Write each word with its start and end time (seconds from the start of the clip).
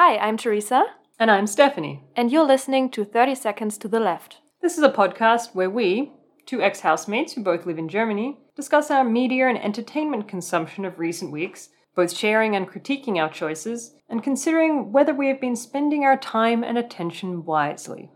Hi, 0.00 0.16
I'm 0.16 0.36
Teresa, 0.36 0.84
And 1.18 1.28
I'm 1.28 1.48
Stephanie. 1.48 2.04
and 2.14 2.30
you're 2.30 2.46
listening 2.46 2.88
to 2.90 3.04
30 3.04 3.34
Seconds 3.34 3.76
to 3.78 3.88
the 3.88 3.98
Left. 3.98 4.38
This 4.62 4.78
is 4.78 4.84
a 4.84 4.92
podcast 4.92 5.56
where 5.56 5.68
we, 5.68 6.12
two 6.46 6.62
ex 6.62 6.82
housemates 6.82 7.32
who 7.32 7.42
both 7.42 7.66
live 7.66 7.78
in 7.78 7.88
Germany, 7.88 8.38
discuss 8.54 8.92
our 8.92 9.02
media 9.02 9.48
and 9.48 9.58
entertainment 9.58 10.28
consumption 10.28 10.84
of 10.84 11.00
recent 11.00 11.32
weeks, 11.32 11.70
both 11.96 12.16
sharing 12.16 12.54
and 12.54 12.68
critiquing 12.68 13.20
our 13.20 13.28
choices, 13.28 13.96
and 14.08 14.22
considering 14.22 14.92
whether 14.92 15.12
we 15.12 15.26
have 15.26 15.40
been 15.40 15.56
spending 15.56 16.04
our 16.04 16.16
time 16.16 16.62
and 16.62 16.78
attention 16.78 17.44
wisely. 17.44 18.12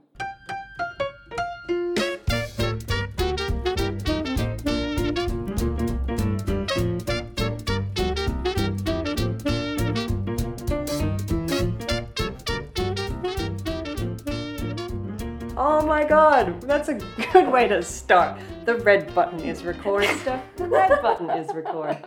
God, 16.45 16.61
that's 16.63 16.89
a 16.89 16.95
good 17.33 17.51
way 17.51 17.69
to 17.69 17.83
start. 17.83 18.41
The 18.65 18.77
red 18.77 19.15
button 19.15 19.41
is 19.41 19.65
record, 19.65 20.05
Steph. 20.21 20.43
The 20.57 20.67
red 20.67 21.03
button 21.03 21.31
is 21.31 21.53
record. 21.55 21.99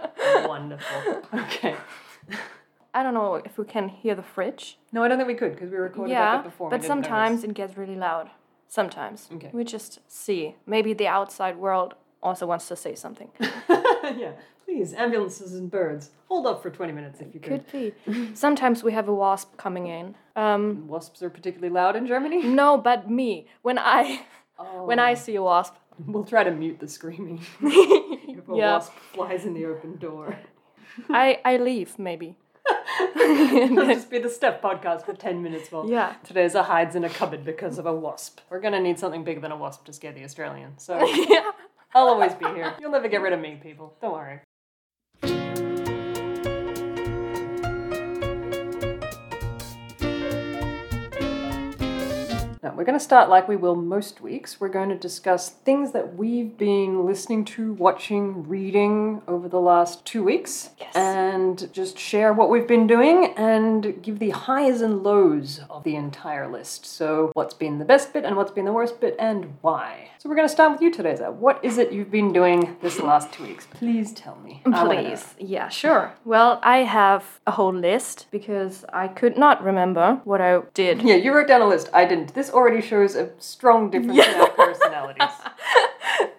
Wonderful. 0.45 1.23
Okay. 1.33 1.75
I 2.93 3.03
don't 3.03 3.13
know 3.13 3.35
if 3.35 3.57
we 3.57 3.65
can 3.65 3.89
hear 3.89 4.15
the 4.15 4.23
fridge. 4.23 4.77
No, 4.93 5.03
I 5.03 5.09
don't 5.09 5.17
think 5.17 5.27
we 5.27 5.35
could 5.35 5.53
because 5.53 5.69
we 5.69 5.77
recorded 5.77 6.11
yeah, 6.11 6.37
that 6.37 6.45
before. 6.45 6.69
but 6.69 6.83
sometimes 6.83 7.41
notice. 7.41 7.49
it 7.49 7.53
gets 7.53 7.77
really 7.77 7.95
loud. 7.95 8.29
Sometimes. 8.67 9.29
Okay. 9.33 9.49
We 9.53 9.63
just 9.63 9.99
see. 10.07 10.55
Maybe 10.65 10.93
the 10.93 11.07
outside 11.07 11.57
world 11.57 11.95
also 12.23 12.45
wants 12.45 12.67
to 12.69 12.75
say 12.75 12.95
something. 12.95 13.29
yeah, 14.17 14.31
please, 14.65 14.93
ambulances 14.93 15.53
and 15.53 15.69
birds. 15.71 16.11
Hold 16.27 16.47
up 16.47 16.61
for 16.61 16.69
20 16.69 16.91
minutes 16.93 17.21
if 17.21 17.33
you 17.33 17.39
could. 17.39 17.67
Could 17.67 17.93
be. 18.05 18.35
Sometimes 18.35 18.83
we 18.83 18.91
have 18.93 19.07
a 19.07 19.13
wasp 19.13 19.57
coming 19.57 19.87
in. 19.87 20.15
Um, 20.35 20.87
Wasps 20.87 21.23
are 21.23 21.29
particularly 21.29 21.73
loud 21.73 21.95
in 21.95 22.07
Germany. 22.07 22.43
no, 22.63 22.77
but 22.77 23.09
me. 23.09 23.47
When 23.61 23.77
I 23.79 24.25
when 24.85 24.99
I 24.99 25.13
see 25.13 25.35
a 25.35 25.43
wasp. 25.43 25.75
We'll 26.05 26.25
try 26.25 26.43
to 26.43 26.51
mute 26.51 26.79
the 26.79 26.87
screaming 26.89 27.39
if 27.61 28.49
a 28.49 28.55
Yeah. 28.55 28.73
wasp 28.73 28.91
flies 29.13 29.45
in 29.45 29.53
the 29.53 29.65
open 29.65 29.97
door. 29.97 30.37
I 31.09 31.39
I 31.45 31.57
leave 31.57 31.97
maybe. 31.97 32.37
It'll 33.15 33.85
just 33.85 34.09
be 34.09 34.19
the 34.19 34.29
Steph 34.29 34.61
podcast 34.61 35.05
for 35.05 35.13
10 35.13 35.41
minutes 35.41 35.71
while 35.71 35.89
Yeah. 35.89 36.15
Teresa 36.23 36.63
hides 36.63 36.95
in 36.95 37.03
a 37.03 37.09
cupboard 37.09 37.45
because 37.45 37.77
of 37.77 37.85
a 37.85 37.93
wasp. 37.93 38.39
We're 38.49 38.59
gonna 38.59 38.79
need 38.81 38.99
something 38.99 39.23
bigger 39.23 39.39
than 39.39 39.51
a 39.51 39.57
wasp 39.57 39.85
to 39.85 39.93
scare 39.93 40.11
the 40.11 40.23
Australian. 40.23 40.77
So 40.77 40.97
yeah. 41.05 41.51
I'll 41.95 42.09
always 42.09 42.33
be 42.33 42.45
here. 42.47 42.75
You'll 42.81 42.91
never 42.91 43.07
get 43.07 43.21
rid 43.21 43.31
of 43.31 43.39
me, 43.39 43.57
people. 43.63 43.95
Don't 44.01 44.11
worry. 44.11 45.64
We're 52.75 52.83
going 52.83 52.97
to 52.97 53.03
start 53.03 53.29
like 53.29 53.47
we 53.47 53.55
will 53.55 53.75
most 53.75 54.21
weeks. 54.21 54.59
We're 54.59 54.69
going 54.69 54.89
to 54.89 54.95
discuss 54.95 55.49
things 55.49 55.91
that 55.93 56.15
we've 56.15 56.57
been 56.57 57.05
listening 57.05 57.45
to, 57.45 57.73
watching, 57.73 58.47
reading 58.47 59.21
over 59.27 59.47
the 59.47 59.59
last 59.59 60.05
two 60.05 60.23
weeks. 60.23 60.71
Yes. 60.79 60.95
And 60.95 61.71
just 61.73 61.97
share 61.97 62.33
what 62.33 62.49
we've 62.49 62.67
been 62.67 62.87
doing 62.87 63.33
and 63.37 64.01
give 64.01 64.19
the 64.19 64.31
highs 64.31 64.81
and 64.81 65.03
lows 65.03 65.61
of 65.69 65.83
the 65.83 65.95
entire 65.95 66.51
list. 66.51 66.85
So, 66.85 67.31
what's 67.33 67.53
been 67.53 67.79
the 67.79 67.85
best 67.85 68.11
bit 68.13 68.25
and 68.25 68.35
what's 68.35 68.51
been 68.51 68.65
the 68.65 68.73
worst 68.73 68.99
bit 68.99 69.15
and 69.19 69.53
why. 69.61 70.09
So, 70.17 70.29
we're 70.29 70.35
going 70.35 70.47
to 70.47 70.53
start 70.53 70.71
with 70.71 70.81
you, 70.81 70.91
Teresa. 70.91 71.31
What 71.31 71.63
is 71.63 71.77
it 71.77 71.91
you've 71.91 72.11
been 72.11 72.33
doing 72.33 72.75
this 72.81 72.99
last 72.99 73.31
two 73.31 73.43
weeks? 73.43 73.67
Please 73.71 74.11
tell 74.11 74.37
me. 74.37 74.61
I 74.65 74.69
wanna 74.69 75.01
know. 75.01 75.09
Please. 75.09 75.35
Yeah, 75.39 75.69
sure. 75.69 76.13
Well, 76.25 76.59
I 76.63 76.79
have 76.79 77.39
a 77.47 77.51
whole 77.51 77.73
list 77.73 78.27
because 78.31 78.83
I 78.91 79.07
could 79.07 79.37
not 79.37 79.63
remember 79.63 80.19
what 80.23 80.41
I 80.41 80.61
did. 80.73 81.01
Yeah, 81.01 81.15
you 81.15 81.33
wrote 81.33 81.47
down 81.47 81.61
a 81.61 81.67
list. 81.67 81.89
I 81.93 82.05
didn't. 82.05 82.33
This 82.33 82.49
already 82.65 82.81
shows 82.81 83.15
a 83.15 83.29
strong 83.37 83.89
difference 83.91 84.25
in 84.25 84.35
our 84.41 84.49
personalities. 84.49 85.29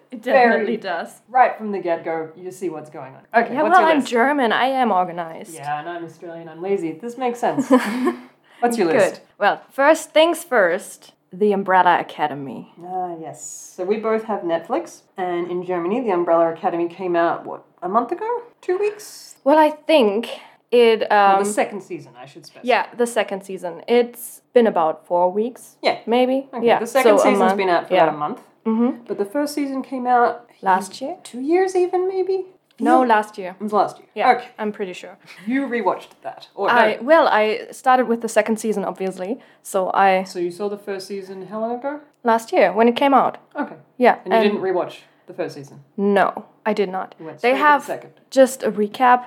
It 0.09 0.23
Very- 0.23 0.77
does. 0.77 1.21
Right 1.27 1.55
from 1.57 1.71
the 1.71 1.79
get 1.79 2.03
go, 2.03 2.31
you 2.35 2.49
see 2.51 2.69
what's 2.69 2.89
going 2.89 3.13
on. 3.13 3.21
Okay, 3.43 3.53
Yeah, 3.53 3.61
what's 3.61 3.77
well, 3.77 3.85
I'm? 3.85 4.03
German. 4.03 4.51
I 4.51 4.65
am 4.65 4.91
organized. 4.91 5.53
yeah, 5.53 5.79
and 5.79 5.87
I'm 5.87 6.03
Australian. 6.05 6.47
I'm 6.49 6.61
lazy. 6.61 6.93
This 6.93 7.17
makes 7.17 7.39
sense. 7.39 7.69
what's 8.61 8.77
your 8.77 8.87
Good. 8.87 8.95
list? 8.97 9.21
Well, 9.37 9.61
first 9.69 10.11
things 10.11 10.43
first, 10.43 11.13
the 11.31 11.51
Umbrella 11.51 11.99
Academy. 11.99 12.73
Ah, 12.83 13.15
yes. 13.19 13.73
So 13.75 13.83
we 13.83 13.97
both 13.97 14.23
have 14.23 14.41
Netflix, 14.41 15.01
and 15.17 15.51
in 15.51 15.63
Germany, 15.65 16.01
the 16.01 16.11
Umbrella 16.11 16.51
Academy 16.53 16.87
came 16.87 17.15
out 17.15 17.45
what 17.45 17.63
a 17.83 17.89
month 17.89 18.11
ago, 18.11 18.43
two 18.61 18.77
weeks. 18.79 19.35
Well, 19.43 19.59
I 19.59 19.69
think 19.69 20.39
it. 20.71 21.07
Well, 21.09 21.37
Um, 21.37 21.43
the 21.43 21.49
second 21.49 21.81
season, 21.81 22.13
I 22.17 22.25
should 22.25 22.45
specify. 22.45 22.67
yeah, 22.67 22.85
the 22.95 23.07
second 23.07 23.41
season. 23.43 23.83
It's 23.87 24.41
been 24.53 24.67
about 24.67 25.05
four 25.05 25.31
weeks. 25.31 25.77
Yeah. 25.81 25.99
Maybe. 26.05 26.47
Okay, 26.53 26.65
Yeah. 26.65 26.79
the 26.79 26.87
second 26.87 27.17
so 27.19 27.23
season's 27.23 27.53
been 27.53 27.69
out 27.69 27.87
for 27.87 27.93
yeah. 27.93 28.03
about 28.03 28.15
a 28.15 28.17
month, 28.17 28.41
Mm-hmm. 28.65 29.03
but 29.07 29.17
the 29.17 29.25
first 29.25 29.53
season 29.53 29.81
came 29.81 30.05
out 30.07 30.49
Last 30.61 31.01
year? 31.01 31.17
two 31.23 31.39
years, 31.39 31.75
even 31.75 32.07
maybe. 32.07 32.45
No, 32.79 33.01
last 33.01 33.37
year. 33.39 33.55
it 33.59 33.63
was 33.63 33.73
last 33.73 33.97
year. 33.97 34.07
Yeah, 34.13 34.31
Okay, 34.33 34.49
I'm 34.59 34.71
pretty 34.71 34.93
sure. 34.93 35.17
you 35.47 35.65
rewatched 35.67 36.09
that, 36.21 36.49
or 36.53 36.69
I 36.69 36.95
no? 36.95 37.03
well, 37.03 37.27
I 37.27 37.67
started 37.71 38.07
with 38.07 38.21
the 38.21 38.27
second 38.29 38.57
season, 38.59 38.83
obviously. 38.85 39.39
So 39.63 39.89
I 39.93 40.23
So 40.23 40.37
you 40.39 40.51
saw 40.51 40.69
the 40.69 40.77
first 40.77 41.07
season 41.07 41.47
how 41.47 41.59
long 41.61 41.75
ago? 41.79 42.01
last 42.23 42.51
year 42.51 42.71
when 42.73 42.87
it 42.87 42.95
came 42.95 43.13
out. 43.15 43.37
Okay, 43.55 43.77
Yeah, 43.97 44.17
and 44.25 44.33
you 44.33 44.41
didn't 44.51 44.61
rewatch 44.61 44.95
the 45.27 45.33
first 45.33 45.55
season. 45.55 45.79
No, 45.95 46.45
I 46.65 46.73
did 46.73 46.89
not. 46.89 47.15
They 47.41 47.53
the 47.53 47.57
have 47.57 47.83
second. 47.83 48.11
just 48.29 48.61
a 48.63 48.71
recap 48.71 49.21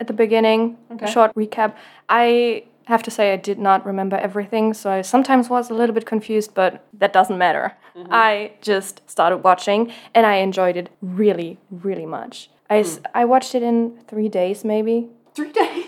at 0.00 0.06
the 0.06 0.12
beginning, 0.12 0.76
Okay. 0.92 1.06
a 1.06 1.10
short 1.10 1.34
recap. 1.34 1.74
I 2.08 2.64
have 2.86 3.02
to 3.02 3.10
say 3.10 3.32
I 3.32 3.36
did 3.36 3.58
not 3.58 3.84
remember 3.84 4.16
everything, 4.16 4.72
so 4.74 4.90
I 4.90 5.02
sometimes 5.02 5.48
was 5.50 5.70
a 5.70 5.74
little 5.74 5.94
bit 5.94 6.06
confused, 6.06 6.54
but 6.54 6.84
that 6.92 7.12
doesn't 7.12 7.38
matter. 7.38 7.72
Mm-hmm. 7.96 8.12
I 8.12 8.52
just 8.60 9.08
started 9.10 9.38
watching 9.38 9.92
and 10.14 10.24
I 10.26 10.34
enjoyed 10.36 10.76
it 10.76 10.90
really, 11.02 11.58
really 11.70 12.06
much. 12.06 12.50
I, 12.70 12.78
s- 12.80 12.98
Hmm. 12.98 13.04
I 13.14 13.24
watched 13.24 13.54
it 13.54 13.62
in 13.62 13.98
three 14.06 14.28
days, 14.28 14.64
maybe. 14.64 15.08
Three 15.34 15.50
days. 15.62 15.84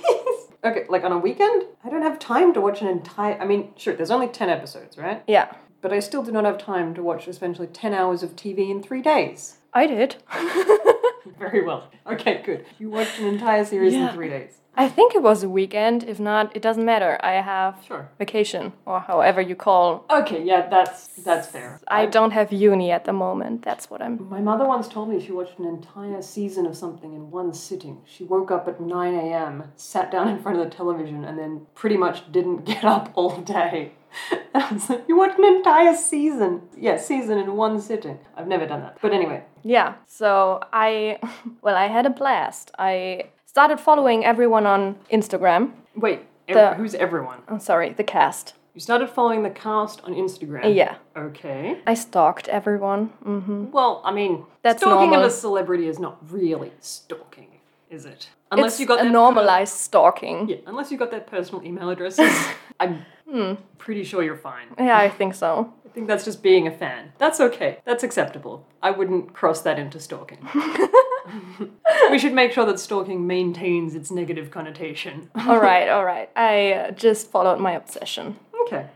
okay, 0.65 0.85
like 0.89 1.05
on 1.05 1.13
a 1.13 1.19
weekend, 1.19 1.65
I 1.85 1.89
don't 1.91 2.03
have 2.03 2.19
time 2.19 2.53
to 2.55 2.61
watch 2.61 2.81
an 2.83 2.89
entire. 2.89 3.39
I 3.41 3.45
mean, 3.47 3.69
sure, 3.77 3.95
there's 3.95 4.11
only 4.11 4.29
ten 4.29 4.49
episodes, 4.51 4.99
right? 4.99 5.23
Yeah, 5.29 5.53
But 5.83 5.93
I 5.93 6.01
still 6.01 6.23
do 6.25 6.33
not 6.33 6.45
have 6.45 6.59
time 6.59 6.95
to 6.95 7.03
watch 7.03 7.29
essentially 7.29 7.69
ten 7.69 7.95
hours 7.95 8.23
of 8.25 8.35
TV 8.35 8.71
in 8.71 8.83
three 8.83 9.03
days. 9.03 9.59
I 9.73 9.87
did. 9.87 10.17
Very 11.39 11.65
well. 11.65 11.91
Okay, 12.07 12.43
good. 12.45 12.65
You 12.79 12.91
watched 12.91 13.19
an 13.19 13.27
entire 13.27 13.65
series 13.65 13.95
in 13.95 14.09
three 14.11 14.29
days. 14.29 14.59
I 14.79 14.89
think 14.89 15.15
it 15.17 15.23
was 15.23 15.43
a 15.43 15.49
weekend. 15.49 16.05
If 16.05 16.21
not, 16.21 16.55
it 16.57 16.63
doesn't 16.63 16.85
matter. 16.85 17.19
I 17.21 17.33
have 17.55 17.75
Sure. 17.85 18.09
vacation, 18.19 18.73
or 18.87 19.01
however 19.01 19.41
you 19.41 19.57
call. 19.57 20.05
Okay, 20.09 20.41
yeah, 20.45 20.69
that's 20.69 21.09
that's 21.29 21.49
fair. 21.49 21.81
I 21.89 22.07
don't 22.07 22.31
have 22.31 22.53
uni 22.53 22.93
at 22.93 23.05
the 23.05 23.13
moment. 23.13 23.63
That's 23.63 23.91
what 23.91 24.01
I'm. 24.01 24.15
My 24.31 24.41
mother 24.41 24.67
once 24.67 24.87
told 24.87 25.09
me 25.09 25.21
she 25.21 25.33
watched 25.33 25.59
an 25.59 25.67
entire 25.67 26.23
season 26.23 26.65
of 26.65 26.77
something 26.77 27.13
in 27.13 27.33
one 27.33 27.53
sitting. 27.53 27.97
She 28.05 28.23
woke 28.25 28.51
up 28.53 28.69
at 28.69 28.81
9 28.81 29.15
a.m., 29.15 29.65
sat 29.77 30.13
down 30.13 30.29
in 30.29 30.39
front 30.39 30.59
of 30.59 30.65
the 30.65 30.71
television, 30.81 31.25
and 31.25 31.37
then 31.39 31.67
pretty 31.75 31.97
much 31.97 32.31
didn't 32.31 32.65
get 32.73 32.85
up 32.85 33.11
all 33.15 33.37
day. 33.41 33.93
I 34.55 34.73
was 34.73 34.89
like, 34.91 35.05
You 35.09 35.17
watched 35.19 35.39
an 35.41 35.45
entire 35.57 35.95
season? 35.97 36.63
Yeah, 36.77 36.97
season 36.99 37.37
in 37.39 37.57
one 37.57 37.81
sitting. 37.81 38.19
I've 38.37 38.49
never 38.49 38.67
done 38.67 38.81
that. 38.83 38.99
But 39.03 39.13
anyway, 39.13 39.43
Yeah, 39.65 39.95
so 40.07 40.61
I, 40.73 41.19
well, 41.63 41.75
I 41.77 41.89
had 41.89 42.07
a 42.07 42.11
blast. 42.11 42.71
I 42.79 43.31
started 43.59 43.81
following 43.81 44.25
everyone 44.25 44.67
on 44.67 44.95
Instagram. 45.13 45.73
wait, 45.97 46.21
ev- 46.47 46.55
The- 46.57 46.75
who's 46.75 46.95
everyone? 46.95 47.39
I'm 47.49 47.59
sorry, 47.59 47.89
the 47.93 48.05
cast. 48.05 48.55
You 48.75 48.81
started 48.81 49.09
following 49.11 49.43
the 49.43 49.51
cast 49.51 50.01
on 50.05 50.15
Instagram. 50.15 50.73
Yeah, 50.77 50.95
Okay. 51.17 51.81
I 51.85 51.95
stalked 51.95 52.47
everyone. 52.49 53.07
hmm 53.25 53.73
Well, 53.73 54.01
I 54.05 54.13
mean, 54.13 54.45
That's 54.63 54.81
stalking 54.81 55.11
normal. 55.11 55.25
of 55.27 55.33
a 55.33 55.35
celebrity 55.35 55.89
is 55.89 55.99
not 55.99 56.19
really 56.31 56.71
stalking, 56.79 57.49
is 57.91 58.05
it? 58.05 58.29
Unless 58.51 58.73
it's 58.75 58.81
you 58.81 58.87
got 58.87 59.05
a 59.05 59.09
normalized 59.11 59.75
stalking. 59.75 60.49
Yeah, 60.49 60.57
unless 60.67 60.91
you 60.91 60.99
got 60.99 61.11
their 61.11 61.21
personal 61.21 61.63
email 61.65 61.91
addresses, 61.91 62.31
I'm 62.81 63.05
Hmm. 63.31 63.55
pretty 63.77 64.05
sure 64.05 64.23
you're 64.23 64.37
fine. 64.39 64.69
Yeah, 64.79 64.97
I 64.97 65.11
think 65.11 65.35
so. 65.35 65.73
I 65.85 65.89
think 65.91 66.07
that's 66.07 66.25
just 66.25 66.43
being 66.43 66.67
a 66.67 66.71
fan. 66.71 67.13
That's 67.19 67.41
okay. 67.41 67.79
That's 67.85 68.03
acceptable. 68.03 68.67
I 68.83 68.91
wouldn't 68.91 69.35
cross 69.35 69.61
that 69.63 69.79
into 69.79 70.01
stalking. 70.01 70.39
we 72.11 72.19
should 72.19 72.33
make 72.33 72.53
sure 72.53 72.65
that 72.67 72.81
stalking 72.81 73.27
maintains 73.27 73.95
its 73.95 74.11
negative 74.11 74.51
connotation. 74.51 75.31
all 75.47 75.59
right, 75.61 75.89
all 75.89 76.05
right. 76.05 76.31
I 76.37 76.73
uh, 76.73 76.91
just 76.93 77.31
followed 77.31 77.59
my 77.61 77.73
obsession. 77.73 78.39
Okay. 78.67 78.87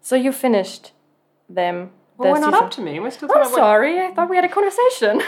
So 0.00 0.16
you 0.16 0.32
finished 0.32 0.92
them. 1.48 1.90
Well, 2.18 2.32
we're 2.32 2.40
not 2.40 2.54
season- 2.54 2.64
up 2.64 2.70
to 2.72 2.80
me. 2.80 2.98
We're 3.00 3.10
still 3.10 3.28
I'm 3.34 3.44
sorry, 3.52 4.00
I 4.00 4.12
thought 4.14 4.30
we 4.30 4.36
had 4.36 4.44
a 4.44 4.48
conversation. 4.48 5.20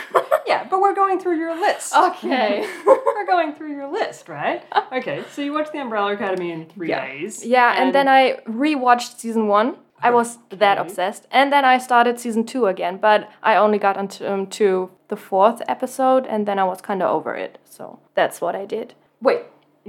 Yeah, 0.49 0.67
but 0.71 0.81
we're 0.81 0.95
going 0.95 1.21
through 1.21 1.39
your 1.39 1.55
list. 1.67 1.95
okay. 1.95 2.67
we're 2.87 3.27
going 3.27 3.53
through 3.55 3.73
your 3.79 3.91
list, 3.93 4.29
right? 4.29 4.63
Okay, 4.93 5.23
so 5.33 5.43
you 5.43 5.53
watched 5.53 5.73
the 5.73 5.81
Umbrella 5.81 6.15
Academy 6.15 6.51
in 6.51 6.67
three 6.67 6.89
Yeah. 6.89 7.07
days. 7.07 7.45
Yeah, 7.45 7.81
and, 7.81 7.95
then 7.95 8.09
I 8.09 8.39
rewatched 8.47 9.19
season 9.19 9.47
one. 9.49 9.77
I 10.01 10.11
was 10.11 10.39
that 10.51 10.79
obsessed, 10.79 11.27
and 11.33 11.53
then 11.53 11.65
I 11.65 11.77
started 11.79 12.21
season 12.21 12.45
two 12.47 12.67
again. 12.67 12.99
But 12.99 13.29
I 13.43 13.57
only 13.57 13.79
got 13.79 13.97
onto 13.97 14.25
um, 14.27 14.47
to 14.59 14.91
the 15.09 15.17
fourth 15.17 15.61
episode, 15.67 16.25
and 16.27 16.47
then 16.47 16.59
I 16.59 16.65
was 16.65 16.81
kind 16.81 17.03
of 17.03 17.11
over 17.11 17.35
it. 17.35 17.59
So 17.65 17.99
that's 18.15 18.41
what 18.41 18.55
I 18.55 18.65
did. 18.65 18.95
Wait, 19.21 19.41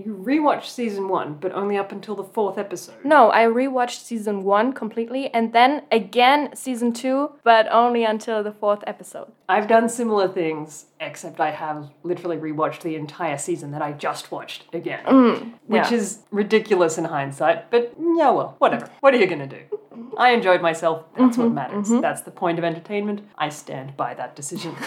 you 0.06 0.16
rewatched 0.26 0.66
season 0.68 1.08
one, 1.10 1.36
but 1.36 1.52
only 1.54 1.78
up 1.78 1.92
until 1.92 2.16
the 2.16 2.24
fourth 2.24 2.58
episode. 2.58 2.96
No, 3.04 3.32
I 3.32 3.44
rewatched 3.46 4.02
season 4.04 4.44
one 4.44 4.74
completely 4.74 5.34
and 5.34 5.54
then 5.54 5.84
again 5.92 6.56
season 6.56 6.94
two, 6.94 7.32
but 7.44 7.68
only 7.72 8.04
until 8.04 8.42
the 8.44 8.52
fourth 8.52 8.84
episode. 8.88 9.32
I've 9.48 9.68
done 9.68 9.90
similar 9.90 10.28
things, 10.28 10.86
except 11.00 11.40
I 11.40 11.52
have 11.52 11.90
literally 12.04 12.38
rewatched 12.38 12.82
the 12.82 12.96
entire 12.96 13.38
season 13.38 13.72
that 13.72 13.82
I 13.82 13.92
just 13.94 14.32
watched 14.32 14.66
again. 14.74 15.04
which 15.06 15.14
Mm, 15.14 15.54
yeah. 15.92 15.94
is 15.94 16.20
ridiculous 16.32 16.98
in 16.98 17.06
hindsight, 17.06 17.70
but 17.72 17.94
yeah, 18.00 18.30
well, 18.32 18.56
whatever. 18.60 18.90
What 19.02 19.14
are 19.14 19.18
you 19.18 19.28
gonna 19.28 19.48
do? 19.48 19.62
I 20.18 20.32
enjoyed 20.32 20.62
myself. 20.62 21.04
That's 21.18 21.38
Mm-hmm, 21.38 21.42
what 21.44 21.52
matters. 21.54 21.90
That's 21.90 22.22
the 22.22 22.32
point 22.32 22.58
of 22.60 22.64
entertainment. 22.66 23.22
I 23.38 23.50
stand 23.50 23.96
by 23.98 24.14
that 24.16 24.36
decision. 24.36 24.76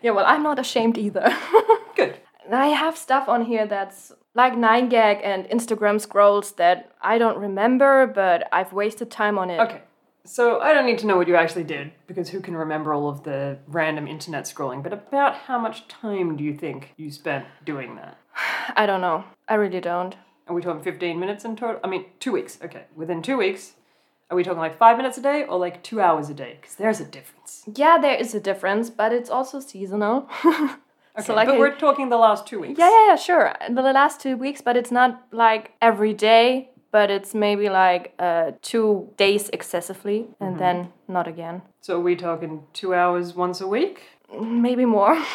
Yeah, 0.00 0.12
well, 0.12 0.24
I'm 0.26 0.44
not 0.44 0.58
ashamed 0.60 0.96
either. 0.96 1.28
Good. 1.96 2.18
I 2.54 2.68
have 2.68 2.96
stuff 2.96 3.28
on 3.28 3.44
here 3.44 3.66
that's 3.66 4.12
like 4.34 4.54
9gag 4.54 5.20
and 5.24 5.44
Instagram 5.46 6.00
scrolls 6.00 6.52
that 6.52 6.92
I 7.00 7.18
don't 7.18 7.38
remember, 7.38 8.06
but 8.06 8.48
I've 8.52 8.72
wasted 8.72 9.10
time 9.10 9.38
on 9.38 9.50
it. 9.50 9.60
Okay. 9.60 9.82
So 10.24 10.60
I 10.60 10.74
don't 10.74 10.84
need 10.84 10.98
to 10.98 11.06
know 11.06 11.16
what 11.16 11.26
you 11.26 11.36
actually 11.36 11.64
did, 11.64 11.90
because 12.06 12.28
who 12.28 12.40
can 12.40 12.54
remember 12.54 12.92
all 12.92 13.08
of 13.08 13.24
the 13.24 13.58
random 13.66 14.06
internet 14.06 14.44
scrolling, 14.44 14.82
but 14.82 14.92
about 14.92 15.34
how 15.34 15.58
much 15.58 15.88
time 15.88 16.36
do 16.36 16.44
you 16.44 16.54
think 16.54 16.92
you 16.96 17.10
spent 17.10 17.46
doing 17.64 17.96
that? 17.96 18.18
I 18.76 18.84
don't 18.86 19.00
know. 19.00 19.24
I 19.48 19.54
really 19.54 19.80
don't. 19.80 20.14
Are 20.46 20.54
we 20.54 20.62
talking 20.62 20.82
15 20.82 21.18
minutes 21.18 21.44
in 21.44 21.56
total? 21.56 21.80
I 21.82 21.88
mean, 21.88 22.06
two 22.20 22.32
weeks. 22.32 22.58
Okay. 22.62 22.84
Within 22.94 23.22
two 23.22 23.38
weeks, 23.38 23.74
are 24.30 24.36
we 24.36 24.44
talking 24.44 24.58
like 24.58 24.78
five 24.78 24.96
minutes 24.96 25.16
a 25.16 25.22
day 25.22 25.44
or 25.44 25.58
like 25.58 25.82
two 25.82 26.00
hours 26.00 26.28
a 26.28 26.34
day? 26.34 26.58
Because 26.60 26.76
there's 26.76 27.00
a 27.00 27.04
difference. 27.04 27.64
Yeah, 27.74 27.98
there 27.98 28.14
is 28.14 28.34
a 28.34 28.40
difference, 28.40 28.90
but 28.90 29.12
it's 29.12 29.30
also 29.30 29.60
seasonal. 29.60 30.28
Okay, 31.18 31.26
so 31.26 31.34
like 31.34 31.48
but 31.48 31.58
we're 31.58 31.74
talking 31.76 32.08
the 32.10 32.16
last 32.16 32.46
two 32.46 32.60
weeks. 32.60 32.78
Yeah, 32.78 32.90
yeah, 32.90 33.06
yeah, 33.08 33.16
sure. 33.16 33.52
The 33.68 33.82
last 33.82 34.20
two 34.20 34.36
weeks, 34.36 34.60
but 34.60 34.76
it's 34.76 34.92
not 34.92 35.22
like 35.32 35.72
every 35.82 36.14
day, 36.14 36.70
but 36.92 37.10
it's 37.10 37.34
maybe 37.34 37.68
like 37.68 38.14
uh, 38.18 38.52
two 38.62 39.08
days 39.16 39.48
excessively 39.52 40.28
and 40.40 40.58
then 40.58 40.92
not 41.08 41.26
again. 41.26 41.62
So 41.80 41.96
are 41.96 42.00
we 42.00 42.14
talking 42.16 42.62
two 42.72 42.94
hours 42.94 43.34
once 43.34 43.60
a 43.60 43.66
week? 43.66 44.02
Maybe 44.40 44.84
more. 44.84 45.16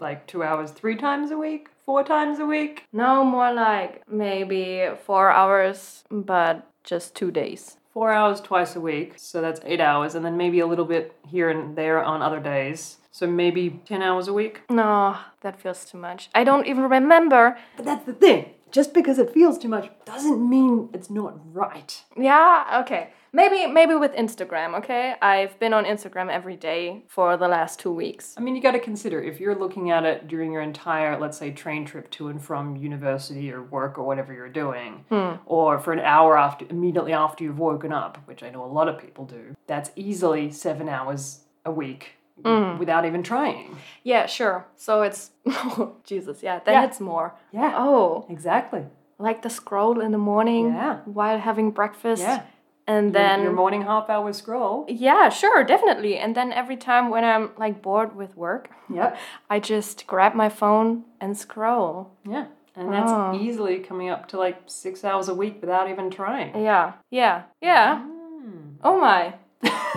Like 0.00 0.26
two 0.26 0.42
hours 0.42 0.70
three 0.70 0.96
times 0.96 1.30
a 1.30 1.36
week? 1.36 1.68
Four 1.84 2.04
times 2.04 2.38
a 2.38 2.46
week? 2.46 2.84
no, 2.92 3.22
more 3.24 3.52
like 3.52 4.02
maybe 4.08 4.88
four 5.04 5.30
hours, 5.30 6.04
but 6.10 6.66
just 6.84 7.14
two 7.14 7.30
days. 7.30 7.76
Four 7.92 8.12
hours 8.12 8.40
twice 8.40 8.76
a 8.76 8.80
week, 8.80 9.14
so 9.16 9.40
that's 9.40 9.60
eight 9.64 9.80
hours, 9.80 10.14
and 10.14 10.24
then 10.24 10.36
maybe 10.36 10.60
a 10.60 10.66
little 10.66 10.84
bit 10.84 11.12
here 11.26 11.50
and 11.50 11.76
there 11.76 12.02
on 12.02 12.22
other 12.22 12.38
days. 12.38 12.98
So 13.10 13.26
maybe 13.26 13.80
10 13.84 14.00
hours 14.00 14.28
a 14.28 14.32
week? 14.32 14.60
No, 14.70 15.18
that 15.40 15.60
feels 15.60 15.84
too 15.84 15.98
much. 15.98 16.30
I 16.32 16.44
don't 16.44 16.66
even 16.68 16.84
remember. 16.88 17.58
But 17.76 17.84
that's 17.84 18.06
the 18.06 18.12
thing. 18.12 18.54
Just 18.70 18.94
because 18.94 19.18
it 19.18 19.34
feels 19.34 19.58
too 19.58 19.68
much 19.68 19.90
doesn't 20.04 20.48
mean 20.48 20.88
it's 20.94 21.10
not 21.10 21.34
right. 21.52 22.04
Yeah, 22.16 22.80
okay. 22.84 23.10
Maybe 23.32 23.66
maybe 23.66 23.94
with 23.94 24.12
Instagram, 24.14 24.76
okay? 24.78 25.14
I've 25.22 25.58
been 25.60 25.72
on 25.72 25.84
Instagram 25.84 26.30
every 26.30 26.56
day 26.56 27.04
for 27.06 27.36
the 27.36 27.46
last 27.46 27.78
two 27.78 27.92
weeks. 27.92 28.34
I 28.36 28.40
mean, 28.40 28.56
you 28.56 28.62
got 28.62 28.72
to 28.72 28.80
consider 28.80 29.22
if 29.22 29.38
you're 29.38 29.54
looking 29.54 29.90
at 29.90 30.04
it 30.04 30.26
during 30.26 30.50
your 30.52 30.62
entire, 30.62 31.18
let's 31.18 31.38
say, 31.38 31.52
train 31.52 31.84
trip 31.84 32.10
to 32.12 32.28
and 32.28 32.42
from 32.42 32.76
university 32.76 33.52
or 33.52 33.62
work 33.62 33.98
or 33.98 34.04
whatever 34.04 34.32
you're 34.32 34.48
doing, 34.48 35.04
hmm. 35.08 35.34
or 35.46 35.78
for 35.78 35.92
an 35.92 36.00
hour 36.00 36.36
after, 36.36 36.66
immediately 36.70 37.12
after 37.12 37.44
you've 37.44 37.58
woken 37.58 37.92
up, 37.92 38.18
which 38.24 38.42
I 38.42 38.50
know 38.50 38.64
a 38.64 38.72
lot 38.72 38.88
of 38.88 38.98
people 38.98 39.24
do, 39.26 39.54
that's 39.68 39.90
easily 39.94 40.50
seven 40.50 40.88
hours 40.88 41.40
a 41.64 41.70
week 41.70 42.14
hmm. 42.44 42.78
without 42.78 43.04
even 43.04 43.22
trying. 43.22 43.76
Yeah, 44.02 44.26
sure. 44.26 44.66
So 44.74 45.02
it's 45.02 45.30
oh, 45.46 45.94
Jesus, 46.04 46.42
yeah, 46.42 46.58
then 46.64 46.74
Yeah. 46.74 46.84
it's 46.86 46.98
more. 46.98 47.36
Yeah, 47.52 47.74
Oh, 47.76 48.26
exactly. 48.28 48.86
like 49.20 49.42
the 49.42 49.50
scroll 49.50 50.00
in 50.00 50.10
the 50.10 50.18
morning 50.18 50.66
Yeah. 50.68 51.00
while 51.04 51.38
having 51.38 51.70
breakfast. 51.70 52.22
Yeah. 52.22 52.42
And 52.90 53.14
then 53.14 53.42
your 53.42 53.52
morning 53.52 53.82
half 53.82 54.10
hour 54.10 54.32
scroll. 54.32 54.84
Yeah, 54.88 55.28
sure, 55.28 55.62
definitely. 55.64 56.18
And 56.18 56.34
then 56.34 56.52
every 56.52 56.76
time 56.76 57.08
when 57.10 57.24
I'm 57.24 57.50
like 57.56 57.82
bored 57.82 58.16
with 58.16 58.36
work, 58.36 58.70
Yep. 58.92 59.16
I 59.48 59.60
just 59.60 60.06
grab 60.08 60.34
my 60.34 60.48
phone 60.48 61.04
and 61.20 61.36
scroll. 61.38 62.10
Yeah. 62.24 62.46
And 62.74 62.92
that's 62.92 63.12
Oh. 63.12 63.38
easily 63.40 63.78
coming 63.88 64.08
up 64.10 64.26
to 64.28 64.38
like 64.38 64.58
six 64.66 65.04
hours 65.04 65.28
a 65.28 65.34
week 65.34 65.56
without 65.60 65.88
even 65.88 66.10
trying. 66.10 66.50
Yeah, 66.70 66.92
yeah, 67.10 67.42
yeah. 67.62 68.02
Mm. 68.02 68.76
Oh 68.82 68.98
my. 68.98 69.34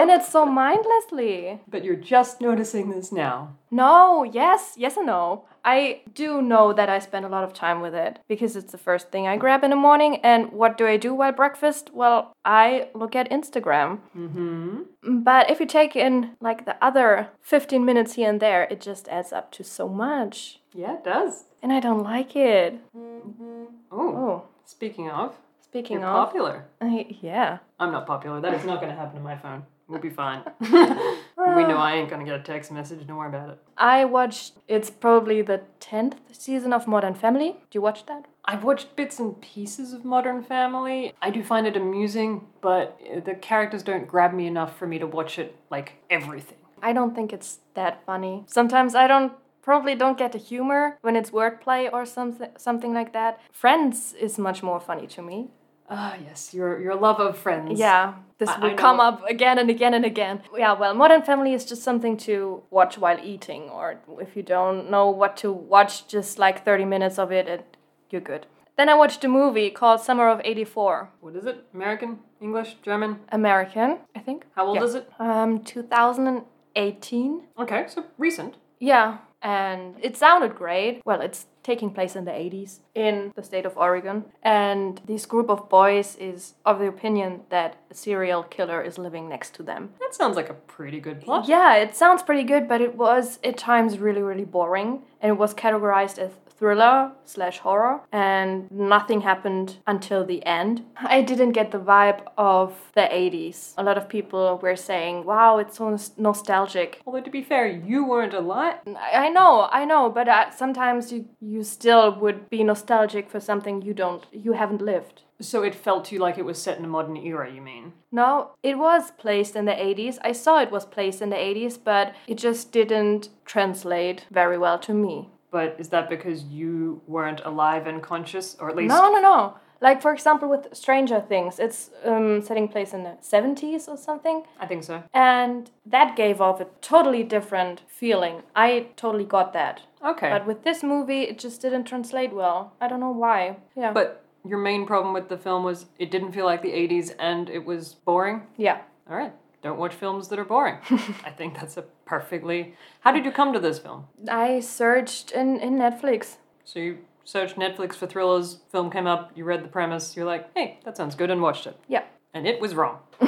And 0.00 0.10
it's 0.10 0.28
so 0.28 0.44
mindlessly. 0.44 1.60
But 1.68 1.84
you're 1.84 1.96
just 1.96 2.40
noticing 2.40 2.90
this 2.90 3.10
now. 3.12 3.56
No, 3.70 4.22
yes, 4.24 4.74
yes 4.76 4.96
and 4.96 5.06
no. 5.06 5.44
I 5.64 6.00
do 6.14 6.40
know 6.40 6.72
that 6.72 6.88
I 6.88 6.98
spend 6.98 7.26
a 7.26 7.28
lot 7.28 7.44
of 7.44 7.52
time 7.52 7.80
with 7.82 7.94
it 7.94 8.20
because 8.28 8.56
it's 8.56 8.72
the 8.72 8.78
first 8.78 9.10
thing 9.10 9.26
I 9.26 9.36
grab 9.36 9.62
in 9.64 9.70
the 9.70 9.76
morning. 9.76 10.20
And 10.22 10.52
what 10.52 10.78
do 10.78 10.86
I 10.86 10.96
do 10.96 11.12
while 11.12 11.32
breakfast? 11.32 11.90
Well, 11.92 12.32
I 12.44 12.88
look 12.94 13.14
at 13.14 13.30
Instagram. 13.30 13.98
Mm-hmm. 14.16 15.20
But 15.22 15.50
if 15.50 15.60
you 15.60 15.66
take 15.66 15.94
in 15.96 16.36
like 16.40 16.64
the 16.64 16.82
other 16.82 17.28
15 17.42 17.84
minutes 17.84 18.14
here 18.14 18.30
and 18.30 18.40
there, 18.40 18.64
it 18.70 18.80
just 18.80 19.08
adds 19.08 19.32
up 19.32 19.52
to 19.52 19.64
so 19.64 19.88
much. 19.88 20.60
Yeah, 20.72 20.94
it 20.94 21.04
does. 21.04 21.44
And 21.62 21.72
I 21.72 21.80
don't 21.80 22.02
like 22.02 22.34
it. 22.36 22.78
Oh, 22.96 23.68
Oh, 23.90 24.42
speaking 24.64 25.10
of, 25.10 25.34
speaking 25.60 25.98
you're 26.00 26.06
of, 26.08 26.26
popular. 26.28 26.64
I- 26.80 27.18
yeah. 27.20 27.58
I'm 27.78 27.92
not 27.92 28.06
popular. 28.06 28.40
That 28.40 28.54
is 28.54 28.64
not 28.64 28.80
going 28.80 28.92
to 28.92 28.98
happen 28.98 29.16
to 29.16 29.22
my 29.22 29.36
phone. 29.36 29.64
We'll 29.88 30.00
be 30.00 30.10
fine. 30.10 30.42
we 30.60 30.68
know 30.68 31.78
I 31.78 31.94
ain't 31.94 32.10
to 32.10 32.24
get 32.24 32.34
a 32.34 32.42
text 32.42 32.70
message. 32.70 33.06
Don't 33.06 33.16
worry 33.16 33.28
about 33.28 33.48
it. 33.50 33.58
I 33.78 34.04
watched, 34.04 34.52
it's 34.68 34.90
probably 34.90 35.40
the 35.40 35.62
10th 35.80 36.18
season 36.30 36.74
of 36.74 36.86
Modern 36.86 37.14
Family. 37.14 37.52
Do 37.70 37.78
you 37.78 37.80
watch 37.80 38.04
that? 38.06 38.26
I've 38.44 38.64
watched 38.64 38.96
bits 38.96 39.18
and 39.18 39.40
pieces 39.40 39.94
of 39.94 40.04
Modern 40.04 40.42
Family. 40.42 41.14
I 41.22 41.30
do 41.30 41.42
find 41.42 41.66
it 41.66 41.76
amusing, 41.76 42.46
but 42.60 42.98
the 43.24 43.34
characters 43.34 43.82
don't 43.82 44.06
grab 44.06 44.34
me 44.34 44.46
enough 44.46 44.78
for 44.78 44.86
me 44.86 44.98
to 44.98 45.06
watch 45.06 45.38
it 45.38 45.56
like 45.70 45.94
everything. 46.10 46.58
I 46.82 46.92
don't 46.92 47.14
think 47.14 47.32
it's 47.32 47.58
that 47.74 48.04
funny. 48.04 48.44
Sometimes 48.46 48.94
I 48.94 49.06
don't 49.06 49.32
probably 49.62 49.94
don't 49.94 50.16
get 50.16 50.32
the 50.32 50.38
humor 50.38 50.98
when 51.02 51.16
it's 51.16 51.30
wordplay 51.30 51.92
or 51.92 52.06
something 52.06 52.48
something 52.56 52.94
like 52.94 53.12
that. 53.12 53.40
Friends 53.52 54.14
is 54.14 54.38
much 54.38 54.62
more 54.62 54.80
funny 54.80 55.06
to 55.08 55.22
me. 55.22 55.48
Ah, 55.90 56.16
yes, 56.28 56.52
your 56.52 56.80
your 56.80 56.94
love 56.94 57.18
of 57.20 57.36
Friends. 57.38 57.78
Yeah, 57.80 58.14
this 58.38 58.50
I- 58.50 58.58
will 58.60 58.74
come 58.76 59.00
up 59.00 59.22
again 59.28 59.58
and 59.58 59.70
again 59.70 59.94
and 59.94 60.04
again. 60.04 60.42
Yeah, 60.56 60.72
well, 60.78 60.94
Modern 60.94 61.22
Family 61.22 61.54
is 61.54 61.64
just 61.64 61.82
something 61.82 62.16
to 62.18 62.62
watch 62.70 62.98
while 62.98 63.18
eating, 63.22 63.70
or 63.70 63.98
if 64.20 64.36
you 64.36 64.42
don't 64.42 64.90
know 64.90 65.08
what 65.10 65.36
to 65.38 65.50
watch, 65.52 66.06
just 66.06 66.38
like 66.38 66.64
30 66.64 66.84
minutes 66.84 67.18
of 67.18 67.32
it, 67.32 67.48
and 67.48 67.62
you're 68.10 68.20
good. 68.20 68.46
Then 68.76 68.88
I 68.88 68.94
watched 68.94 69.24
a 69.24 69.28
movie 69.28 69.70
called 69.70 70.00
Summer 70.00 70.28
of 70.28 70.40
84. 70.44 71.10
What 71.20 71.34
is 71.36 71.46
it? 71.46 71.64
American, 71.74 72.18
English, 72.40 72.76
German? 72.82 73.18
American, 73.32 73.98
I 74.14 74.20
think. 74.20 74.44
How 74.54 74.66
old 74.66 74.76
Yeah. 74.76 74.84
is 74.84 74.94
it? 74.94 75.10
Um, 75.18 75.60
2018. 75.64 77.42
Okay, 77.58 77.86
so 77.88 78.04
recent. 78.18 78.56
Yeah, 78.78 79.18
and 79.42 79.94
it 80.00 80.16
sounded 80.16 80.54
great. 80.54 81.02
Well, 81.04 81.20
it's 81.20 81.46
taking 81.62 81.90
place 81.90 82.16
in 82.16 82.24
the 82.24 82.30
80s 82.30 82.80
in 82.94 83.30
the 83.36 83.42
state 83.42 83.66
of 83.66 83.76
Oregon. 83.76 84.24
And 84.42 85.00
this 85.04 85.26
group 85.26 85.50
of 85.50 85.68
boys 85.68 86.16
is 86.16 86.54
of 86.64 86.78
the 86.78 86.86
opinion 86.86 87.42
that 87.50 87.76
a 87.90 87.94
serial 87.94 88.42
killer 88.42 88.80
is 88.82 88.96
living 88.96 89.28
next 89.28 89.54
to 89.56 89.62
them. 89.62 89.90
That 90.00 90.14
sounds 90.14 90.34
like 90.34 90.48
a 90.48 90.54
pretty 90.54 90.98
good 90.98 91.20
plot. 91.20 91.46
Yeah, 91.46 91.74
it 91.76 91.94
sounds 91.94 92.22
pretty 92.22 92.44
good, 92.44 92.68
but 92.68 92.80
it 92.80 92.96
was 92.96 93.38
at 93.44 93.58
times 93.58 93.98
really, 93.98 94.22
really 94.22 94.46
boring. 94.46 95.02
And 95.20 95.30
it 95.30 95.38
was 95.38 95.54
categorized 95.54 96.18
as 96.18 96.32
thriller 96.58 97.12
slash 97.24 97.58
horror, 97.58 98.00
and 98.12 98.70
nothing 98.70 99.20
happened 99.20 99.76
until 99.86 100.24
the 100.24 100.44
end. 100.44 100.84
I 100.96 101.22
didn't 101.22 101.52
get 101.52 101.70
the 101.70 101.78
vibe 101.78 102.20
of 102.36 102.74
the 102.94 103.02
80s. 103.02 103.74
A 103.78 103.82
lot 103.82 103.96
of 103.96 104.08
people 104.08 104.58
were 104.62 104.76
saying, 104.76 105.24
wow, 105.24 105.58
it's 105.58 105.78
so 105.78 105.96
nostalgic. 106.16 107.00
Although 107.06 107.22
to 107.22 107.30
be 107.30 107.42
fair, 107.42 107.66
you 107.66 108.04
weren't 108.04 108.34
a 108.34 108.40
lot. 108.40 108.82
I 109.12 109.28
know, 109.28 109.68
I 109.70 109.84
know, 109.84 110.10
but 110.10 110.28
uh, 110.28 110.50
sometimes 110.50 111.12
you, 111.12 111.26
you 111.40 111.62
still 111.62 112.14
would 112.16 112.50
be 112.50 112.64
nostalgic 112.64 113.30
for 113.30 113.40
something 113.40 113.82
you 113.82 113.94
don't, 113.94 114.26
you 114.32 114.52
haven't 114.52 114.82
lived. 114.82 115.22
So 115.40 115.62
it 115.62 115.74
felt 115.74 116.06
to 116.06 116.16
you 116.16 116.20
like 116.20 116.36
it 116.36 116.44
was 116.44 116.60
set 116.60 116.78
in 116.78 116.84
a 116.84 116.88
modern 116.88 117.16
era, 117.16 117.48
you 117.52 117.62
mean? 117.62 117.92
No, 118.10 118.50
it 118.62 118.76
was 118.76 119.12
placed 119.12 119.54
in 119.54 119.66
the 119.66 119.72
80s. 119.72 120.18
I 120.22 120.32
saw 120.32 120.60
it 120.60 120.72
was 120.72 120.84
placed 120.84 121.22
in 121.22 121.30
the 121.30 121.36
80s, 121.36 121.78
but 121.82 122.14
it 122.26 122.38
just 122.38 122.72
didn't 122.72 123.28
translate 123.44 124.26
very 124.32 124.58
well 124.58 124.80
to 124.80 124.92
me. 124.92 125.28
But 125.50 125.76
is 125.78 125.88
that 125.90 126.08
because 126.10 126.44
you 126.44 127.00
weren't 127.06 127.40
alive 127.44 127.86
and 127.86 128.02
conscious? 128.02 128.56
Or 128.60 128.68
at 128.68 128.76
least. 128.76 128.88
No, 128.88 129.10
no, 129.12 129.20
no. 129.20 129.54
Like, 129.80 130.02
for 130.02 130.12
example, 130.12 130.48
with 130.48 130.66
Stranger 130.72 131.20
Things, 131.20 131.60
it's 131.60 131.90
um, 132.04 132.42
setting 132.42 132.66
place 132.66 132.92
in 132.92 133.04
the 133.04 133.16
70s 133.22 133.86
or 133.88 133.96
something. 133.96 134.42
I 134.58 134.66
think 134.66 134.82
so. 134.82 135.04
And 135.14 135.70
that 135.86 136.16
gave 136.16 136.40
off 136.40 136.60
a 136.60 136.66
totally 136.80 137.22
different 137.22 137.82
feeling. 137.86 138.42
I 138.56 138.88
totally 138.96 139.24
got 139.24 139.52
that. 139.52 139.82
Okay. 140.04 140.30
But 140.30 140.46
with 140.46 140.64
this 140.64 140.82
movie, 140.82 141.22
it 141.22 141.38
just 141.38 141.62
didn't 141.62 141.84
translate 141.84 142.32
well. 142.32 142.72
I 142.80 142.88
don't 142.88 143.00
know 143.00 143.12
why. 143.12 143.58
Yeah. 143.76 143.92
But 143.92 144.24
your 144.44 144.58
main 144.58 144.84
problem 144.84 145.14
with 145.14 145.28
the 145.28 145.38
film 145.38 145.62
was 145.62 145.86
it 145.98 146.10
didn't 146.10 146.32
feel 146.32 146.44
like 146.44 146.62
the 146.62 146.72
80s 146.72 147.14
and 147.18 147.48
it 147.48 147.64
was 147.64 147.94
boring? 147.94 148.42
yeah. 148.56 148.80
All 149.08 149.16
right. 149.16 149.32
Don't 149.62 149.78
watch 149.78 149.94
films 149.94 150.28
that 150.28 150.38
are 150.38 150.44
boring. 150.44 150.78
I 151.24 151.30
think 151.30 151.54
that's 151.54 151.76
a 151.76 151.82
perfectly. 152.04 152.74
How 153.00 153.12
did 153.12 153.24
you 153.24 153.32
come 153.32 153.52
to 153.52 153.60
this 153.60 153.78
film? 153.78 154.06
I 154.30 154.60
searched 154.60 155.32
in, 155.32 155.58
in 155.58 155.78
Netflix. 155.78 156.36
So 156.64 156.78
you 156.78 156.98
searched 157.24 157.56
Netflix 157.56 157.94
for 157.94 158.06
thrillers, 158.06 158.60
film 158.70 158.90
came 158.90 159.06
up, 159.06 159.32
you 159.34 159.44
read 159.44 159.64
the 159.64 159.68
premise, 159.68 160.16
you're 160.16 160.26
like, 160.26 160.48
hey, 160.54 160.78
that 160.84 160.96
sounds 160.96 161.14
good, 161.14 161.30
and 161.30 161.42
watched 161.42 161.66
it. 161.66 161.78
Yeah. 161.88 162.04
And 162.32 162.46
it 162.46 162.60
was 162.60 162.74
wrong. 162.74 162.98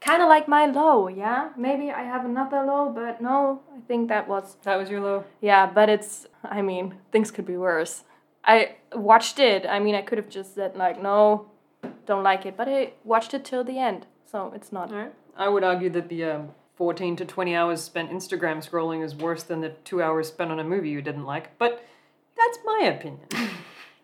Kind 0.00 0.22
of 0.22 0.28
like 0.28 0.48
my 0.48 0.64
low, 0.66 1.08
yeah? 1.08 1.50
Maybe 1.56 1.90
I 1.90 2.02
have 2.02 2.24
another 2.24 2.64
low, 2.64 2.90
but 2.94 3.20
no, 3.20 3.60
I 3.76 3.80
think 3.86 4.08
that 4.08 4.26
was. 4.26 4.56
That 4.62 4.76
was 4.76 4.88
your 4.88 5.00
low? 5.00 5.24
Yeah, 5.42 5.66
but 5.66 5.90
it's. 5.90 6.26
I 6.42 6.62
mean, 6.62 6.94
things 7.12 7.30
could 7.30 7.44
be 7.44 7.58
worse. 7.58 8.04
I 8.42 8.76
watched 8.94 9.38
it. 9.38 9.66
I 9.66 9.78
mean, 9.78 9.94
I 9.94 10.00
could 10.00 10.16
have 10.16 10.30
just 10.30 10.54
said, 10.54 10.74
like, 10.74 11.02
no, 11.02 11.50
don't 12.06 12.22
like 12.22 12.46
it, 12.46 12.56
but 12.56 12.68
I 12.68 12.94
watched 13.04 13.34
it 13.34 13.44
till 13.44 13.62
the 13.62 13.78
end, 13.78 14.06
so 14.24 14.52
it's 14.54 14.72
not. 14.72 14.90
I 15.36 15.48
would 15.48 15.64
argue 15.64 15.90
that 15.90 16.08
the 16.08 16.24
um, 16.24 16.48
14 16.76 17.16
to 17.16 17.24
20 17.24 17.54
hours 17.54 17.82
spent 17.82 18.10
Instagram 18.10 18.58
scrolling 18.68 19.04
is 19.04 19.14
worse 19.14 19.42
than 19.42 19.60
the 19.60 19.70
two 19.84 20.02
hours 20.02 20.28
spent 20.28 20.50
on 20.50 20.58
a 20.58 20.64
movie 20.64 20.90
you 20.90 21.02
didn't 21.02 21.24
like, 21.26 21.56
but 21.58 21.84
that's 22.36 22.58
my 22.64 22.80
opinion. 22.84 23.26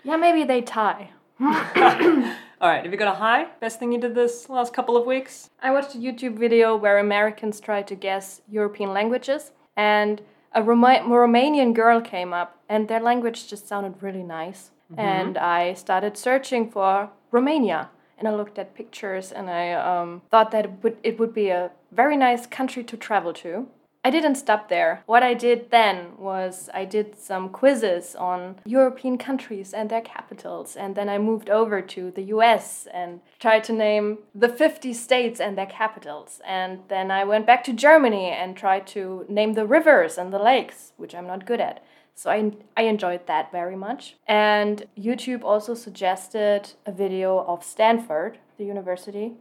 Yeah, 0.05 0.17
maybe 0.17 0.45
they 0.45 0.63
tie. 0.63 1.11
Alright, 1.41 2.85
have 2.85 2.93
you 2.93 2.97
got 2.97 3.13
a 3.13 3.19
high? 3.19 3.47
Best 3.61 3.81
thing 3.81 3.91
you 3.91 4.01
did 4.01 4.15
this 4.15 4.49
last 4.49 4.73
couple 4.73 4.97
of 4.97 5.05
weeks? 5.05 5.51
I 5.61 5.73
watched 5.73 5.97
a 5.97 5.99
YouTube 5.99 6.39
video 6.39 6.77
where 6.77 6.99
Americans 6.99 7.59
tried 7.59 7.89
to 7.89 7.97
guess 7.97 8.41
European 8.49 8.93
languages, 8.93 9.51
and 9.77 10.23
a 10.53 10.63
Roma- 10.63 11.03
Romanian 11.09 11.75
girl 11.75 12.01
came 12.01 12.33
up, 12.33 12.61
and 12.69 12.87
their 12.87 13.01
language 13.01 13.49
just 13.49 13.67
sounded 13.67 14.01
really 14.01 14.23
nice. 14.23 14.71
And 14.97 15.37
I 15.37 15.75
started 15.75 16.17
searching 16.17 16.71
for 16.71 17.11
Romania, 17.33 17.91
and 18.19 18.27
I 18.27 18.35
looked 18.35 18.59
at 18.59 18.75
pictures, 18.75 19.33
and 19.33 19.51
I 19.51 19.73
um, 19.73 20.23
thought 20.31 20.51
that 20.51 20.65
it 20.65 20.71
would, 20.83 20.97
it 21.03 21.19
would 21.19 21.35
be 21.35 21.49
a 21.49 21.71
very 21.93 22.17
nice 22.17 22.47
country 22.47 22.85
to 22.85 22.97
travel 22.97 23.33
to. 23.35 23.69
I 24.07 24.11
didn't 24.11 24.37
stop 24.37 24.69
there. 24.69 25.03
What 25.07 25.25
I 25.25 25.35
did 25.35 25.73
then 25.73 26.17
was 26.17 26.71
I 26.73 26.85
did 26.85 27.19
some 27.19 27.49
quizzes 27.49 28.15
on 28.15 28.61
European 28.65 29.19
countries 29.19 29.75
and 29.75 29.91
their 29.91 30.01
capitals, 30.01 30.77
and 30.77 30.95
then 30.95 31.09
I 31.09 31.19
moved 31.19 31.51
over 31.51 31.83
to 31.83 32.13
the 32.13 32.23
US 32.37 32.87
and 32.95 33.21
tried 33.41 33.65
to 33.65 33.73
name 33.73 34.19
the 34.33 34.49
50 34.49 34.93
states 34.93 35.41
and 35.41 35.59
their 35.59 35.67
capitals. 35.67 36.41
And 36.47 36.83
then 36.87 37.11
I 37.11 37.25
went 37.25 37.47
back 37.47 37.65
to 37.65 37.73
Germany 37.73 38.31
and 38.31 38.57
tried 38.57 38.87
to 38.95 39.27
name 39.29 39.55
the 39.55 39.67
rivers 39.67 40.19
and 40.19 40.33
the 40.33 40.39
lakes, 40.39 40.93
which 40.97 41.13
I'm 41.13 41.27
not 41.27 41.45
good 41.45 41.61
at. 41.61 41.83
So 42.17 42.31
I, 42.31 42.51
I 42.77 42.83
enjoyed 42.83 43.27
that 43.27 43.53
very 43.53 43.77
much. 43.77 44.17
And 44.27 44.87
YouTube 44.99 45.45
also 45.45 45.75
suggested 45.75 46.73
a 46.87 46.91
video 46.91 47.45
of 47.47 47.63
Stanford, 47.63 48.39
the 48.57 48.65
university, 48.65 49.35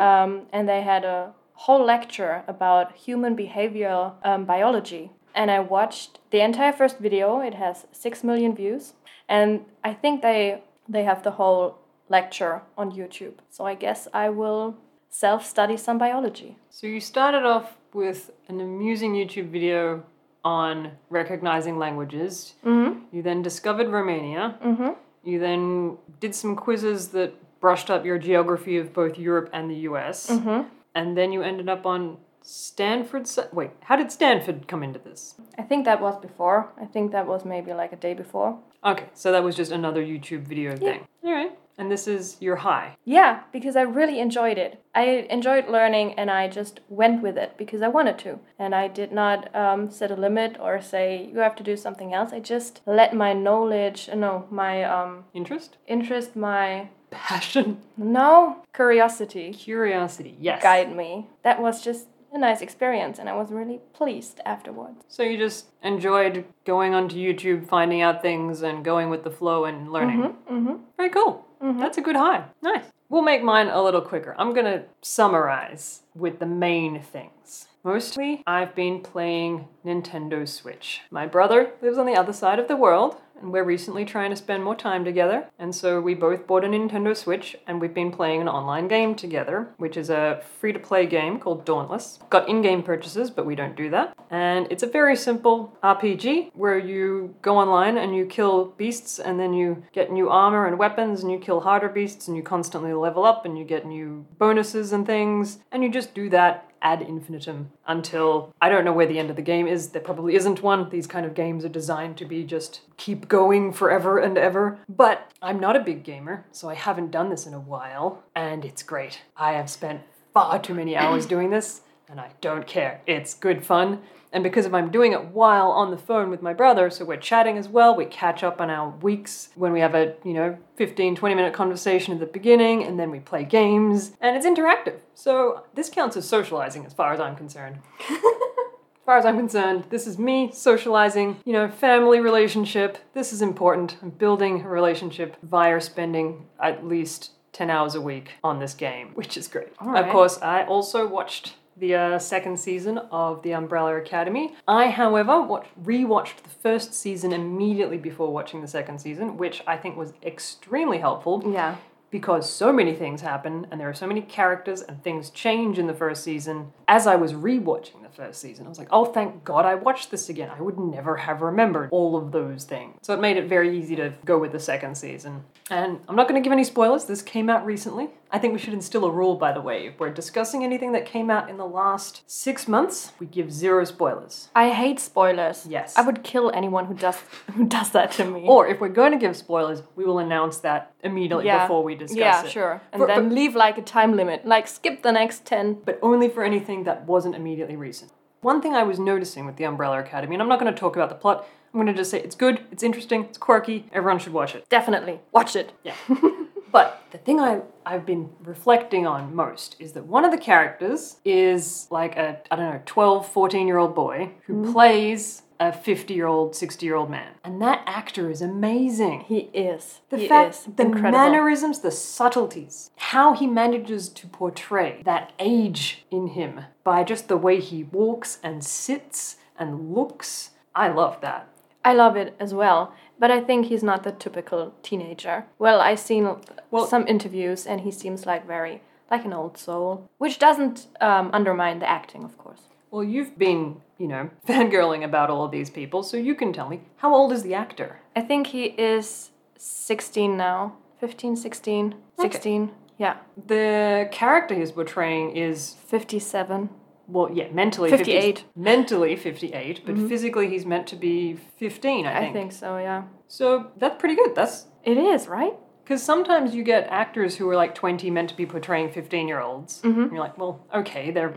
um, 0.00 0.42
and 0.52 0.68
they 0.68 0.82
had 0.82 1.04
a 1.04 1.32
whole 1.54 1.82
lecture 1.84 2.44
about 2.46 2.94
human 2.94 3.34
behavioral 3.34 4.14
um, 4.24 4.44
biology. 4.44 5.10
And 5.34 5.50
I 5.50 5.60
watched 5.60 6.18
the 6.30 6.40
entire 6.40 6.72
first 6.72 6.98
video. 6.98 7.40
It 7.40 7.54
has 7.54 7.86
six 7.92 8.22
million 8.22 8.54
views, 8.54 8.92
and 9.28 9.64
I 9.82 9.94
think 9.94 10.20
they 10.22 10.62
they 10.88 11.04
have 11.04 11.22
the 11.22 11.32
whole 11.32 11.78
lecture 12.08 12.62
on 12.76 12.92
YouTube. 12.92 13.34
So 13.50 13.64
I 13.64 13.74
guess 13.74 14.08
I 14.12 14.28
will 14.28 14.76
self 15.08 15.46
study 15.46 15.76
some 15.76 15.98
biology. 15.98 16.58
So 16.70 16.86
you 16.86 17.00
started 17.00 17.44
off 17.44 17.76
with 17.94 18.30
an 18.48 18.60
amusing 18.60 19.14
YouTube 19.14 19.50
video 19.50 20.04
on 20.44 20.92
recognizing 21.10 21.78
languages. 21.78 22.54
Mm-hmm. 22.64 23.16
You 23.16 23.22
then 23.22 23.42
discovered 23.42 23.88
Romania. 23.88 24.56
Mm-hmm. 24.64 24.90
You 25.24 25.38
then 25.38 25.98
did 26.20 26.34
some 26.34 26.56
quizzes 26.56 27.08
that 27.08 27.34
brushed 27.60 27.90
up 27.90 28.04
your 28.04 28.18
geography 28.18 28.78
of 28.78 28.92
both 28.92 29.18
Europe 29.18 29.50
and 29.52 29.70
the 29.70 29.76
US. 29.90 30.30
Mm-hmm. 30.30 30.68
And 30.94 31.16
then 31.16 31.32
you 31.32 31.42
ended 31.42 31.68
up 31.68 31.86
on 31.86 32.18
Stanford. 32.42 33.28
Wait, 33.52 33.70
how 33.80 33.96
did 33.96 34.10
Stanford 34.10 34.68
come 34.68 34.82
into 34.82 34.98
this? 34.98 35.34
I 35.58 35.62
think 35.62 35.84
that 35.84 36.00
was 36.00 36.16
before. 36.16 36.70
I 36.80 36.86
think 36.86 37.12
that 37.12 37.26
was 37.26 37.44
maybe 37.44 37.74
like 37.74 37.92
a 37.92 37.96
day 37.96 38.14
before. 38.14 38.58
Okay, 38.84 39.06
so 39.12 39.32
that 39.32 39.42
was 39.42 39.56
just 39.56 39.72
another 39.72 40.02
YouTube 40.02 40.42
video 40.42 40.76
thing. 40.76 41.06
All 41.24 41.32
right. 41.32 41.58
And 41.78 41.90
this 41.90 42.08
is 42.08 42.36
your 42.40 42.56
high. 42.56 42.96
Yeah, 43.04 43.42
because 43.52 43.76
I 43.76 43.82
really 43.82 44.18
enjoyed 44.18 44.58
it. 44.58 44.82
I 44.94 45.26
enjoyed 45.30 45.68
learning 45.68 46.14
and 46.14 46.28
I 46.30 46.48
just 46.48 46.80
went 46.88 47.22
with 47.22 47.38
it 47.38 47.56
because 47.56 47.82
I 47.82 47.88
wanted 47.88 48.18
to. 48.18 48.40
And 48.58 48.74
I 48.74 48.88
did 48.88 49.12
not 49.12 49.54
um, 49.54 49.88
set 49.90 50.10
a 50.10 50.16
limit 50.16 50.56
or 50.60 50.80
say, 50.80 51.30
you 51.32 51.38
have 51.38 51.54
to 51.56 51.62
do 51.62 51.76
something 51.76 52.12
else. 52.12 52.32
I 52.32 52.40
just 52.40 52.80
let 52.84 53.14
my 53.14 53.32
knowledge, 53.32 54.08
uh, 54.12 54.16
no, 54.16 54.46
my 54.50 54.82
um, 54.82 55.24
Interest? 55.32 55.76
interest, 55.86 56.34
my, 56.34 56.88
Passion? 57.10 57.80
no, 57.96 58.62
curiosity 58.74 59.52
Curiosity. 59.54 60.36
Yes. 60.40 60.62
guide 60.62 60.94
me. 60.94 61.28
That 61.44 61.62
was 61.62 61.82
just 61.82 62.08
a 62.32 62.38
nice 62.38 62.60
experience 62.60 63.18
and 63.18 63.28
I 63.28 63.34
was 63.34 63.50
really 63.50 63.80
pleased 63.92 64.40
afterwards. 64.44 65.04
So 65.08 65.22
you 65.22 65.36
just 65.38 65.66
enjoyed 65.82 66.44
going 66.64 66.94
onto 66.94 67.16
YouTube, 67.16 67.68
finding 67.68 68.02
out 68.02 68.22
things, 68.22 68.62
and 68.62 68.84
going 68.84 69.10
with 69.10 69.24
the 69.24 69.30
flow 69.30 69.64
and 69.64 69.92
learning. 69.92 70.36
Mm-hmm. 70.50 70.74
Very 70.96 71.10
cool. 71.10 71.44
That's 71.60 71.98
a 71.98 72.00
good 72.00 72.16
high. 72.16 72.44
Nice. 72.62 72.84
We'll 73.08 73.22
make 73.22 73.42
mine 73.42 73.68
a 73.68 73.82
little 73.82 74.02
quicker. 74.02 74.34
I'm 74.38 74.52
gonna 74.54 74.84
summarize 75.00 76.02
with 76.14 76.38
the 76.38 76.46
main 76.46 77.00
things. 77.00 77.66
Mostly, 77.82 78.42
I've 78.46 78.74
been 78.74 79.00
playing 79.00 79.66
Nintendo 79.84 80.46
Switch. 80.46 81.00
My 81.10 81.26
brother 81.26 81.72
lives 81.80 81.96
on 81.96 82.06
the 82.06 82.16
other 82.16 82.32
side 82.32 82.58
of 82.58 82.68
the 82.68 82.76
world, 82.76 83.16
and 83.40 83.52
we're 83.52 83.64
recently 83.64 84.04
trying 84.04 84.30
to 84.30 84.36
spend 84.36 84.64
more 84.64 84.74
time 84.74 85.04
together. 85.04 85.46
And 85.58 85.74
so 85.74 86.00
we 86.00 86.14
both 86.14 86.46
bought 86.46 86.64
a 86.64 86.68
Nintendo 86.68 87.16
Switch, 87.16 87.56
and 87.66 87.80
we've 87.80 87.94
been 87.94 88.10
playing 88.10 88.40
an 88.40 88.48
online 88.48 88.88
game 88.88 89.14
together, 89.14 89.68
which 89.76 89.96
is 89.96 90.10
a 90.10 90.42
free 90.60 90.72
to 90.72 90.78
play 90.78 91.06
game 91.06 91.38
called 91.38 91.64
Dauntless. 91.64 92.18
Got 92.30 92.48
in 92.48 92.62
game 92.62 92.82
purchases, 92.82 93.30
but 93.30 93.46
we 93.46 93.54
don't 93.54 93.76
do 93.76 93.90
that. 93.90 94.16
And 94.30 94.66
it's 94.70 94.82
a 94.82 94.86
very 94.86 95.16
simple 95.16 95.76
RPG 95.82 96.50
where 96.54 96.78
you 96.78 97.34
go 97.42 97.58
online 97.58 97.96
and 97.96 98.14
you 98.14 98.26
kill 98.26 98.66
beasts, 98.76 99.18
and 99.18 99.38
then 99.38 99.52
you 99.52 99.82
get 99.92 100.12
new 100.12 100.28
armor 100.28 100.66
and 100.66 100.78
weapons, 100.78 101.22
and 101.22 101.32
you 101.32 101.38
kill 101.38 101.60
harder 101.60 101.88
beasts, 101.88 102.28
and 102.28 102.36
you 102.36 102.42
constantly 102.42 102.92
level 102.92 103.24
up, 103.24 103.44
and 103.44 103.58
you 103.58 103.64
get 103.64 103.86
new 103.86 104.26
bonuses 104.38 104.92
and 104.92 105.06
things, 105.06 105.58
and 105.72 105.82
you 105.82 105.90
just 105.90 106.14
do 106.14 106.28
that 106.30 106.67
ad 106.82 107.02
infinitum 107.02 107.70
until 107.86 108.54
I 108.60 108.68
don't 108.68 108.84
know 108.84 108.92
where 108.92 109.06
the 109.06 109.18
end 109.18 109.30
of 109.30 109.36
the 109.36 109.42
game 109.42 109.66
is. 109.66 109.90
There 109.90 110.02
probably 110.02 110.34
isn't 110.34 110.62
one. 110.62 110.88
These 110.90 111.06
kind 111.06 111.26
of 111.26 111.34
games 111.34 111.64
are 111.64 111.68
designed 111.70 112.16
to 112.18 112.24
be 112.24 112.44
just 112.44 112.80
keep 112.96 113.28
going 113.28 113.72
forever 113.72 114.18
and 114.18 114.38
ever. 114.38 114.78
But 114.88 115.30
I'm 115.42 115.60
not 115.60 115.76
a 115.76 115.80
big 115.80 116.04
gamer, 116.04 116.46
so 116.52 116.68
I 116.68 116.74
haven't 116.74 117.10
done 117.10 117.30
this 117.30 117.46
in 117.46 117.54
a 117.54 117.60
while, 117.60 118.22
and 118.34 118.64
it's 118.64 118.82
great. 118.82 119.22
I 119.36 119.52
have 119.52 119.70
spent 119.70 120.02
far 120.32 120.58
too 120.58 120.74
many 120.74 120.96
hours 120.96 121.26
doing 121.26 121.50
this, 121.50 121.82
and 122.08 122.20
I 122.20 122.30
don't 122.40 122.66
care. 122.66 123.00
It's 123.06 123.34
good 123.34 123.64
fun. 123.64 124.00
And 124.32 124.44
because 124.44 124.66
if 124.66 124.74
I'm 124.74 124.90
doing 124.90 125.12
it 125.12 125.26
while 125.26 125.70
on 125.70 125.90
the 125.90 125.96
phone 125.96 126.30
with 126.30 126.42
my 126.42 126.52
brother, 126.52 126.90
so 126.90 127.04
we're 127.04 127.16
chatting 127.16 127.56
as 127.56 127.68
well, 127.68 127.96
we 127.96 128.04
catch 128.04 128.42
up 128.42 128.60
on 128.60 128.70
our 128.70 128.90
weeks 128.90 129.48
when 129.54 129.72
we 129.72 129.80
have 129.80 129.94
a, 129.94 130.14
you 130.24 130.34
know, 130.34 130.58
15, 130.76 131.16
20 131.16 131.34
minute 131.34 131.54
conversation 131.54 132.12
at 132.14 132.20
the 132.20 132.26
beginning, 132.26 132.84
and 132.84 132.98
then 132.98 133.10
we 133.10 133.20
play 133.20 133.44
games, 133.44 134.12
and 134.20 134.36
it's 134.36 134.46
interactive. 134.46 135.00
So 135.14 135.64
this 135.74 135.88
counts 135.88 136.16
as 136.16 136.28
socializing 136.28 136.84
as 136.84 136.92
far 136.92 137.12
as 137.12 137.20
I'm 137.20 137.36
concerned. 137.36 137.78
As 138.10 138.18
far 139.06 139.18
as 139.18 139.24
I'm 139.24 139.38
concerned, 139.38 139.84
this 139.88 140.06
is 140.06 140.18
me 140.18 140.50
socializing, 140.52 141.38
you 141.44 141.52
know, 141.54 141.68
family 141.68 142.20
relationship. 142.20 142.98
This 143.14 143.32
is 143.32 143.40
important. 143.40 143.96
I'm 144.02 144.10
building 144.10 144.62
a 144.62 144.68
relationship 144.68 145.36
via 145.42 145.80
spending 145.80 146.46
at 146.60 146.86
least 146.86 147.32
10 147.52 147.70
hours 147.70 147.94
a 147.94 148.00
week 148.00 148.32
on 148.44 148.60
this 148.60 148.74
game, 148.74 149.12
which 149.14 149.36
is 149.36 149.48
great. 149.48 149.68
Of 149.80 150.08
course, 150.10 150.38
I 150.42 150.64
also 150.64 151.08
watched 151.08 151.54
the 151.78 151.94
uh, 151.94 152.18
second 152.18 152.58
season 152.58 152.98
of 153.10 153.42
The 153.42 153.52
Umbrella 153.52 153.96
Academy. 153.96 154.54
I, 154.66 154.88
however, 154.90 155.40
re-watched 155.40 155.68
rewatched 155.84 156.42
the 156.42 156.48
first 156.50 156.94
season 156.94 157.32
immediately 157.32 157.98
before 157.98 158.32
watching 158.32 158.60
the 158.60 158.68
second 158.68 158.98
season, 159.00 159.36
which 159.36 159.62
I 159.66 159.76
think 159.76 159.96
was 159.96 160.12
extremely 160.22 160.98
helpful 160.98 161.42
Yeah. 161.46 161.76
because 162.10 162.50
so 162.50 162.72
many 162.72 162.94
things 162.94 163.20
happen 163.20 163.66
and 163.70 163.80
there 163.80 163.88
are 163.88 163.94
so 163.94 164.06
many 164.06 164.20
characters 164.22 164.82
and 164.82 165.02
things 165.02 165.30
change 165.30 165.78
in 165.78 165.86
the 165.86 165.94
first 165.94 166.24
season. 166.24 166.72
As 166.90 167.06
I 167.06 167.16
was 167.16 167.34
rewatching 167.34 168.02
the 168.02 168.08
first 168.08 168.40
season, 168.40 168.64
I 168.64 168.70
was 168.70 168.78
like, 168.78 168.88
oh, 168.90 169.04
thank 169.04 169.44
God 169.44 169.66
I 169.66 169.74
watched 169.74 170.10
this 170.10 170.30
again. 170.30 170.50
I 170.50 170.62
would 170.62 170.78
never 170.78 171.18
have 171.18 171.42
remembered 171.42 171.90
all 171.92 172.16
of 172.16 172.32
those 172.32 172.64
things. 172.64 172.96
So 173.02 173.12
it 173.12 173.20
made 173.20 173.36
it 173.36 173.46
very 173.46 173.78
easy 173.78 173.94
to 173.96 174.14
go 174.24 174.38
with 174.38 174.52
the 174.52 174.58
second 174.58 174.96
season. 174.96 175.44
And 175.70 176.00
I'm 176.08 176.16
not 176.16 176.28
going 176.28 176.42
to 176.42 176.44
give 176.44 176.52
any 176.52 176.64
spoilers, 176.64 177.04
this 177.04 177.20
came 177.20 177.50
out 177.50 177.66
recently. 177.66 178.08
I 178.30 178.38
think 178.38 178.52
we 178.52 178.58
should 178.58 178.74
instill 178.74 179.04
a 179.06 179.10
rule, 179.10 179.36
by 179.36 179.52
the 179.52 179.60
way. 179.60 179.86
If 179.86 179.98
we're 179.98 180.10
discussing 180.10 180.62
anything 180.62 180.92
that 180.92 181.06
came 181.06 181.30
out 181.30 181.48
in 181.48 181.56
the 181.56 181.66
last 181.66 182.22
six 182.26 182.68
months, 182.68 183.12
we 183.18 183.26
give 183.26 183.50
zero 183.50 183.84
spoilers. 183.84 184.48
I 184.54 184.70
hate 184.70 185.00
spoilers. 185.00 185.66
Yes. 185.68 185.96
I 185.96 186.02
would 186.02 186.22
kill 186.22 186.50
anyone 186.54 186.86
who 186.86 186.94
does 186.94 187.16
who 187.54 187.66
does 187.66 187.90
that 187.90 188.12
to 188.12 188.24
me. 188.24 188.44
Or 188.46 188.66
if 188.66 188.80
we're 188.80 188.88
going 188.88 189.12
to 189.12 189.18
give 189.18 189.36
spoilers, 189.36 189.82
we 189.96 190.04
will 190.04 190.18
announce 190.18 190.58
that 190.58 190.92
immediately 191.02 191.46
yeah. 191.46 191.64
before 191.64 191.82
we 191.82 191.94
discuss 191.94 192.18
yeah, 192.18 192.40
it. 192.40 192.44
Yeah, 192.44 192.50
sure. 192.50 192.82
And 192.92 193.00
For- 193.00 193.06
then 193.06 193.34
leave 193.34 193.54
like 193.54 193.78
a 193.78 193.82
time 193.82 194.14
limit. 194.14 194.46
Like 194.46 194.68
skip 194.68 195.02
the 195.02 195.12
next 195.12 195.44
10. 195.46 195.80
but 195.84 195.98
only 196.02 196.28
for 196.28 196.44
anything 196.44 196.77
that 196.84 197.04
wasn't 197.06 197.34
immediately 197.34 197.76
recent. 197.76 198.12
One 198.40 198.62
thing 198.62 198.74
I 198.74 198.84
was 198.84 198.98
noticing 198.98 199.46
with 199.46 199.56
the 199.56 199.64
Umbrella 199.64 199.98
Academy, 200.00 200.34
and 200.34 200.42
I'm 200.42 200.48
not 200.48 200.60
going 200.60 200.72
to 200.72 200.78
talk 200.78 200.96
about 200.96 201.08
the 201.08 201.14
plot, 201.14 201.46
I'm 201.72 201.80
going 201.80 201.86
to 201.86 201.94
just 201.94 202.10
say 202.10 202.20
it's 202.20 202.36
good, 202.36 202.60
it's 202.70 202.82
interesting, 202.82 203.24
it's 203.24 203.38
quirky, 203.38 203.86
everyone 203.92 204.18
should 204.20 204.32
watch 204.32 204.54
it. 204.54 204.68
Definitely. 204.68 205.20
Watch 205.32 205.56
it. 205.56 205.72
Yeah. 205.82 205.94
But 206.70 207.02
the 207.10 207.18
thing 207.18 207.40
I, 207.40 207.62
I've 207.86 208.04
been 208.04 208.30
reflecting 208.40 209.06
on 209.06 209.34
most 209.34 209.76
is 209.78 209.92
that 209.92 210.06
one 210.06 210.24
of 210.24 210.30
the 210.30 210.38
characters 210.38 211.16
is 211.24 211.88
like 211.90 212.16
a, 212.16 212.40
I 212.50 212.56
don't 212.56 212.70
know, 212.70 212.82
12, 212.84 213.28
14 213.32 213.66
year 213.66 213.78
old 213.78 213.94
boy 213.94 214.32
who 214.46 214.64
hmm. 214.64 214.72
plays 214.72 215.42
a 215.60 215.72
50 215.72 216.14
year 216.14 216.26
old, 216.26 216.54
60 216.54 216.84
year 216.86 216.94
old 216.94 217.10
man. 217.10 217.34
And 217.44 217.60
that 217.62 217.82
actor 217.86 218.30
is 218.30 218.40
amazing. 218.42 219.20
He 219.20 219.50
is. 219.52 220.00
The 220.10 220.18
he 220.18 220.28
fact, 220.28 220.54
is 220.54 220.64
the 220.76 220.82
incredible. 220.84 221.10
mannerisms, 221.18 221.80
the 221.80 221.90
subtleties, 221.90 222.90
how 222.96 223.34
he 223.34 223.46
manages 223.46 224.08
to 224.10 224.26
portray 224.26 225.02
that 225.04 225.32
age 225.38 226.04
in 226.10 226.28
him 226.28 226.60
by 226.84 227.04
just 227.04 227.28
the 227.28 227.36
way 227.36 227.60
he 227.60 227.84
walks 227.84 228.38
and 228.42 228.64
sits 228.64 229.36
and 229.58 229.92
looks. 229.94 230.50
I 230.74 230.88
love 230.88 231.20
that. 231.22 231.48
I 231.84 231.94
love 231.94 232.16
it 232.16 232.34
as 232.38 232.52
well, 232.52 232.92
but 233.18 233.30
I 233.30 233.40
think 233.40 233.66
he's 233.66 233.82
not 233.82 234.02
the 234.02 234.12
typical 234.12 234.74
teenager. 234.82 235.46
Well, 235.58 235.80
I've 235.80 236.00
seen 236.00 236.36
Well- 236.70 236.86
some 236.86 237.06
interviews, 237.06 237.66
and 237.66 237.80
he 237.80 237.90
seems 237.90 238.26
like 238.26 238.46
very 238.46 238.82
like 239.10 239.24
an 239.24 239.32
old 239.32 239.56
soul, 239.56 240.10
which 240.18 240.38
doesn't 240.38 240.86
um, 241.00 241.30
undermine 241.32 241.78
the 241.78 241.88
acting, 241.88 242.24
of 242.24 242.36
course. 242.36 242.60
Well, 242.90 243.04
you've 243.04 243.38
been, 243.38 243.80
you 243.98 244.08
know, 244.08 244.30
fangirling 244.48 245.04
about 245.04 245.30
all 245.30 245.44
of 245.44 245.50
these 245.50 245.70
people, 245.70 246.02
so 246.02 246.16
you 246.16 246.34
can 246.34 246.52
tell 246.52 246.68
me 246.68 246.80
how 246.96 247.14
old 247.14 247.32
is 247.32 247.42
the 247.42 247.54
actor? 247.54 248.00
I 248.16 248.22
think 248.22 248.48
he 248.48 248.64
is 248.64 249.30
16 249.56 250.36
now, 250.36 250.76
15, 251.00 251.36
16, 251.36 251.94
16. 252.20 252.70
Yeah, 252.98 253.18
The 253.46 254.08
character 254.10 254.56
he's 254.56 254.72
portraying 254.72 255.36
is, 255.36 255.74
57. 255.86 256.68
well, 257.06 257.30
yeah, 257.32 257.48
mentally 257.52 257.90
58. 257.90 258.38
50, 258.38 258.44
mentally 258.56 259.16
58, 259.16 259.82
but 259.86 259.94
mm-hmm. 259.94 260.08
physically 260.08 260.48
he's 260.48 260.66
meant 260.66 260.86
to 260.88 260.96
be 260.96 261.34
15, 261.58 262.06
I 262.06 262.20
think. 262.20 262.30
I 262.30 262.32
think 262.32 262.52
so. 262.52 262.78
Yeah, 262.78 263.04
So 263.28 263.70
that's 263.78 263.98
pretty 264.00 264.16
good. 264.16 264.34
That's 264.34 264.66
it 264.84 264.98
is 264.98 265.28
right. 265.28 265.54
Because 265.88 266.02
sometimes 266.02 266.54
you 266.54 266.62
get 266.62 266.86
actors 266.90 267.36
who 267.36 267.48
are 267.48 267.56
like 267.56 267.74
20 267.74 268.10
meant 268.10 268.28
to 268.28 268.36
be 268.36 268.44
portraying 268.44 268.90
15 268.90 269.26
year 269.26 269.40
olds. 269.40 269.80
Mm-hmm. 269.80 270.14
You're 270.14 270.22
like, 270.22 270.36
well, 270.36 270.66
okay, 270.74 271.10
they're 271.10 271.30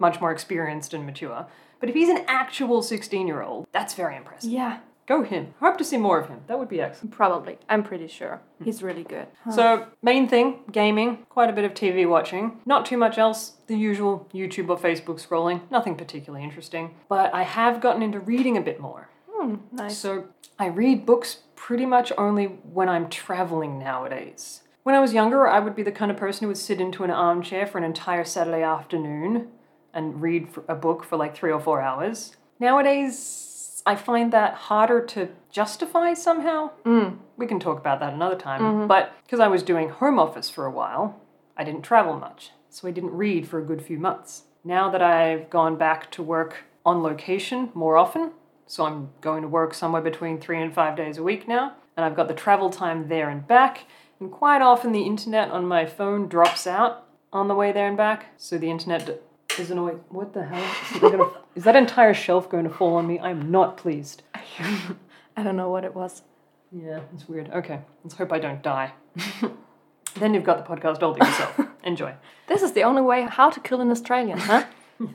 much 0.00 0.20
more 0.20 0.32
experienced 0.32 0.94
and 0.94 1.06
mature. 1.06 1.46
But 1.78 1.90
if 1.90 1.94
he's 1.94 2.08
an 2.08 2.24
actual 2.26 2.82
16 2.82 3.28
year 3.28 3.40
old, 3.40 3.68
that's 3.70 3.94
very 3.94 4.16
impressive. 4.16 4.50
Yeah, 4.50 4.80
Go 5.06 5.22
him. 5.22 5.54
Hope 5.60 5.76
to 5.78 5.84
see 5.84 5.98
more 5.98 6.18
of 6.18 6.28
him. 6.28 6.40
That 6.48 6.58
would 6.58 6.68
be 6.68 6.80
excellent. 6.80 7.12
probably. 7.12 7.58
I'm 7.68 7.84
pretty 7.84 8.08
sure 8.08 8.40
he's 8.64 8.82
really 8.82 9.04
good. 9.04 9.26
So, 9.54 9.86
main 10.02 10.26
thing 10.28 10.60
gaming, 10.72 11.26
quite 11.28 11.50
a 11.50 11.52
bit 11.52 11.64
of 11.64 11.74
TV 11.74 12.08
watching. 12.08 12.60
Not 12.64 12.86
too 12.86 12.96
much 12.96 13.18
else. 13.18 13.52
The 13.66 13.76
usual 13.76 14.26
YouTube 14.34 14.70
or 14.70 14.78
Facebook 14.78 15.24
scrolling. 15.24 15.70
Nothing 15.70 15.94
particularly 15.94 16.42
interesting. 16.42 16.94
But 17.08 17.32
I 17.34 17.42
have 17.42 17.80
gotten 17.82 18.02
into 18.02 18.18
reading 18.18 18.56
a 18.56 18.62
bit 18.62 18.80
more. 18.80 19.10
Hmm, 19.30 19.56
nice. 19.70 19.98
So 19.98 20.28
I 20.58 20.66
read 20.66 21.04
books 21.04 21.40
pretty 21.64 21.86
much 21.86 22.12
only 22.18 22.44
when 22.44 22.90
I'm 22.90 23.08
traveling 23.08 23.78
nowadays. 23.78 24.60
When 24.82 24.94
I 24.94 25.00
was 25.00 25.14
younger, 25.14 25.48
I 25.48 25.60
would 25.60 25.74
be 25.74 25.82
the 25.82 25.90
kind 25.90 26.10
of 26.10 26.16
person 26.18 26.42
who 26.42 26.48
would 26.48 26.58
sit 26.58 26.78
into 26.78 27.04
an 27.04 27.10
armchair 27.10 27.66
for 27.66 27.78
an 27.78 27.84
entire 27.84 28.22
Saturday 28.22 28.62
afternoon 28.62 29.48
and 29.94 30.20
read 30.20 30.48
a 30.68 30.74
book 30.74 31.04
for 31.04 31.16
like 31.16 31.34
three 31.34 31.50
or 31.50 31.58
four 31.58 31.80
hours. 31.80 32.36
Nowadays, 32.60 33.82
I 33.86 33.96
find 33.96 34.30
that 34.30 34.52
harder 34.68 35.00
to 35.06 35.30
justify 35.50 36.12
somehow. 36.12 36.72
Mm. 36.84 37.16
We 37.38 37.46
can 37.46 37.58
talk 37.58 37.78
about 37.78 37.98
that 38.00 38.12
another 38.12 38.36
time. 38.36 38.60
Mm-hmm. 38.60 38.86
But 38.86 39.14
because 39.24 39.40
I 39.40 39.48
was 39.48 39.62
doing 39.62 39.88
home 39.88 40.18
office 40.18 40.50
for 40.50 40.66
a 40.66 40.70
while, 40.70 41.18
I 41.56 41.64
didn't 41.64 41.80
travel 41.80 42.18
much, 42.18 42.50
so 42.68 42.86
I 42.86 42.90
didn't 42.90 43.12
read 43.12 43.48
for 43.48 43.58
a 43.58 43.64
good 43.64 43.80
few 43.80 43.98
months. 43.98 44.42
Now 44.64 44.90
that 44.90 45.00
I've 45.00 45.48
gone 45.48 45.78
back 45.78 46.10
to 46.10 46.22
work 46.22 46.64
on 46.84 47.02
location 47.02 47.70
more 47.72 47.96
often, 47.96 48.32
so 48.66 48.84
I'm 48.86 49.10
going 49.20 49.42
to 49.42 49.48
work 49.48 49.74
somewhere 49.74 50.02
between 50.02 50.40
three 50.40 50.60
and 50.60 50.72
five 50.74 50.96
days 50.96 51.18
a 51.18 51.22
week 51.22 51.46
now, 51.48 51.74
and 51.96 52.04
I've 52.04 52.16
got 52.16 52.28
the 52.28 52.34
travel 52.34 52.70
time 52.70 53.08
there 53.08 53.28
and 53.28 53.46
back, 53.46 53.86
and 54.20 54.30
quite 54.30 54.62
often 54.62 54.92
the 54.92 55.02
internet 55.02 55.50
on 55.50 55.66
my 55.66 55.86
phone 55.86 56.28
drops 56.28 56.66
out 56.66 57.06
on 57.32 57.48
the 57.48 57.54
way 57.54 57.72
there 57.72 57.88
and 57.88 57.96
back, 57.96 58.26
so 58.36 58.58
the 58.58 58.70
internet 58.70 59.06
d- 59.06 59.14
isn't 59.58 59.78
always. 59.78 59.96
What 60.08 60.32
the 60.34 60.44
hell? 60.44 60.74
Is, 60.94 61.00
that 61.00 61.10
gonna- 61.12 61.30
is 61.54 61.64
that 61.64 61.76
entire 61.76 62.14
shelf 62.14 62.48
going 62.48 62.64
to 62.64 62.70
fall 62.70 62.96
on 62.96 63.06
me? 63.06 63.18
I'm 63.20 63.50
not 63.50 63.76
pleased. 63.76 64.22
I 65.36 65.42
don't 65.42 65.56
know 65.56 65.68
what 65.70 65.84
it 65.84 65.94
was. 65.94 66.22
Yeah, 66.72 67.00
it's 67.14 67.28
weird. 67.28 67.50
Okay, 67.50 67.80
let's 68.02 68.14
hope 68.16 68.32
I 68.32 68.38
don't 68.38 68.62
die. 68.62 68.92
then 70.16 70.34
you've 70.34 70.44
got 70.44 70.58
the 70.64 70.74
podcast 70.74 71.02
all 71.02 71.14
to 71.14 71.24
yourself. 71.24 71.60
Enjoy. 71.84 72.14
This 72.46 72.62
is 72.62 72.72
the 72.72 72.82
only 72.82 73.02
way 73.02 73.22
how 73.22 73.50
to 73.50 73.60
kill 73.60 73.80
an 73.80 73.90
Australian, 73.90 74.38
huh? 74.38 74.64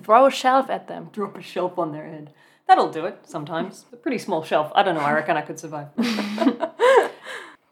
Throw 0.03 0.25
a 0.25 0.31
shelf 0.31 0.69
at 0.69 0.87
them. 0.87 1.09
Drop 1.13 1.37
a 1.37 1.41
shelf 1.41 1.79
on 1.79 1.91
their 1.93 2.05
head. 2.05 2.33
That'll 2.69 2.91
do 2.91 3.05
it 3.05 3.21
sometimes. 3.23 3.87
A 3.91 3.95
pretty 3.95 4.19
small 4.19 4.43
shelf. 4.43 4.71
I 4.75 4.83
don't 4.83 4.93
know, 4.93 5.01
I 5.01 5.11
reckon 5.11 5.35
I 5.35 5.41
could 5.41 5.59
survive. 5.59 5.87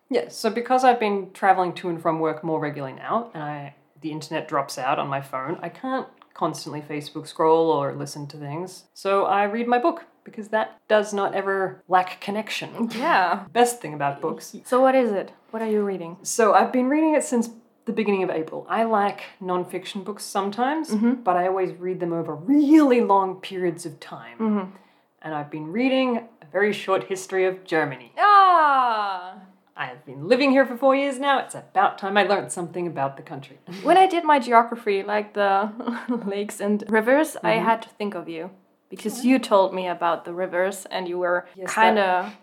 yeah, 0.10 0.30
so 0.30 0.50
because 0.50 0.84
I've 0.84 1.00
been 1.00 1.30
traveling 1.34 1.74
to 1.74 1.90
and 1.90 2.02
from 2.02 2.20
work 2.20 2.44
more 2.44 2.60
regularly 2.60 2.96
now, 2.96 3.30
and 3.36 3.44
I 3.44 3.76
the 4.02 4.12
internet 4.12 4.48
drops 4.48 4.80
out 4.80 4.98
on 4.98 5.08
my 5.08 5.22
phone, 5.22 5.60
I 5.62 5.70
can't 5.70 6.08
constantly 6.34 6.82
Facebook 6.82 7.28
scroll 7.28 7.70
or 7.70 7.94
listen 7.94 8.26
to 8.28 8.38
things. 8.38 8.86
So 8.96 9.26
I 9.26 9.44
read 9.44 9.68
my 9.68 9.78
book 9.78 10.06
because 10.24 10.48
that 10.48 10.80
does 10.88 11.14
not 11.14 11.36
ever 11.36 11.84
lack 11.88 12.20
connection. 12.20 12.90
Yeah. 12.98 13.46
Best 13.54 13.80
thing 13.80 13.94
about 13.94 14.20
books. 14.20 14.56
So 14.66 14.82
what 14.82 14.96
is 14.96 15.12
it? 15.12 15.32
What 15.52 15.62
are 15.62 15.70
you 15.70 15.84
reading? 15.84 16.18
So 16.24 16.56
I've 16.56 16.74
been 16.74 16.90
reading 16.90 17.14
it 17.14 17.24
since 17.24 17.50
the 17.86 17.94
beginning 17.94 18.24
of 18.24 18.32
April. 18.32 18.66
I 18.68 18.84
like 18.84 19.22
nonfiction 19.42 20.04
books 20.04 20.24
sometimes, 20.24 20.90
mm-hmm. 20.90 21.22
but 21.24 21.38
I 21.38 21.48
always 21.48 21.74
read 21.74 22.00
them 22.00 22.14
over 22.14 22.36
really 22.36 23.02
long 23.02 23.40
periods 23.42 23.86
of 23.86 24.00
time. 24.00 24.38
Mm-hmm. 24.38 24.72
And 25.28 25.36
I've 25.36 25.52
been 25.52 25.74
reading 25.74 26.20
a 26.42 26.46
very 26.54 26.72
short 26.72 27.04
history 27.04 27.44
of 27.44 27.66
Germany. 27.66 28.14
Ah. 28.18 29.36
I 29.76 29.88
have 29.88 30.06
been 30.06 30.26
living 30.26 30.52
here 30.52 30.66
for 30.66 30.78
four 30.78 30.96
years 30.96 31.20
now. 31.20 31.40
It's 31.40 31.54
about 31.54 31.98
time 31.98 32.16
I 32.16 32.24
learned 32.24 32.50
something 32.50 32.88
about 32.88 33.18
the 33.18 33.24
country. 33.24 33.58
When 33.84 33.98
I 33.98 34.08
did 34.08 34.24
my 34.24 34.40
geography, 34.40 35.04
like 35.04 35.34
the 35.34 35.74
lakes 36.26 36.62
and 36.62 36.82
rivers, 36.88 37.36
I 37.44 37.56
had 37.56 37.82
to 37.82 37.90
think 37.90 38.16
of 38.16 38.30
you 38.30 38.52
because 38.90 39.26
you 39.26 39.38
told 39.38 39.74
me 39.74 39.90
about 39.90 40.24
the 40.24 40.34
rivers 40.34 40.86
and 40.90 41.10
you 41.10 41.18
were 41.18 41.46
Yes, 41.56 41.74
kind 41.74 42.00
of 42.00 42.34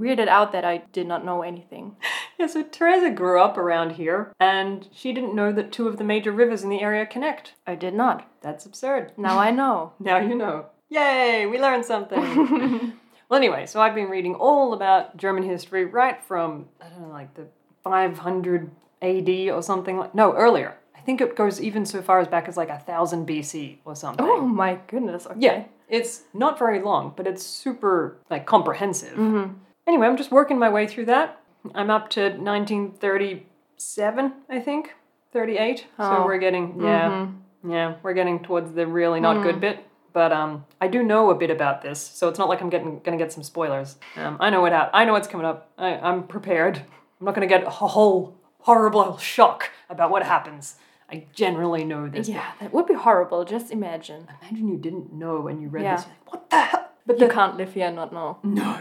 weirded 0.00 0.28
out 0.28 0.52
that 0.52 0.64
I 0.64 0.84
did 0.92 1.06
not 1.06 1.26
know 1.26 1.42
anything. 1.42 1.96
yeah, 2.38 2.46
so 2.46 2.62
Teresa 2.62 3.10
grew 3.10 3.42
up 3.42 3.58
around 3.58 3.90
here, 3.92 4.32
and 4.40 4.88
she 4.90 5.12
didn't 5.12 5.34
know 5.34 5.52
that 5.52 5.70
two 5.70 5.86
of 5.86 5.98
the 5.98 6.04
major 6.04 6.32
rivers 6.32 6.62
in 6.64 6.70
the 6.70 6.80
area 6.80 7.04
connect. 7.04 7.52
I 7.66 7.74
did 7.74 7.92
not. 7.92 8.26
That's 8.40 8.64
absurd. 8.64 9.12
Now 9.18 9.38
I 9.38 9.50
know. 9.50 9.92
Now 9.98 10.16
you 10.16 10.34
know. 10.34 10.71
Yay, 10.92 11.46
we 11.46 11.58
learned 11.58 11.86
something. 11.86 12.20
well, 13.28 13.38
anyway, 13.38 13.64
so 13.64 13.80
I've 13.80 13.94
been 13.94 14.10
reading 14.10 14.34
all 14.34 14.74
about 14.74 15.16
German 15.16 15.42
history 15.42 15.86
right 15.86 16.22
from, 16.22 16.66
I 16.82 16.90
don't 16.90 17.00
know, 17.00 17.08
like 17.08 17.32
the 17.34 17.46
500 17.82 18.70
AD 19.00 19.28
or 19.48 19.62
something 19.62 19.96
like, 19.96 20.14
no, 20.14 20.34
earlier. 20.34 20.76
I 20.94 21.00
think 21.00 21.22
it 21.22 21.34
goes 21.34 21.62
even 21.62 21.86
so 21.86 22.02
far 22.02 22.20
as 22.20 22.28
back 22.28 22.46
as 22.46 22.58
like 22.58 22.68
1000 22.68 23.26
BC 23.26 23.78
or 23.86 23.96
something. 23.96 24.26
Oh 24.28 24.42
my 24.42 24.80
goodness. 24.86 25.26
Okay. 25.26 25.36
Yeah, 25.38 25.64
it's 25.88 26.24
not 26.34 26.58
very 26.58 26.82
long, 26.82 27.14
but 27.16 27.26
it's 27.26 27.42
super, 27.42 28.18
like, 28.28 28.44
comprehensive. 28.44 29.16
Mm-hmm. 29.16 29.54
Anyway, 29.86 30.06
I'm 30.06 30.18
just 30.18 30.30
working 30.30 30.58
my 30.58 30.68
way 30.68 30.86
through 30.86 31.06
that. 31.06 31.40
I'm 31.74 31.88
up 31.88 32.10
to 32.10 32.20
1937, 32.22 34.32
I 34.50 34.60
think. 34.60 34.92
38. 35.32 35.78
So 35.78 35.84
Oh. 35.98 36.26
we're 36.26 36.36
getting, 36.36 36.82
yeah, 36.82 37.08
mm-hmm. 37.08 37.70
yeah, 37.70 37.94
we're 38.02 38.12
getting 38.12 38.42
towards 38.42 38.72
the 38.72 38.86
really 38.86 39.20
not 39.20 39.42
good 39.42 39.56
mm. 39.56 39.60
bit. 39.60 39.86
But 40.12 40.32
um, 40.32 40.64
I 40.80 40.88
do 40.88 41.02
know 41.02 41.30
a 41.30 41.34
bit 41.34 41.50
about 41.50 41.82
this, 41.82 42.00
so 42.00 42.28
it's 42.28 42.38
not 42.38 42.48
like 42.48 42.60
I'm 42.60 42.70
getting 42.70 43.00
gonna 43.04 43.16
get 43.16 43.32
some 43.32 43.42
spoilers. 43.42 43.96
Um, 44.16 44.36
I 44.40 44.50
know 44.50 44.60
what 44.60 44.72
hap- 44.72 44.90
I 44.92 45.04
know 45.04 45.12
what's 45.12 45.28
coming 45.28 45.46
up. 45.46 45.70
I, 45.78 45.94
I'm 45.96 46.26
prepared. 46.26 46.78
I'm 47.20 47.24
not 47.26 47.34
gonna 47.34 47.46
get 47.46 47.64
a 47.64 47.70
whole 47.70 48.36
horrible 48.60 49.16
shock 49.18 49.70
about 49.88 50.10
what 50.10 50.22
happens. 50.22 50.76
I 51.10 51.26
generally 51.34 51.84
know 51.84 52.08
this. 52.08 52.28
Yeah, 52.28 52.52
that 52.60 52.72
would 52.72 52.86
be 52.86 52.94
horrible. 52.94 53.44
Just 53.44 53.70
imagine. 53.70 54.28
Imagine 54.40 54.68
you 54.68 54.76
didn't 54.78 55.12
know 55.12 55.40
when 55.40 55.60
you 55.60 55.68
read 55.68 55.84
Yeah. 55.84 55.96
this. 55.96 56.06
You're 56.06 56.14
like, 56.14 56.32
what 56.32 56.50
the 56.50 56.60
hell? 56.60 56.88
But 57.06 57.18
You 57.20 57.26
the, 57.28 57.34
can't 57.34 57.56
live 57.56 57.74
here 57.74 57.86
and 57.86 57.96
not 57.96 58.12
know. 58.12 58.38
no, 58.44 58.78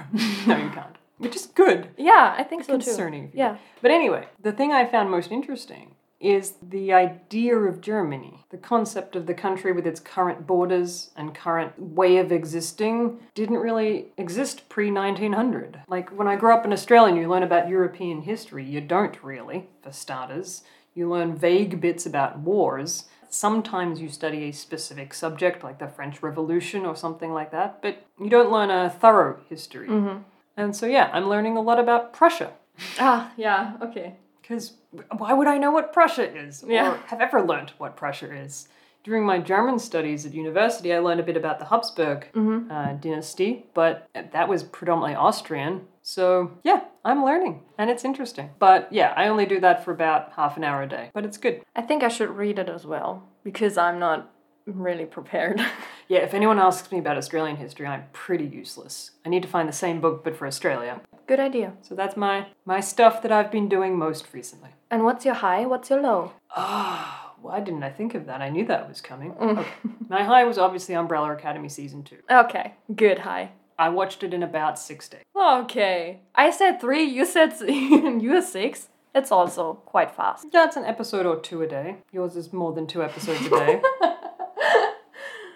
no, 0.47 0.55
you 0.57 0.69
can't. 0.69 0.95
Which 1.17 1.35
is 1.35 1.45
good. 1.47 1.89
Yeah, 1.97 2.33
I 2.37 2.43
think 2.43 2.63
so 2.63 2.77
too. 2.77 2.83
Concerning. 2.85 3.31
Yeah. 3.33 3.57
But 3.81 3.91
anyway, 3.91 4.27
the 4.41 4.51
thing 4.51 4.71
I 4.71 4.85
found 4.85 5.09
most 5.11 5.31
interesting 5.31 5.95
is 6.21 6.53
the 6.61 6.93
idea 6.93 7.55
of 7.55 7.81
Germany. 7.81 8.45
The 8.49 8.57
concept 8.57 9.15
of 9.15 9.25
the 9.25 9.33
country 9.33 9.71
with 9.71 9.87
its 9.87 9.99
current 9.99 10.45
borders 10.45 11.11
and 11.15 11.33
current 11.33 11.79
way 11.79 12.17
of 12.17 12.31
existing 12.31 13.19
didn't 13.33 13.57
really 13.57 14.07
exist 14.17 14.69
pre 14.69 14.91
1900. 14.91 15.81
Like 15.87 16.09
when 16.09 16.27
I 16.27 16.35
grew 16.35 16.53
up 16.53 16.65
in 16.65 16.73
Australia 16.73 17.13
and 17.13 17.21
you 17.21 17.29
learn 17.29 17.43
about 17.43 17.69
European 17.69 18.21
history, 18.21 18.63
you 18.63 18.81
don't 18.81 19.21
really, 19.23 19.69
for 19.81 19.91
starters. 19.91 20.63
You 20.93 21.09
learn 21.09 21.35
vague 21.35 21.81
bits 21.81 22.05
about 22.05 22.39
wars. 22.39 23.05
Sometimes 23.29 24.01
you 24.01 24.09
study 24.09 24.43
a 24.43 24.51
specific 24.51 25.13
subject, 25.13 25.63
like 25.63 25.79
the 25.79 25.87
French 25.87 26.21
Revolution 26.21 26.85
or 26.85 26.95
something 26.95 27.31
like 27.31 27.51
that, 27.51 27.81
but 27.81 28.05
you 28.19 28.29
don't 28.29 28.51
learn 28.51 28.69
a 28.69 28.89
thorough 28.89 29.39
history. 29.47 29.87
And 30.57 30.75
so, 30.75 30.85
yeah, 30.85 31.09
I'm 31.13 31.29
learning 31.29 31.55
a 31.55 31.61
lot 31.61 31.79
about 31.79 32.11
Prussia. 32.13 32.51
Ah, 32.99 33.31
yeah. 33.37 33.77
Okay. 33.81 34.15
Because 34.51 34.73
why 35.17 35.31
would 35.31 35.47
I 35.47 35.57
know 35.57 35.71
what 35.71 35.93
Prussia 35.93 36.35
is? 36.35 36.61
Yeah. 36.67 36.91
Or 36.91 36.97
have 37.07 37.21
ever 37.21 37.41
learned 37.41 37.71
what 37.77 37.95
Prussia 37.95 38.35
is? 38.35 38.67
During 39.01 39.25
my 39.25 39.39
German 39.39 39.79
studies 39.79 40.25
at 40.25 40.33
university, 40.33 40.93
I 40.93 40.99
learned 40.99 41.21
a 41.21 41.23
bit 41.23 41.37
about 41.37 41.57
the 41.57 41.65
Habsburg 41.65 42.27
uh, 42.35 42.93
dynasty, 42.93 43.65
but 43.73 44.09
that 44.13 44.49
was 44.49 44.63
predominantly 44.63 45.15
Austrian. 45.15 45.87
So, 46.01 46.51
yeah, 46.63 46.81
I'm 47.05 47.23
learning 47.23 47.61
and 47.77 47.89
it's 47.89 48.03
interesting. 48.03 48.49
But 48.59 48.91
yeah, 48.91 49.13
I 49.15 49.29
only 49.29 49.45
do 49.45 49.61
that 49.61 49.85
for 49.85 49.91
about 49.91 50.33
half 50.33 50.57
an 50.57 50.65
hour 50.65 50.83
a 50.83 50.89
day, 50.89 51.11
but 51.13 51.23
it's 51.23 51.37
good. 51.37 51.63
I 51.73 51.81
think 51.81 52.03
I 52.03 52.09
should 52.09 52.29
read 52.29 52.59
it 52.59 52.67
as 52.67 52.85
well 52.85 53.23
because 53.45 53.77
I'm 53.77 53.99
not 53.99 54.33
really 54.75 55.05
prepared. 55.05 55.61
Yeah, 56.07 56.19
if 56.19 56.33
anyone 56.33 56.59
asks 56.59 56.91
me 56.91 56.99
about 56.99 57.15
Australian 57.17 57.55
history, 57.55 57.87
I'm 57.87 58.03
pretty 58.11 58.43
useless. 58.43 59.11
I 59.25 59.29
need 59.29 59.43
to 59.43 59.47
find 59.47 59.69
the 59.69 59.73
same 59.73 60.01
book 60.01 60.25
but 60.25 60.35
for 60.35 60.45
Australia. 60.45 60.99
Good 61.25 61.39
idea. 61.39 61.71
So 61.83 61.95
that's 61.95 62.17
my 62.17 62.47
my 62.65 62.81
stuff 62.81 63.21
that 63.21 63.31
I've 63.31 63.49
been 63.49 63.69
doing 63.69 63.97
most 63.97 64.25
recently. 64.33 64.71
And 64.89 65.05
what's 65.05 65.23
your 65.23 65.35
high? 65.35 65.65
What's 65.65 65.89
your 65.89 66.01
low? 66.01 66.33
Ah, 66.53 67.31
why 67.41 67.61
didn't 67.61 67.83
I 67.83 67.91
think 67.91 68.13
of 68.13 68.25
that? 68.25 68.41
I 68.41 68.49
knew 68.49 68.65
that 68.65 68.89
was 68.89 68.99
coming. 68.99 69.31
Okay. 69.39 69.65
My 70.09 70.23
high 70.25 70.43
was 70.43 70.57
obviously 70.57 70.95
Umbrella 70.95 71.31
Academy 71.31 71.69
season 71.69 72.03
2. 72.03 72.17
Okay, 72.29 72.73
good 72.93 73.19
high. 73.19 73.51
I 73.79 73.87
watched 73.87 74.21
it 74.21 74.33
in 74.33 74.43
about 74.43 74.77
6 74.77 75.07
days. 75.07 75.23
Okay. 75.33 76.19
I 76.35 76.51
said 76.51 76.81
three, 76.81 77.03
you 77.05 77.25
said 77.25 77.53
you 77.61 78.31
were 78.33 78.41
six. 78.41 78.89
It's 79.15 79.31
also 79.31 79.75
quite 79.85 80.11
fast. 80.13 80.47
That's 80.51 80.75
an 80.75 80.83
episode 80.83 81.25
or 81.25 81.39
two 81.39 81.61
a 81.61 81.67
day. 81.67 81.97
Yours 82.11 82.35
is 82.35 82.51
more 82.51 82.73
than 82.73 82.85
two 82.85 83.01
episodes 83.01 83.45
a 83.45 83.49
day. 83.49 83.81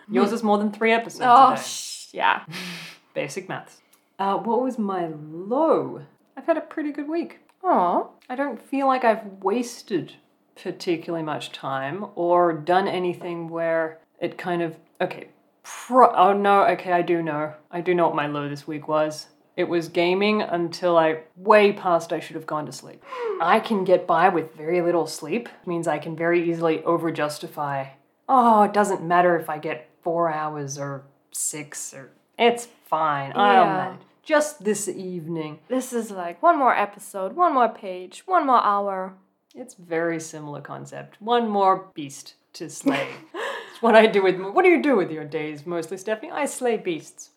Yours 0.10 0.32
is 0.32 0.44
more 0.44 0.58
than 0.58 0.72
three 0.72 0.92
episodes 0.92 1.26
Oh, 1.28 1.54
a 1.54 1.56
day. 1.56 1.62
sh- 1.62 2.08
yeah. 2.14 2.46
Basic 3.14 3.48
maths. 3.50 3.82
Uh, 4.20 4.38
what 4.38 4.62
was 4.62 4.78
my 4.78 5.08
low? 5.08 6.04
I've 6.38 6.46
had 6.46 6.58
a 6.58 6.62
pretty 6.62 6.92
good 6.92 7.08
week. 7.10 7.40
Oh, 7.64 8.12
I 8.30 8.36
don't 8.36 8.62
feel 8.62 8.88
like 8.88 9.04
I've 9.04 9.26
wasted 9.44 10.14
particularly 10.62 11.24
much 11.24 11.52
time 11.52 12.06
or 12.16 12.54
done 12.54 12.88
anything 12.88 13.50
where 13.50 14.00
it 14.20 14.38
kind 14.38 14.62
of 14.62 14.78
okay. 15.02 15.30
Pro- 15.64 16.14
oh 16.16 16.34
no, 16.34 16.64
okay, 16.68 16.92
I 16.92 17.02
do 17.02 17.22
know. 17.24 17.54
I 17.72 17.82
do 17.82 17.94
know 17.96 18.06
what 18.08 18.16
my 18.16 18.28
low 18.28 18.48
this 18.48 18.68
week 18.68 18.88
was. 18.88 19.28
It 19.58 19.64
was 19.70 19.88
gaming 19.90 20.42
until 20.42 20.98
I 20.98 21.22
way 21.36 21.72
past 21.74 22.14
I 22.14 22.20
should 22.20 22.36
have 22.36 22.46
gone 22.46 22.66
to 22.68 22.72
sleep. 22.72 23.04
I 23.42 23.60
can 23.60 23.84
get 23.84 24.06
by 24.06 24.30
with 24.30 24.54
very 24.56 24.82
little 24.82 25.08
sleep. 25.08 25.50
means 25.66 25.88
I 25.88 25.98
can 25.98 26.16
very 26.16 26.50
easily 26.50 26.84
over 26.84 27.12
justify. 27.12 27.88
Oh, 28.30 28.64
it 28.64 28.74
doesn't 28.74 29.04
matter 29.04 29.38
if 29.38 29.50
I 29.50 29.58
get 29.58 29.90
four 30.06 30.32
hours 30.32 30.78
or 30.78 31.04
six 31.32 31.94
or 31.94 32.12
it's 32.38 32.68
fine. 32.86 33.34
I'll 33.36 33.66
Yeah. 33.66 33.78
manage. 33.78 34.02
Just 34.24 34.64
this 34.64 34.88
evening. 34.88 35.60
this 35.68 35.94
is 35.94 36.10
like 36.12 36.42
one 36.42 36.58
more 36.58 36.76
episode, 36.76 37.34
one 37.36 37.54
more 37.54 37.70
page, 37.70 38.24
one 38.26 38.46
more 38.48 38.64
hour. 38.64 39.14
It's 39.54 39.74
very 39.76 40.20
similar 40.20 40.62
concept. 40.62 41.22
One 41.22 41.48
more 41.50 41.76
beast 41.94 42.36
to 42.54 42.70
slay. 42.70 43.08
it's 43.72 43.82
what 43.82 43.96
I 43.96 44.06
do 44.08 44.22
with. 44.24 44.40
What 44.40 44.64
do 44.64 44.70
you 44.70 44.82
do 44.82 44.96
with 44.96 45.12
your 45.12 45.26
days 45.26 45.66
mostly, 45.66 45.98
Stephanie? 45.98 46.32
I 46.32 46.46
slay 46.46 46.78
beasts. 46.78 47.30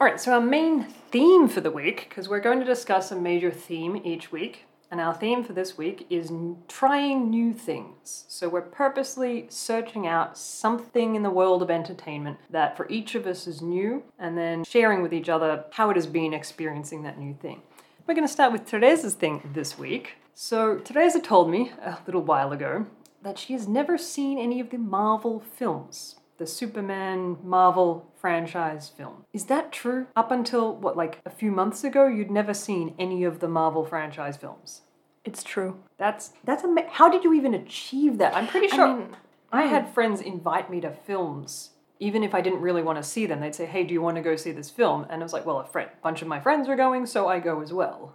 All 0.00 0.06
right, 0.06 0.18
so 0.20 0.32
our 0.32 0.40
main 0.40 0.86
theme 1.10 1.48
for 1.48 1.60
the 1.60 1.70
week, 1.70 2.06
because 2.08 2.28
we're 2.28 2.40
going 2.40 2.60
to 2.60 2.64
discuss 2.64 3.10
a 3.10 3.16
major 3.16 3.50
theme 3.50 4.00
each 4.04 4.30
week, 4.30 4.66
and 4.92 5.00
our 5.00 5.14
theme 5.14 5.42
for 5.42 5.52
this 5.52 5.76
week 5.76 6.06
is 6.08 6.32
trying 6.68 7.30
new 7.30 7.52
things. 7.52 8.24
So 8.28 8.48
we're 8.48 8.60
purposely 8.60 9.46
searching 9.48 10.06
out 10.06 10.38
something 10.38 11.16
in 11.16 11.22
the 11.22 11.30
world 11.30 11.62
of 11.62 11.70
entertainment 11.70 12.38
that 12.50 12.76
for 12.76 12.88
each 12.88 13.16
of 13.16 13.26
us 13.26 13.48
is 13.48 13.60
new, 13.60 14.04
and 14.18 14.38
then 14.38 14.62
sharing 14.64 15.02
with 15.02 15.12
each 15.12 15.28
other 15.28 15.64
how 15.72 15.90
it 15.90 15.96
has 15.96 16.06
been 16.06 16.32
experiencing 16.32 17.02
that 17.02 17.18
new 17.18 17.34
thing. 17.34 17.62
We're 18.06 18.14
going 18.14 18.26
to 18.26 18.32
start 18.32 18.52
with 18.52 18.66
Teresa's 18.66 19.14
thing 19.14 19.50
this 19.52 19.76
week. 19.76 20.14
So 20.34 20.78
Teresa 20.78 21.20
told 21.20 21.50
me 21.50 21.72
a 21.82 21.98
little 22.06 22.22
while 22.22 22.52
ago 22.52 22.86
that 23.22 23.38
she 23.38 23.52
has 23.52 23.66
never 23.66 23.98
seen 23.98 24.38
any 24.38 24.60
of 24.60 24.70
the 24.70 24.78
Marvel 24.78 25.40
films 25.40 26.16
the 26.40 26.46
Superman 26.46 27.36
Marvel 27.44 28.10
franchise 28.18 28.88
film. 28.88 29.26
Is 29.30 29.44
that 29.44 29.70
true? 29.70 30.06
Up 30.16 30.32
until 30.32 30.74
what, 30.74 30.96
like 30.96 31.20
a 31.26 31.30
few 31.30 31.52
months 31.52 31.84
ago, 31.84 32.06
you'd 32.06 32.30
never 32.30 32.54
seen 32.54 32.94
any 32.98 33.24
of 33.24 33.40
the 33.40 33.46
Marvel 33.46 33.84
franchise 33.84 34.38
films. 34.38 34.80
It's 35.22 35.44
true. 35.44 35.80
That's 35.98 36.32
that's 36.42 36.64
ama- 36.64 36.88
how 36.88 37.10
did 37.10 37.24
you 37.24 37.34
even 37.34 37.52
achieve 37.52 38.16
that? 38.18 38.34
I'm 38.34 38.46
pretty 38.46 38.68
sure 38.68 39.06
I, 39.52 39.60
mean, 39.64 39.68
had 39.68 39.92
friends 39.92 40.22
invite 40.22 40.70
me 40.70 40.80
to 40.80 40.90
films. 40.90 41.72
Even 41.98 42.24
if 42.24 42.34
I 42.34 42.40
didn't 42.40 42.62
really 42.62 42.82
want 42.82 42.96
to 42.96 43.02
see 43.02 43.26
them, 43.26 43.40
they'd 43.40 43.54
say, 43.54 43.66
"Hey, 43.66 43.84
do 43.84 43.92
you 43.92 44.00
want 44.00 44.16
to 44.16 44.22
go 44.22 44.34
see 44.34 44.52
this 44.52 44.70
film?" 44.70 45.06
And 45.10 45.20
I 45.20 45.22
was 45.22 45.34
like, 45.34 45.44
"Well, 45.44 45.60
a 45.60 45.66
friend, 45.66 45.90
bunch 46.02 46.22
of 46.22 46.28
my 46.28 46.40
friends 46.40 46.70
are 46.70 46.76
going, 46.76 47.04
so 47.04 47.28
I 47.28 47.38
go 47.38 47.60
as 47.60 47.70
well." 47.70 48.14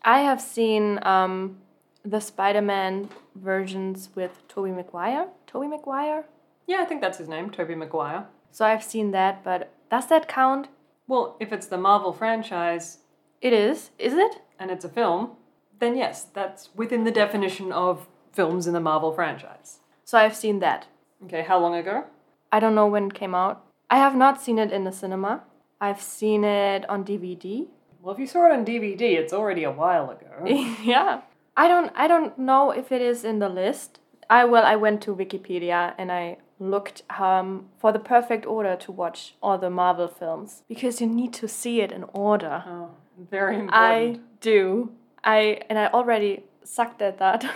I 0.00 0.20
have 0.20 0.40
seen 0.40 0.98
um, 1.02 1.58
the 2.06 2.20
Spider-Man 2.20 3.10
versions 3.34 4.08
with 4.14 4.48
Tobey 4.48 4.70
Maguire. 4.70 5.28
Tobey 5.46 5.68
Maguire. 5.68 6.24
Yeah, 6.66 6.78
I 6.80 6.84
think 6.84 7.00
that's 7.00 7.18
his 7.18 7.28
name, 7.28 7.50
Tobey 7.50 7.74
Maguire. 7.74 8.26
So 8.50 8.64
I've 8.64 8.82
seen 8.82 9.10
that, 9.12 9.44
but 9.44 9.72
does 9.90 10.06
that 10.08 10.28
count? 10.28 10.68
Well, 11.06 11.36
if 11.38 11.52
it's 11.52 11.66
the 11.66 11.78
Marvel 11.78 12.12
franchise 12.12 12.98
It 13.40 13.52
is. 13.52 13.90
Is 13.98 14.14
it? 14.14 14.40
and 14.58 14.70
it's 14.70 14.84
a 14.84 14.88
film, 14.88 15.32
then 15.80 15.96
yes, 15.96 16.24
that's 16.32 16.70
within 16.74 17.04
the 17.04 17.10
definition 17.10 17.70
of 17.72 18.06
films 18.32 18.66
in 18.66 18.72
the 18.72 18.80
Marvel 18.80 19.12
franchise. 19.12 19.80
So 20.04 20.16
I've 20.18 20.34
seen 20.34 20.60
that. 20.60 20.86
Okay, 21.24 21.42
how 21.42 21.58
long 21.58 21.74
ago? 21.74 22.04
I 22.50 22.58
don't 22.60 22.74
know 22.74 22.86
when 22.86 23.06
it 23.08 23.14
came 23.14 23.34
out. 23.34 23.62
I 23.90 23.98
have 23.98 24.16
not 24.16 24.40
seen 24.42 24.58
it 24.58 24.72
in 24.72 24.84
the 24.84 24.92
cinema. 24.92 25.42
I've 25.80 26.00
seen 26.00 26.42
it 26.44 26.88
on 26.88 27.04
DVD. 27.04 27.66
Well, 28.00 28.14
if 28.14 28.18
you 28.20 28.26
saw 28.26 28.46
it 28.46 28.52
on 28.52 28.64
DVD, 28.64 29.02
it's 29.18 29.32
already 29.32 29.64
a 29.64 29.70
while 29.70 30.08
ago. 30.10 30.46
yeah. 30.82 31.20
I 31.56 31.68
don't 31.68 31.92
I 31.94 32.08
don't 32.08 32.38
know 32.38 32.70
if 32.70 32.90
it 32.90 33.02
is 33.02 33.24
in 33.24 33.38
the 33.38 33.48
list. 33.48 34.00
I 34.30 34.44
well 34.46 34.64
I 34.64 34.76
went 34.76 35.02
to 35.02 35.14
Wikipedia 35.14 35.94
and 35.98 36.10
I 36.10 36.38
looked 36.58 37.02
um, 37.18 37.66
for 37.78 37.92
the 37.92 37.98
perfect 37.98 38.46
order 38.46 38.76
to 38.76 38.92
watch 38.92 39.34
all 39.42 39.58
the 39.58 39.70
Marvel 39.70 40.08
films 40.08 40.62
because 40.68 41.00
you 41.00 41.06
need 41.06 41.32
to 41.34 41.46
see 41.48 41.80
it 41.80 41.92
in 41.92 42.04
order. 42.12 42.64
oh, 42.66 42.90
very 43.30 43.54
important. 43.60 43.74
I 43.74 44.20
do. 44.40 44.90
I 45.24 45.60
and 45.68 45.78
I 45.78 45.86
already 45.88 46.44
sucked 46.64 47.02
at 47.02 47.18
that. 47.18 47.44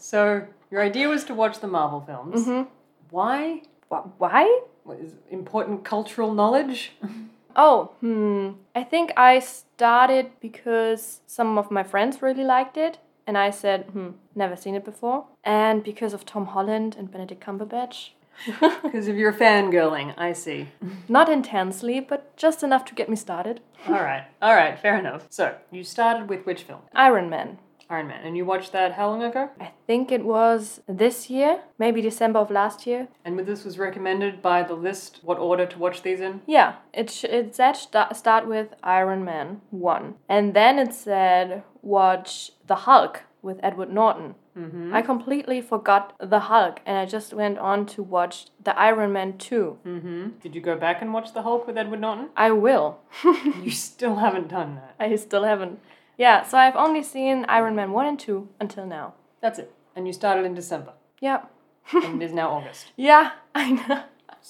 So, 0.00 0.46
your 0.70 0.80
idea 0.80 1.08
was 1.08 1.24
to 1.24 1.34
watch 1.34 1.58
the 1.58 1.66
Marvel 1.66 2.00
films. 2.00 2.46
Mm-hmm. 2.46 2.68
Why? 3.10 3.62
Wh- 3.90 4.06
Why? 4.20 4.60
What 4.84 5.00
is 5.00 5.12
important 5.30 5.84
cultural 5.84 6.32
knowledge? 6.34 6.92
Oh, 7.56 7.90
hmm. 8.00 8.50
I 8.76 8.84
think 8.84 9.10
I 9.16 9.40
started 9.40 10.30
because 10.40 11.22
some 11.26 11.58
of 11.58 11.72
my 11.72 11.82
friends 11.82 12.22
really 12.22 12.44
liked 12.44 12.76
it, 12.76 12.98
and 13.26 13.36
I 13.36 13.50
said, 13.50 13.86
hmm, 13.86 14.10
never 14.36 14.54
seen 14.54 14.76
it 14.76 14.84
before. 14.84 15.26
And 15.42 15.82
because 15.82 16.14
of 16.14 16.24
Tom 16.24 16.46
Holland 16.46 16.94
and 16.96 17.10
Benedict 17.10 17.44
Cumberbatch. 17.44 18.10
Because 18.82 19.08
of 19.08 19.16
your 19.16 19.32
fangirling, 19.32 20.14
I 20.16 20.32
see. 20.32 20.68
Not 21.08 21.28
intensely, 21.28 22.00
but 22.00 22.36
just 22.36 22.62
enough 22.62 22.84
to 22.86 22.94
get 22.94 23.08
me 23.08 23.16
started. 23.16 23.60
All 23.86 23.94
right, 23.94 24.24
all 24.40 24.54
right, 24.54 24.78
fair 24.78 24.98
enough. 24.98 25.26
So, 25.30 25.56
you 25.70 25.84
started 25.84 26.28
with 26.28 26.46
which 26.46 26.62
film? 26.62 26.80
Iron 26.94 27.28
Man. 27.28 27.58
Iron 27.90 28.08
Man. 28.08 28.24
And 28.24 28.36
you 28.36 28.44
watched 28.44 28.72
that 28.72 28.92
how 28.92 29.08
long 29.08 29.22
ago? 29.22 29.48
I 29.58 29.70
think 29.86 30.12
it 30.12 30.24
was 30.24 30.80
this 30.86 31.30
year, 31.30 31.62
maybe 31.78 32.02
December 32.02 32.38
of 32.40 32.50
last 32.50 32.86
year. 32.86 33.08
And 33.24 33.38
this 33.40 33.64
was 33.64 33.78
recommended 33.78 34.42
by 34.42 34.62
the 34.62 34.74
list, 34.74 35.20
what 35.22 35.38
order 35.38 35.64
to 35.66 35.78
watch 35.78 36.02
these 36.02 36.20
in? 36.20 36.42
Yeah, 36.46 36.76
it, 36.92 37.10
sh- 37.10 37.24
it 37.24 37.56
said 37.56 37.72
sta- 37.76 38.12
start 38.12 38.46
with 38.46 38.68
Iron 38.82 39.24
Man 39.24 39.62
1. 39.70 40.14
And 40.28 40.52
then 40.54 40.78
it 40.78 40.92
said 40.92 41.62
watch 41.82 42.50
The 42.66 42.74
Hulk 42.76 43.22
with 43.40 43.58
Edward 43.62 43.90
Norton. 43.92 44.34
Mm-hmm. 44.58 44.94
I 44.94 45.02
completely 45.02 45.60
forgot 45.60 46.14
The 46.20 46.40
Hulk 46.40 46.80
and 46.84 46.98
I 46.98 47.06
just 47.06 47.32
went 47.32 47.58
on 47.58 47.86
to 47.86 48.02
watch 48.02 48.46
The 48.62 48.76
Iron 48.78 49.12
Man 49.12 49.38
2. 49.38 49.78
Mm-hmm. 49.86 50.28
Did 50.42 50.54
you 50.54 50.60
go 50.60 50.76
back 50.76 51.00
and 51.00 51.12
watch 51.12 51.32
The 51.32 51.42
Hulk 51.42 51.66
with 51.66 51.78
Edward 51.78 52.00
Norton? 52.00 52.30
I 52.36 52.50
will. 52.50 52.98
you 53.62 53.70
still 53.70 54.16
haven't 54.16 54.48
done 54.48 54.76
that. 54.76 54.94
I 54.98 55.14
still 55.16 55.44
haven't. 55.44 55.78
Yeah, 56.16 56.42
so 56.42 56.58
I've 56.58 56.76
only 56.76 57.02
seen 57.02 57.44
Iron 57.48 57.76
Man 57.76 57.92
1 57.92 58.06
and 58.06 58.18
2 58.18 58.48
until 58.60 58.86
now. 58.86 59.14
That's 59.40 59.58
it. 59.58 59.72
And 59.94 60.06
you 60.06 60.12
started 60.12 60.44
in 60.44 60.54
December. 60.54 60.92
Yeah. 61.20 61.42
and 61.92 62.20
it 62.20 62.26
is 62.26 62.32
now 62.32 62.50
August. 62.50 62.86
Yeah, 62.96 63.32
I 63.54 63.70
know. 63.72 64.02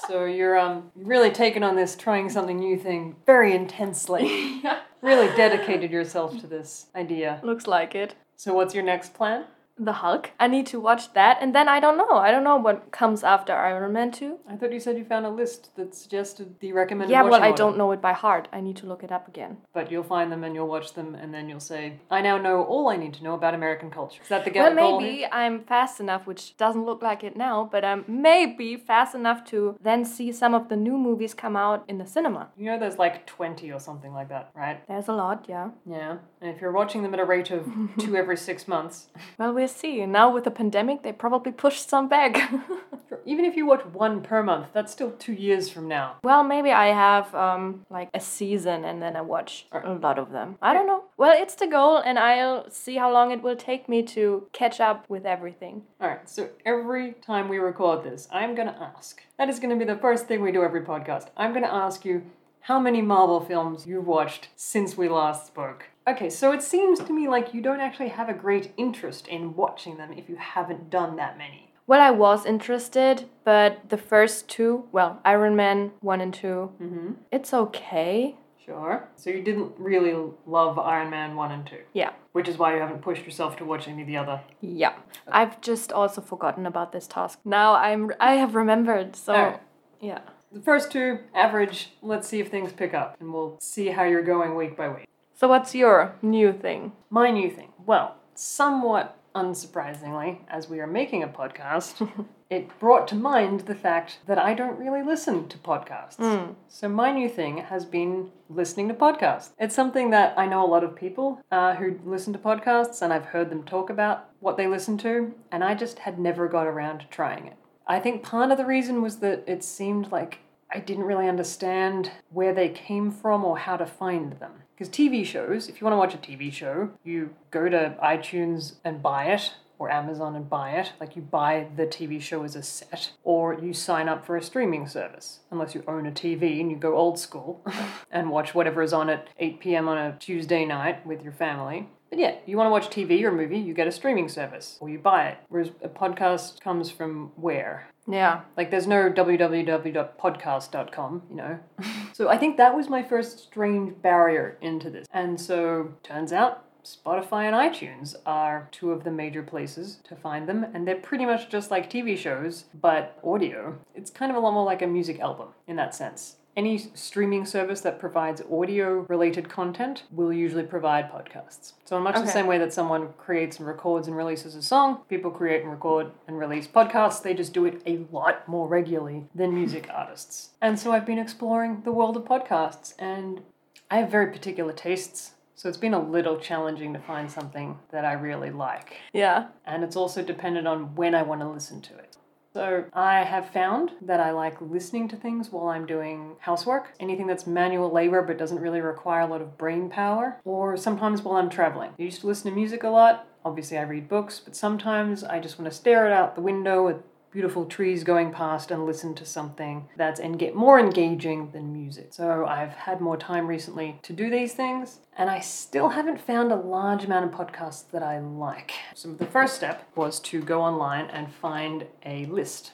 So 0.06 0.24
you're 0.24 0.58
um 0.58 0.90
really 0.94 1.30
taken 1.30 1.62
on 1.62 1.76
this 1.76 1.96
trying 1.96 2.28
something 2.28 2.58
new 2.58 2.78
thing 2.78 3.16
very 3.26 3.54
intensely. 3.54 4.60
yeah. 4.64 4.80
really 5.02 5.34
dedicated 5.36 5.90
yourself 5.90 6.38
to 6.40 6.46
this 6.46 6.86
idea. 6.94 7.40
Looks 7.42 7.66
like 7.66 7.94
it. 7.94 8.14
So 8.36 8.54
what's 8.54 8.74
your 8.74 8.84
next 8.84 9.14
plan? 9.14 9.44
The 9.78 9.92
Hulk. 9.94 10.30
I 10.40 10.46
need 10.48 10.66
to 10.66 10.80
watch 10.80 11.12
that, 11.14 11.38
and 11.40 11.54
then 11.54 11.68
I 11.68 11.80
don't 11.80 11.96
know. 11.96 12.16
I 12.16 12.30
don't 12.30 12.44
know 12.44 12.56
what 12.56 12.90
comes 12.90 13.22
after 13.24 13.52
Iron 13.52 13.92
Man 13.92 14.10
2. 14.10 14.38
I 14.48 14.56
thought 14.56 14.72
you 14.72 14.80
said 14.80 14.98
you 14.98 15.04
found 15.04 15.26
a 15.26 15.30
list 15.30 15.74
that 15.76 15.94
suggested 15.94 16.58
the 16.60 16.72
recommended 16.72 17.12
Yeah, 17.12 17.22
well, 17.22 17.42
I 17.42 17.48
order. 17.50 17.56
don't 17.56 17.78
know 17.78 17.92
it 17.92 18.00
by 18.00 18.12
heart. 18.12 18.48
I 18.52 18.60
need 18.60 18.76
to 18.78 18.86
look 18.86 19.02
it 19.02 19.12
up 19.12 19.28
again. 19.28 19.58
But 19.72 19.90
you'll 19.90 20.02
find 20.02 20.30
them 20.32 20.44
and 20.44 20.54
you'll 20.54 20.68
watch 20.68 20.94
them 20.94 21.14
and 21.14 21.32
then 21.32 21.48
you'll 21.48 21.60
say, 21.60 21.94
I 22.10 22.20
now 22.20 22.38
know 22.38 22.62
all 22.64 22.88
I 22.88 22.96
need 22.96 23.14
to 23.14 23.24
know 23.24 23.34
about 23.34 23.54
American 23.54 23.90
culture. 23.90 24.20
Is 24.22 24.28
that 24.28 24.44
the 24.44 24.50
Well, 24.54 24.74
goal 24.74 25.00
maybe 25.00 25.16
here? 25.18 25.28
I'm 25.32 25.64
fast 25.64 26.00
enough, 26.00 26.26
which 26.26 26.56
doesn't 26.56 26.84
look 26.84 27.02
like 27.02 27.22
it 27.24 27.36
now, 27.36 27.68
but 27.70 27.84
I'm 27.84 28.04
maybe 28.08 28.76
fast 28.76 29.14
enough 29.14 29.44
to 29.46 29.76
then 29.82 30.04
see 30.04 30.32
some 30.32 30.54
of 30.54 30.68
the 30.68 30.76
new 30.76 30.98
movies 30.98 31.34
come 31.34 31.56
out 31.56 31.84
in 31.88 31.98
the 31.98 32.06
cinema. 32.06 32.48
You 32.56 32.66
know 32.66 32.78
there's 32.78 32.98
like 32.98 33.26
20 33.26 33.70
or 33.72 33.78
something 33.80 34.12
like 34.12 34.28
that, 34.28 34.50
right? 34.54 34.86
There's 34.88 35.08
a 35.08 35.12
lot, 35.12 35.46
yeah. 35.48 35.70
Yeah. 35.86 36.18
And 36.40 36.54
if 36.54 36.60
you're 36.60 36.72
watching 36.72 37.02
them 37.02 37.14
at 37.14 37.20
a 37.20 37.24
rate 37.24 37.50
of 37.50 37.66
two 37.98 38.16
every 38.16 38.36
six 38.36 38.66
months, 38.68 39.06
Well, 39.38 39.52
see. 39.68 40.04
Now 40.06 40.32
with 40.32 40.44
the 40.44 40.50
pandemic, 40.50 41.02
they 41.02 41.12
probably 41.12 41.52
pushed 41.52 41.88
some 41.88 42.08
back. 42.08 42.50
even 43.26 43.44
if 43.44 43.56
you 43.56 43.66
watch 43.66 43.84
one 43.86 44.22
per 44.22 44.42
month, 44.42 44.68
that's 44.72 44.92
still 44.92 45.10
two 45.12 45.32
years 45.32 45.68
from 45.68 45.86
now. 45.88 46.16
well, 46.22 46.42
maybe 46.42 46.70
I 46.70 46.86
have 46.86 47.34
um 47.34 47.84
like 47.90 48.08
a 48.14 48.20
season 48.20 48.84
and 48.84 49.00
then 49.02 49.16
I 49.16 49.20
watch 49.20 49.66
a 49.72 49.92
lot 49.94 50.18
of 50.18 50.30
them. 50.32 50.56
I 50.62 50.72
don't 50.74 50.86
know. 50.86 51.04
Well, 51.16 51.34
it's 51.42 51.54
the 51.54 51.66
goal, 51.66 51.98
and 51.98 52.18
I'll 52.18 52.70
see 52.70 52.96
how 52.96 53.12
long 53.12 53.30
it 53.32 53.42
will 53.42 53.56
take 53.56 53.88
me 53.88 54.02
to 54.14 54.46
catch 54.52 54.80
up 54.80 55.04
with 55.08 55.26
everything. 55.26 55.82
Alright, 56.00 56.28
so 56.28 56.48
every 56.64 57.12
time 57.12 57.48
we 57.48 57.58
record 57.58 58.04
this, 58.04 58.28
I'm 58.32 58.54
gonna 58.54 58.76
ask. 58.96 59.22
That 59.38 59.48
is 59.48 59.58
gonna 59.60 59.76
be 59.76 59.84
the 59.84 59.96
first 59.96 60.26
thing 60.26 60.42
we 60.42 60.52
do 60.52 60.62
every 60.62 60.82
podcast. 60.82 61.26
I'm 61.36 61.52
gonna 61.52 61.66
ask 61.86 62.04
you 62.04 62.22
how 62.62 62.78
many 62.78 63.00
Marvel 63.02 63.40
films 63.40 63.86
you've 63.86 64.06
watched 64.06 64.48
since 64.56 64.96
we 64.96 65.08
last 65.08 65.46
spoke. 65.46 65.86
Okay, 66.08 66.30
so 66.30 66.52
it 66.52 66.62
seems 66.62 67.00
to 67.00 67.12
me 67.12 67.28
like 67.28 67.52
you 67.52 67.60
don't 67.60 67.80
actually 67.80 68.08
have 68.08 68.30
a 68.30 68.32
great 68.32 68.72
interest 68.78 69.28
in 69.28 69.54
watching 69.54 69.98
them 69.98 70.10
if 70.12 70.26
you 70.28 70.36
haven't 70.36 70.88
done 70.88 71.16
that 71.16 71.36
many. 71.36 71.70
Well, 71.86 72.00
I 72.00 72.10
was 72.10 72.46
interested, 72.46 73.26
but 73.44 73.90
the 73.90 73.98
first 73.98 74.48
two, 74.48 74.84
well, 74.90 75.20
Iron 75.24 75.54
Man 75.54 75.92
1 76.00 76.20
and 76.22 76.32
2, 76.32 76.46
Mm-hmm. 76.82 77.12
it's 77.30 77.52
okay. 77.52 78.36
Sure. 78.64 79.08
So 79.16 79.28
you 79.30 79.42
didn't 79.42 79.72
really 79.78 80.14
love 80.46 80.78
Iron 80.78 81.10
Man 81.10 81.36
1 81.36 81.52
and 81.52 81.66
2, 81.66 81.76
Yeah. 81.92 82.10
which 82.32 82.48
is 82.48 82.56
why 82.56 82.74
you 82.74 82.80
haven't 82.80 83.02
pushed 83.02 83.24
yourself 83.26 83.56
to 83.58 83.64
watch 83.66 83.86
any 83.86 84.00
of 84.02 84.08
the 84.08 84.16
other. 84.16 84.40
Yeah. 84.62 84.94
I've 85.30 85.60
just 85.60 85.92
also 85.92 86.20
forgotten 86.22 86.64
about 86.66 86.92
this 86.92 87.06
task. 87.06 87.38
Now 87.44 87.74
I'm 87.74 88.12
I 88.18 88.34
have 88.34 88.54
remembered. 88.54 89.14
So 89.14 89.34
Alright. 89.34 89.60
yeah. 90.00 90.20
The 90.52 90.60
first 90.62 90.90
two, 90.90 91.18
average, 91.34 91.90
let's 92.00 92.26
see 92.28 92.40
if 92.40 92.50
things 92.50 92.72
pick 92.72 92.94
up, 92.94 93.16
and 93.20 93.32
we'll 93.34 93.58
see 93.60 93.88
how 93.88 94.04
you're 94.04 94.22
going 94.22 94.54
week 94.54 94.74
by 94.78 94.88
week. 94.88 95.04
So 95.38 95.46
what's 95.46 95.72
your 95.72 96.16
new 96.20 96.52
thing? 96.52 96.90
My 97.10 97.30
new 97.30 97.48
thing. 97.48 97.68
Well, 97.86 98.16
somewhat 98.34 99.16
unsurprisingly, 99.36 100.40
as 100.48 100.68
we 100.68 100.80
are 100.80 100.86
making 100.88 101.22
a 101.22 101.28
podcast, 101.28 102.10
it 102.50 102.76
brought 102.80 103.06
to 103.06 103.14
mind 103.14 103.60
the 103.60 103.76
fact 103.76 104.18
that 104.26 104.36
I 104.36 104.52
don't 104.52 104.80
really 104.80 105.00
listen 105.00 105.46
to 105.46 105.58
podcasts. 105.58 106.56
So 106.66 106.88
my 106.88 107.12
new 107.12 107.28
thing 107.28 107.58
has 107.58 107.84
been 107.84 108.32
listening 108.48 108.88
to 108.88 108.94
podcasts. 108.94 109.50
It's 109.60 109.76
something 109.76 110.10
that 110.10 110.36
I 110.36 110.46
know 110.46 110.66
a 110.66 110.66
lot 110.66 110.82
of 110.82 110.96
people 110.96 111.40
uh, 111.52 111.76
who 111.76 112.00
listen 112.04 112.32
to 112.32 112.38
podcasts, 112.40 113.00
and 113.00 113.12
I've 113.12 113.26
heard 113.26 113.48
them 113.48 113.62
talk 113.62 113.90
about 113.90 114.30
what 114.40 114.56
they 114.56 114.66
listen 114.66 114.98
to, 114.98 115.32
and 115.52 115.62
I 115.62 115.76
just 115.76 116.00
had 116.00 116.18
never 116.18 116.48
got 116.48 116.66
around 116.66 116.98
to 116.98 117.06
trying 117.06 117.46
it. 117.46 117.56
I 117.86 118.00
think 118.00 118.24
part 118.24 118.50
of 118.50 118.58
the 118.58 118.66
reason 118.66 119.02
was 119.02 119.18
that 119.18 119.44
it 119.46 119.62
seemed 119.62 120.10
like 120.10 120.40
I 120.74 120.80
didn't 120.80 121.04
really 121.04 121.28
understand 121.28 122.10
where 122.30 122.52
they 122.52 122.70
came 122.70 123.12
from 123.12 123.44
or 123.44 123.56
how 123.56 123.76
to 123.76 123.86
find 123.86 124.32
them. 124.40 124.64
Because 124.78 124.94
TV 124.94 125.26
shows, 125.26 125.68
if 125.68 125.80
you 125.80 125.84
want 125.84 125.94
to 125.94 125.98
watch 125.98 126.14
a 126.14 126.18
TV 126.18 126.52
show, 126.52 126.90
you 127.02 127.34
go 127.50 127.68
to 127.68 127.96
iTunes 128.00 128.74
and 128.84 129.02
buy 129.02 129.24
it, 129.24 129.54
or 129.76 129.90
Amazon 129.90 130.36
and 130.36 130.48
buy 130.48 130.70
it. 130.70 130.92
Like 131.00 131.16
you 131.16 131.22
buy 131.22 131.66
the 131.74 131.84
TV 131.84 132.20
show 132.20 132.44
as 132.44 132.54
a 132.54 132.62
set, 132.62 133.10
or 133.24 133.54
you 133.54 133.72
sign 133.72 134.08
up 134.08 134.24
for 134.24 134.36
a 134.36 134.42
streaming 134.42 134.86
service, 134.86 135.40
unless 135.50 135.74
you 135.74 135.82
own 135.88 136.06
a 136.06 136.12
TV 136.12 136.60
and 136.60 136.70
you 136.70 136.76
go 136.76 136.96
old 136.96 137.18
school 137.18 137.64
and 138.12 138.30
watch 138.30 138.54
whatever 138.54 138.80
is 138.80 138.92
on 138.92 139.10
at 139.10 139.26
8 139.40 139.58
p.m. 139.58 139.88
on 139.88 139.98
a 139.98 140.16
Tuesday 140.16 140.64
night 140.64 141.04
with 141.04 141.24
your 141.24 141.32
family. 141.32 141.88
But 142.10 142.18
yeah, 142.18 142.34
you 142.46 142.56
want 142.56 142.66
to 142.66 142.70
watch 142.70 142.88
TV 142.88 143.22
or 143.22 143.28
a 143.28 143.32
movie, 143.32 143.58
you 143.58 143.74
get 143.74 143.86
a 143.86 143.92
streaming 143.92 144.28
service, 144.28 144.78
or 144.80 144.88
you 144.88 144.98
buy 144.98 145.28
it. 145.28 145.38
Whereas 145.48 145.70
a 145.82 145.88
podcast 145.88 146.60
comes 146.60 146.90
from 146.90 147.30
where? 147.36 147.88
Yeah. 148.10 148.40
Like 148.56 148.70
there's 148.70 148.86
no 148.86 149.10
www.podcast.com, 149.10 151.22
you 151.28 151.36
know. 151.36 151.58
so 152.12 152.28
I 152.28 152.38
think 152.38 152.56
that 152.56 152.74
was 152.74 152.88
my 152.88 153.02
first 153.02 153.40
strange 153.40 154.00
barrier 154.00 154.56
into 154.60 154.88
this. 154.90 155.06
And 155.12 155.40
so 155.40 155.92
turns 156.02 156.32
out 156.32 156.64
Spotify 156.88 157.44
and 157.44 157.54
iTunes 157.54 158.16
are 158.24 158.68
two 158.72 158.92
of 158.92 159.04
the 159.04 159.10
major 159.10 159.42
places 159.42 159.98
to 160.04 160.16
find 160.16 160.48
them, 160.48 160.64
and 160.72 160.88
they're 160.88 160.96
pretty 160.96 161.26
much 161.26 161.50
just 161.50 161.70
like 161.70 161.90
TV 161.90 162.16
shows, 162.16 162.64
but 162.80 163.18
audio. 163.22 163.78
It's 163.94 164.10
kind 164.10 164.30
of 164.30 164.36
a 164.36 164.40
lot 164.40 164.54
more 164.54 164.64
like 164.64 164.80
a 164.80 164.86
music 164.86 165.20
album 165.20 165.48
in 165.66 165.76
that 165.76 165.94
sense. 165.94 166.36
Any 166.58 166.78
streaming 166.94 167.46
service 167.46 167.82
that 167.82 168.00
provides 168.00 168.42
audio 168.50 169.06
related 169.08 169.48
content 169.48 170.02
will 170.10 170.32
usually 170.32 170.64
provide 170.64 171.08
podcasts. 171.08 171.74
So, 171.84 171.96
in 171.96 172.02
much 172.02 172.16
the 172.16 172.26
same 172.26 172.48
way 172.48 172.58
that 172.58 172.72
someone 172.72 173.10
creates 173.16 173.58
and 173.58 173.66
records 173.68 174.08
and 174.08 174.16
releases 174.16 174.56
a 174.56 174.62
song, 174.62 175.02
people 175.08 175.30
create 175.30 175.62
and 175.62 175.70
record 175.70 176.10
and 176.26 176.36
release 176.36 176.66
podcasts. 176.66 177.22
They 177.22 177.32
just 177.32 177.54
do 177.54 177.64
it 177.64 177.80
a 177.86 177.98
lot 178.10 178.48
more 178.48 178.66
regularly 178.66 179.26
than 179.32 179.54
music 179.54 179.88
artists. 179.94 180.50
And 180.60 180.76
so, 180.76 180.90
I've 180.90 181.06
been 181.06 181.20
exploring 181.20 181.82
the 181.84 181.92
world 181.92 182.16
of 182.16 182.24
podcasts, 182.24 182.92
and 182.98 183.42
I 183.88 183.98
have 183.98 184.10
very 184.10 184.32
particular 184.32 184.72
tastes. 184.72 185.34
So, 185.54 185.68
it's 185.68 185.78
been 185.78 185.94
a 185.94 186.02
little 186.02 186.38
challenging 186.40 186.92
to 186.92 186.98
find 186.98 187.30
something 187.30 187.78
that 187.92 188.04
I 188.04 188.14
really 188.14 188.50
like 188.50 188.96
Yeah. 189.12 189.46
and 189.64 189.84
it's 189.84 189.94
also 189.94 190.22
dependent 190.24 190.66
on 190.66 190.96
when 190.96 191.14
I 191.14 191.22
want 191.22 191.40
to 191.40 191.48
listen 191.48 191.80
to 191.82 191.94
it. 191.98 192.16
So 192.54 192.86
I 192.94 193.24
have 193.24 193.50
found 193.50 193.92
that 194.00 194.20
I 194.20 194.30
like 194.30 194.60
listening 194.60 195.06
to 195.08 195.16
things 195.16 195.52
while 195.52 195.68
I'm 195.68 195.86
doing 195.86 196.36
housework, 196.40 196.94
anything 196.98 197.26
that's 197.26 197.46
manual 197.46 197.92
labor 197.92 198.22
but 198.22 198.38
doesn't 198.38 198.60
really 198.60 198.80
require 198.80 199.20
a 199.20 199.26
lot 199.26 199.42
of 199.42 199.58
brain 199.58 199.90
power, 199.90 200.40
or 200.44 200.76
sometimes 200.76 201.22
while 201.22 201.36
I'm 201.36 201.50
traveling. 201.50 201.90
I 201.98 202.02
used 202.02 202.22
to 202.22 202.26
listen 202.26 202.50
to 202.50 202.56
music 202.56 202.82
a 202.84 202.88
lot. 202.88 203.26
Obviously, 203.44 203.78
I 203.78 203.82
read 203.82 204.08
books, 204.08 204.40
but 204.40 204.56
sometimes 204.56 205.22
I 205.22 205.40
just 205.40 205.58
want 205.58 205.70
to 205.70 205.76
stare 205.76 206.10
out 206.12 206.34
the 206.34 206.40
window 206.40 206.84
with 206.84 207.02
beautiful 207.30 207.66
trees 207.66 208.04
going 208.04 208.32
past 208.32 208.70
and 208.70 208.86
listen 208.86 209.14
to 209.14 209.24
something 209.24 209.88
that's 209.96 210.20
and 210.20 210.38
get 210.38 210.54
more 210.54 210.78
engaging 210.78 211.50
than 211.52 211.72
music. 211.72 212.08
So 212.10 212.46
I've 212.46 212.72
had 212.72 213.00
more 213.00 213.16
time 213.16 213.46
recently 213.46 213.98
to 214.02 214.12
do 214.12 214.30
these 214.30 214.54
things, 214.54 215.00
and 215.16 215.28
I 215.28 215.40
still 215.40 215.90
haven't 215.90 216.20
found 216.20 216.50
a 216.50 216.56
large 216.56 217.04
amount 217.04 217.26
of 217.26 217.38
podcasts 217.38 217.90
that 217.90 218.02
I 218.02 218.18
like. 218.18 218.72
So 218.94 219.12
the 219.12 219.26
first 219.26 219.54
step 219.56 219.88
was 219.94 220.20
to 220.20 220.42
go 220.42 220.62
online 220.62 221.06
and 221.06 221.32
find 221.32 221.86
a 222.04 222.24
list. 222.26 222.72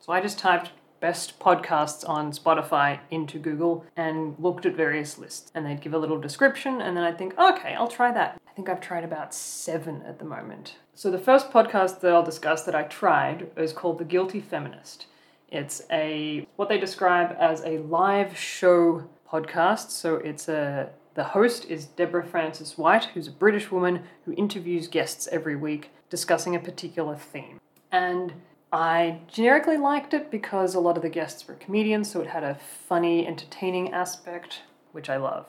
So 0.00 0.12
I 0.12 0.20
just 0.20 0.38
typed 0.38 0.70
best 1.04 1.38
podcasts 1.38 2.08
on 2.08 2.32
Spotify 2.32 2.98
into 3.10 3.38
Google 3.38 3.84
and 3.94 4.34
looked 4.38 4.64
at 4.64 4.74
various 4.74 5.18
lists. 5.18 5.52
And 5.54 5.66
they'd 5.66 5.82
give 5.82 5.92
a 5.92 5.98
little 5.98 6.18
description, 6.18 6.80
and 6.80 6.96
then 6.96 7.04
I'd 7.04 7.18
think, 7.18 7.38
okay, 7.38 7.74
I'll 7.74 7.88
try 7.88 8.10
that. 8.12 8.40
I 8.48 8.52
think 8.52 8.70
I've 8.70 8.80
tried 8.80 9.04
about 9.04 9.34
seven 9.34 10.00
at 10.06 10.18
the 10.18 10.24
moment. 10.24 10.76
So 10.94 11.10
the 11.10 11.18
first 11.18 11.50
podcast 11.50 12.00
that 12.00 12.10
I'll 12.14 12.22
discuss 12.22 12.62
that 12.62 12.74
I 12.74 12.84
tried 12.84 13.50
is 13.54 13.74
called 13.74 13.98
The 13.98 14.06
Guilty 14.06 14.40
Feminist. 14.40 15.04
It's 15.50 15.82
a 15.90 16.48
what 16.56 16.70
they 16.70 16.78
describe 16.78 17.36
as 17.38 17.60
a 17.60 17.80
live 17.80 18.34
show 18.38 19.06
podcast. 19.30 19.90
So 19.90 20.16
it's 20.16 20.48
a 20.48 20.88
the 21.12 21.24
host 21.24 21.66
is 21.66 21.84
Deborah 21.84 22.24
Frances-White, 22.24 23.04
who's 23.12 23.28
a 23.28 23.30
British 23.30 23.70
woman 23.70 24.04
who 24.24 24.32
interviews 24.32 24.88
guests 24.88 25.28
every 25.30 25.54
week 25.54 25.90
discussing 26.08 26.56
a 26.56 26.60
particular 26.60 27.14
theme. 27.14 27.60
And 27.92 28.32
I 28.74 29.20
generically 29.28 29.76
liked 29.76 30.14
it 30.14 30.32
because 30.32 30.74
a 30.74 30.80
lot 30.80 30.96
of 30.96 31.04
the 31.04 31.08
guests 31.08 31.46
were 31.46 31.54
comedians, 31.54 32.10
so 32.10 32.20
it 32.20 32.26
had 32.26 32.42
a 32.42 32.56
funny, 32.56 33.24
entertaining 33.24 33.92
aspect, 33.92 34.62
which 34.90 35.08
I 35.08 35.16
love. 35.16 35.46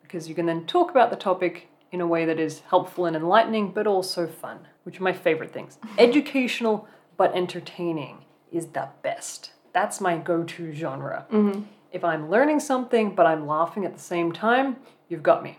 Because 0.00 0.28
you 0.28 0.34
can 0.36 0.46
then 0.46 0.64
talk 0.64 0.92
about 0.92 1.10
the 1.10 1.16
topic 1.16 1.66
in 1.90 2.00
a 2.00 2.06
way 2.06 2.24
that 2.24 2.38
is 2.38 2.60
helpful 2.70 3.04
and 3.04 3.16
enlightening, 3.16 3.72
but 3.72 3.88
also 3.88 4.28
fun, 4.28 4.60
which 4.84 5.00
are 5.00 5.02
my 5.02 5.12
favorite 5.12 5.52
things. 5.52 5.76
Educational 5.98 6.86
but 7.16 7.34
entertaining 7.34 8.18
is 8.52 8.66
the 8.68 8.90
best. 9.02 9.50
That's 9.72 10.00
my 10.00 10.16
go 10.16 10.44
to 10.44 10.72
genre. 10.72 11.26
Mm-hmm. 11.32 11.62
If 11.90 12.04
I'm 12.04 12.30
learning 12.30 12.60
something 12.60 13.12
but 13.12 13.26
I'm 13.26 13.44
laughing 13.44 13.86
at 13.86 13.94
the 13.94 14.00
same 14.00 14.30
time, 14.30 14.76
you've 15.08 15.24
got 15.24 15.42
me. 15.42 15.58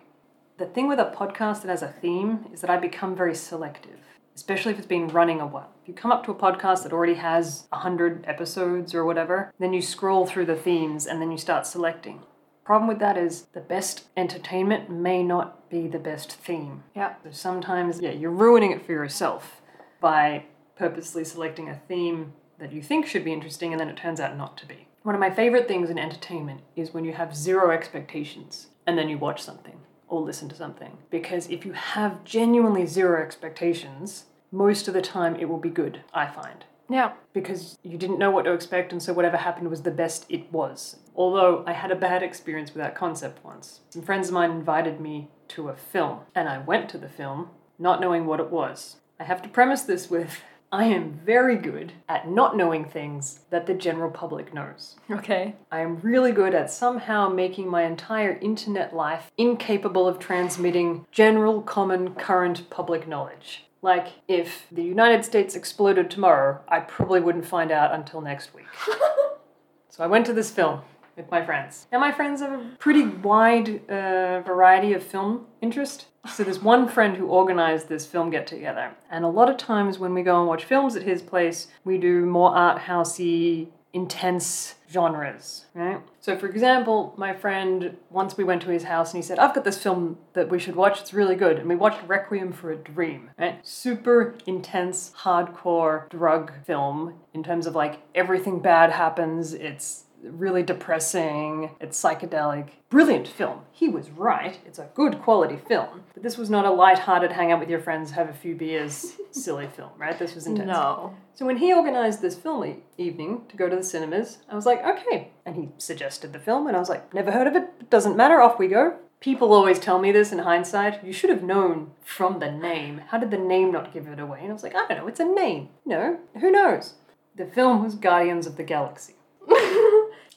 The 0.57 0.67
thing 0.67 0.87
with 0.87 0.99
a 0.99 1.13
podcast 1.13 1.63
that 1.63 1.69
has 1.69 1.83
a 1.83 1.89
theme 1.89 2.45
is 2.53 2.61
that 2.61 2.69
I 2.69 2.77
become 2.77 3.13
very 3.13 3.35
selective, 3.35 3.99
especially 4.39 4.71
if 4.71 4.77
it's 4.77 4.87
been 4.87 5.09
running 5.09 5.41
a 5.41 5.45
while. 5.45 5.69
If 5.81 5.89
you 5.89 5.93
come 5.93 6.13
up 6.13 6.23
to 6.23 6.31
a 6.31 6.35
podcast 6.35 6.83
that 6.83 6.93
already 6.93 7.15
has 7.15 7.67
100 7.71 8.23
episodes 8.25 8.95
or 8.95 9.03
whatever, 9.03 9.53
then 9.59 9.73
you 9.73 9.81
scroll 9.81 10.25
through 10.25 10.45
the 10.45 10.55
themes 10.55 11.05
and 11.05 11.21
then 11.21 11.29
you 11.29 11.37
start 11.37 11.67
selecting. 11.67 12.21
Problem 12.63 12.87
with 12.87 12.99
that 12.99 13.17
is 13.17 13.47
the 13.51 13.59
best 13.59 14.05
entertainment 14.15 14.89
may 14.89 15.23
not 15.23 15.69
be 15.69 15.87
the 15.87 15.99
best 15.99 16.31
theme. 16.31 16.83
Yeah. 16.95 17.15
So 17.25 17.31
sometimes, 17.31 17.99
yeah, 17.99 18.11
you're 18.11 18.31
ruining 18.31 18.71
it 18.71 18.85
for 18.85 18.93
yourself 18.93 19.61
by 19.99 20.45
purposely 20.77 21.25
selecting 21.25 21.67
a 21.67 21.81
theme 21.89 22.31
that 22.59 22.71
you 22.71 22.81
think 22.81 23.07
should 23.07 23.25
be 23.25 23.33
interesting 23.33 23.73
and 23.73 23.79
then 23.79 23.89
it 23.89 23.97
turns 23.97 24.21
out 24.21 24.37
not 24.37 24.57
to 24.59 24.65
be. 24.65 24.87
One 25.03 25.15
of 25.15 25.19
my 25.19 25.31
favorite 25.31 25.67
things 25.67 25.89
in 25.89 25.99
entertainment 25.99 26.61
is 26.77 26.93
when 26.93 27.03
you 27.03 27.11
have 27.11 27.35
zero 27.35 27.71
expectations 27.71 28.67
and 28.87 28.97
then 28.97 29.09
you 29.09 29.17
watch 29.17 29.43
something 29.43 29.81
or 30.07 30.21
listen 30.21 30.49
to 30.49 30.55
something. 30.55 30.97
Because 31.09 31.47
if 31.49 31.65
you 31.65 31.73
have 31.73 32.23
genuinely 32.23 32.85
zero 32.85 33.21
expectations, 33.21 34.25
most 34.51 34.87
of 34.87 34.93
the 34.93 35.01
time 35.01 35.35
it 35.35 35.49
will 35.49 35.59
be 35.59 35.69
good, 35.69 36.01
I 36.13 36.27
find. 36.27 36.65
Yeah. 36.89 37.13
Because 37.33 37.77
you 37.83 37.97
didn't 37.97 38.19
know 38.19 38.31
what 38.31 38.45
to 38.45 38.53
expect, 38.53 38.91
and 38.91 39.01
so 39.01 39.13
whatever 39.13 39.37
happened 39.37 39.69
was 39.69 39.83
the 39.83 39.91
best 39.91 40.25
it 40.27 40.51
was. 40.51 40.97
Although 41.15 41.63
I 41.67 41.73
had 41.73 41.91
a 41.91 41.95
bad 41.95 42.23
experience 42.23 42.73
with 42.73 42.81
that 42.81 42.95
concept 42.95 43.43
once. 43.45 43.81
Some 43.89 44.01
friends 44.01 44.29
of 44.29 44.33
mine 44.33 44.51
invited 44.51 44.99
me 44.99 45.29
to 45.49 45.69
a 45.69 45.75
film, 45.75 46.21
and 46.33 46.49
I 46.49 46.57
went 46.57 46.89
to 46.89 46.97
the 46.97 47.09
film 47.09 47.49
not 47.77 48.01
knowing 48.01 48.25
what 48.25 48.39
it 48.39 48.49
was. 48.49 48.97
I 49.19 49.23
have 49.23 49.41
to 49.43 49.49
premise 49.49 49.83
this 49.83 50.09
with 50.09 50.41
I 50.71 50.83
am 50.85 51.19
very 51.25 51.55
good 51.55 51.93
at 52.07 52.29
not 52.29 52.55
knowing 52.55 52.85
things 52.85 53.39
that 53.49 53.65
the 53.65 53.73
general 53.73 54.11
public 54.11 54.53
knows. 54.53 54.97
Okay. 55.09 55.55
I 55.71 55.79
am 55.79 55.99
really 56.01 56.31
good 56.31 56.53
at 56.53 56.69
somehow 56.69 57.27
making 57.27 57.67
my 57.67 57.83
entire 57.83 58.37
internet 58.39 58.95
life 58.95 59.31
incapable 59.35 60.07
of 60.07 60.19
transmitting 60.19 61.07
general, 61.11 61.63
common, 61.63 62.13
current 62.13 62.69
public 62.69 63.07
knowledge. 63.07 63.65
Like, 63.81 64.07
if 64.27 64.65
the 64.71 64.83
United 64.83 65.23
States 65.23 65.55
exploded 65.55 66.11
tomorrow, 66.11 66.61
I 66.67 66.81
probably 66.81 67.21
wouldn't 67.21 67.45
find 67.45 67.71
out 67.71 67.93
until 67.93 68.21
next 68.21 68.53
week. 68.53 68.65
so 69.89 70.03
I 70.03 70.07
went 70.07 70.25
to 70.25 70.33
this 70.33 70.51
film 70.51 70.81
with 71.15 71.29
my 71.29 71.45
friends. 71.45 71.87
And 71.91 72.01
my 72.01 72.11
friends 72.11 72.41
have 72.41 72.53
a 72.53 72.65
pretty 72.79 73.05
wide 73.05 73.89
uh, 73.89 74.41
variety 74.41 74.93
of 74.93 75.03
film 75.03 75.45
interest. 75.61 76.07
So 76.33 76.43
there's 76.43 76.59
one 76.59 76.87
friend 76.87 77.17
who 77.17 77.27
organized 77.27 77.89
this 77.89 78.05
film 78.05 78.29
get 78.29 78.47
together. 78.47 78.91
And 79.11 79.23
a 79.23 79.29
lot 79.29 79.49
of 79.49 79.57
times 79.57 79.99
when 79.99 80.13
we 80.13 80.23
go 80.23 80.39
and 80.39 80.47
watch 80.47 80.63
films 80.63 80.95
at 80.95 81.03
his 81.03 81.21
place, 81.21 81.67
we 81.83 81.97
do 81.97 82.25
more 82.25 82.55
art 82.55 82.83
housey, 82.83 83.67
intense 83.93 84.75
genres, 84.91 85.65
right? 85.73 86.01
So 86.19 86.37
for 86.37 86.47
example, 86.47 87.13
my 87.17 87.33
friend 87.33 87.97
once 88.09 88.37
we 88.37 88.43
went 88.43 88.61
to 88.63 88.69
his 88.69 88.83
house 88.83 89.13
and 89.13 89.21
he 89.21 89.27
said, 89.27 89.39
"I've 89.39 89.53
got 89.53 89.63
this 89.63 89.81
film 89.81 90.17
that 90.33 90.49
we 90.49 90.59
should 90.59 90.75
watch. 90.75 91.01
It's 91.01 91.13
really 91.13 91.35
good." 91.35 91.57
And 91.59 91.69
we 91.69 91.75
watched 91.75 92.01
Requiem 92.07 92.51
for 92.51 92.71
a 92.71 92.75
Dream, 92.75 93.29
right? 93.37 93.65
Super 93.65 94.35
intense, 94.45 95.13
hardcore 95.23 96.09
drug 96.09 96.51
film 96.65 97.15
in 97.33 97.43
terms 97.43 97.67
of 97.67 97.75
like 97.75 97.99
everything 98.15 98.59
bad 98.59 98.91
happens. 98.91 99.53
It's 99.53 100.05
really 100.23 100.63
depressing, 100.63 101.71
it's 101.79 102.01
psychedelic. 102.01 102.69
Brilliant 102.89 103.27
film. 103.27 103.61
He 103.71 103.87
was 103.87 104.09
right. 104.09 104.57
It's 104.65 104.79
a 104.79 104.89
good 104.95 105.21
quality 105.21 105.57
film. 105.57 106.03
But 106.13 106.23
this 106.23 106.37
was 106.37 106.49
not 106.49 106.65
a 106.65 106.71
light-hearted 106.71 107.31
hang 107.31 107.51
out 107.51 107.59
with 107.59 107.69
your 107.69 107.79
friends, 107.79 108.11
have 108.11 108.29
a 108.29 108.33
few 108.33 108.55
beers, 108.55 109.13
silly 109.31 109.67
film, 109.67 109.91
right? 109.97 110.17
This 110.17 110.35
was 110.35 110.47
intense. 110.47 110.67
No. 110.67 111.15
So 111.33 111.45
when 111.45 111.57
he 111.57 111.73
organized 111.73 112.21
this 112.21 112.35
film 112.35 112.65
e- 112.65 112.77
evening 112.97 113.43
to 113.49 113.57
go 113.57 113.69
to 113.69 113.75
the 113.75 113.83
cinemas, 113.83 114.39
I 114.49 114.55
was 114.55 114.65
like, 114.65 114.83
okay. 114.83 115.31
And 115.45 115.55
he 115.55 115.69
suggested 115.77 116.33
the 116.33 116.39
film, 116.39 116.67
and 116.67 116.75
I 116.75 116.79
was 116.79 116.89
like, 116.89 117.13
never 117.13 117.31
heard 117.31 117.47
of 117.47 117.55
it, 117.55 117.69
but 117.77 117.89
doesn't 117.89 118.17
matter, 118.17 118.41
off 118.41 118.59
we 118.59 118.67
go. 118.67 118.97
People 119.21 119.53
always 119.53 119.79
tell 119.79 119.99
me 119.99 120.11
this 120.11 120.31
in 120.31 120.39
hindsight. 120.39 121.03
You 121.03 121.11
should 121.11 121.29
have 121.29 121.43
known 121.43 121.91
from 122.03 122.39
the 122.39 122.51
name. 122.51 123.01
How 123.09 123.17
did 123.17 123.31
the 123.31 123.37
name 123.37 123.69
not 123.71 123.93
give 123.93 124.07
it 124.07 124.19
away? 124.19 124.39
And 124.41 124.49
I 124.49 124.53
was 124.53 124.63
like, 124.63 124.75
I 124.75 124.87
don't 124.87 124.97
know, 124.97 125.07
it's 125.07 125.19
a 125.19 125.25
name. 125.25 125.69
You 125.85 125.91
know, 125.91 126.19
who 126.39 126.49
knows? 126.49 126.93
The 127.35 127.45
film 127.45 127.83
was 127.83 127.95
Guardians 127.95 128.47
of 128.47 128.55
the 128.57 128.63
Galaxy. 128.63 129.15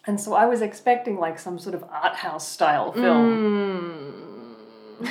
and 0.07 0.21
so 0.21 0.35
I 0.35 0.47
was 0.47 0.63
expecting 0.63 1.19
like 1.19 1.39
some 1.39 1.59
sort 1.59 1.75
of 1.75 1.85
art 1.85 2.17
house 2.17 2.49
style 2.49 2.93
film. 2.93 4.23
Mm. 5.07 5.09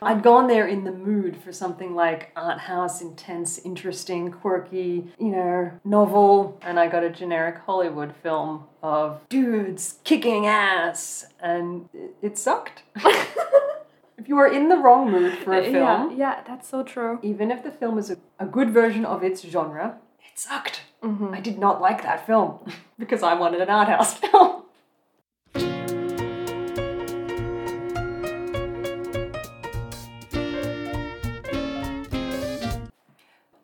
I'd 0.00 0.22
gone 0.22 0.46
there 0.46 0.66
in 0.66 0.84
the 0.84 0.92
mood 0.92 1.36
for 1.42 1.52
something 1.52 1.94
like 1.94 2.30
art 2.36 2.60
house, 2.60 3.02
intense, 3.02 3.58
interesting, 3.58 4.30
quirky, 4.30 5.08
you 5.18 5.28
know, 5.28 5.72
novel, 5.84 6.56
and 6.62 6.78
I 6.78 6.86
got 6.86 7.02
a 7.02 7.10
generic 7.10 7.58
Hollywood 7.58 8.14
film 8.22 8.64
of 8.80 9.20
dudes 9.28 9.98
kicking 10.04 10.46
ass, 10.46 11.26
and 11.40 11.88
it, 11.92 12.14
it 12.22 12.38
sucked. 12.38 12.82
if 12.96 14.28
you 14.28 14.38
are 14.38 14.46
in 14.46 14.68
the 14.68 14.76
wrong 14.76 15.10
mood 15.10 15.36
for 15.38 15.52
a 15.52 15.64
film, 15.64 16.10
Yeah, 16.12 16.16
yeah, 16.16 16.40
that's 16.46 16.68
so 16.68 16.84
true. 16.84 17.18
even 17.22 17.50
if 17.50 17.64
the 17.64 17.72
film 17.72 17.98
is 17.98 18.08
a, 18.10 18.18
a 18.38 18.46
good 18.46 18.70
version 18.70 19.04
of 19.04 19.24
its 19.24 19.42
genre, 19.42 19.98
it 20.20 20.38
sucked. 20.38 20.82
Mm-hmm. 21.02 21.32
I 21.32 21.40
did 21.40 21.58
not 21.58 21.80
like 21.80 22.02
that 22.02 22.26
film 22.26 22.58
because 22.98 23.22
I 23.22 23.34
wanted 23.34 23.60
an 23.60 23.70
art 23.70 23.88
house 23.88 24.14
film. 24.18 24.62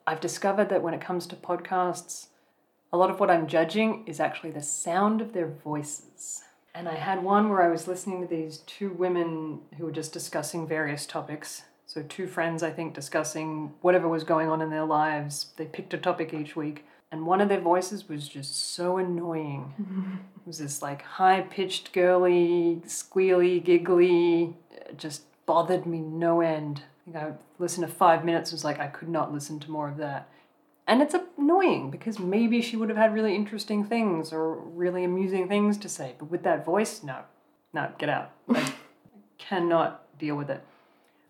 I've 0.06 0.20
discovered 0.20 0.68
that 0.68 0.82
when 0.82 0.94
it 0.94 1.00
comes 1.00 1.26
to 1.26 1.36
podcasts, 1.36 2.28
a 2.92 2.96
lot 2.96 3.10
of 3.10 3.18
what 3.18 3.30
I'm 3.30 3.48
judging 3.48 4.06
is 4.06 4.20
actually 4.20 4.52
the 4.52 4.62
sound 4.62 5.20
of 5.20 5.32
their 5.32 5.48
voices. 5.48 6.42
And 6.72 6.88
I 6.88 6.94
had 6.94 7.22
one 7.22 7.48
where 7.48 7.62
I 7.62 7.68
was 7.68 7.88
listening 7.88 8.20
to 8.20 8.28
these 8.28 8.58
two 8.58 8.90
women 8.90 9.60
who 9.76 9.84
were 9.84 9.92
just 9.92 10.12
discussing 10.12 10.68
various 10.68 11.06
topics. 11.06 11.62
So, 11.86 12.02
two 12.02 12.26
friends, 12.26 12.62
I 12.62 12.70
think, 12.70 12.94
discussing 12.94 13.72
whatever 13.80 14.08
was 14.08 14.24
going 14.24 14.48
on 14.48 14.60
in 14.60 14.70
their 14.70 14.84
lives. 14.84 15.52
They 15.56 15.66
picked 15.66 15.94
a 15.94 15.98
topic 15.98 16.32
each 16.32 16.54
week. 16.54 16.84
And 17.14 17.26
one 17.26 17.40
of 17.40 17.48
their 17.48 17.60
voices 17.60 18.08
was 18.08 18.26
just 18.26 18.74
so 18.74 18.96
annoying. 18.96 19.72
it 20.36 20.44
was 20.44 20.58
this 20.58 20.82
like 20.82 21.02
high 21.02 21.42
pitched, 21.42 21.92
girly, 21.92 22.82
squealy, 22.86 23.62
giggly, 23.62 24.56
it 24.72 24.98
just 24.98 25.22
bothered 25.46 25.86
me 25.86 26.00
no 26.00 26.40
end. 26.40 26.82
I 26.82 27.04
think 27.04 27.16
I 27.24 27.32
listened 27.60 27.86
to 27.86 27.92
five 27.92 28.24
minutes, 28.24 28.50
was 28.50 28.64
like, 28.64 28.80
I 28.80 28.88
could 28.88 29.08
not 29.08 29.32
listen 29.32 29.60
to 29.60 29.70
more 29.70 29.88
of 29.88 29.96
that. 29.98 30.28
And 30.88 31.00
it's 31.00 31.14
annoying 31.38 31.92
because 31.92 32.18
maybe 32.18 32.60
she 32.60 32.76
would 32.76 32.88
have 32.88 32.98
had 32.98 33.14
really 33.14 33.36
interesting 33.36 33.84
things 33.84 34.32
or 34.32 34.56
really 34.56 35.04
amusing 35.04 35.46
things 35.46 35.78
to 35.78 35.88
say. 35.88 36.16
But 36.18 36.32
with 36.32 36.42
that 36.42 36.64
voice, 36.64 37.04
no. 37.04 37.20
No, 37.72 37.92
get 37.96 38.08
out. 38.08 38.32
I 38.48 38.72
cannot 39.38 40.18
deal 40.18 40.34
with 40.34 40.50
it. 40.50 40.64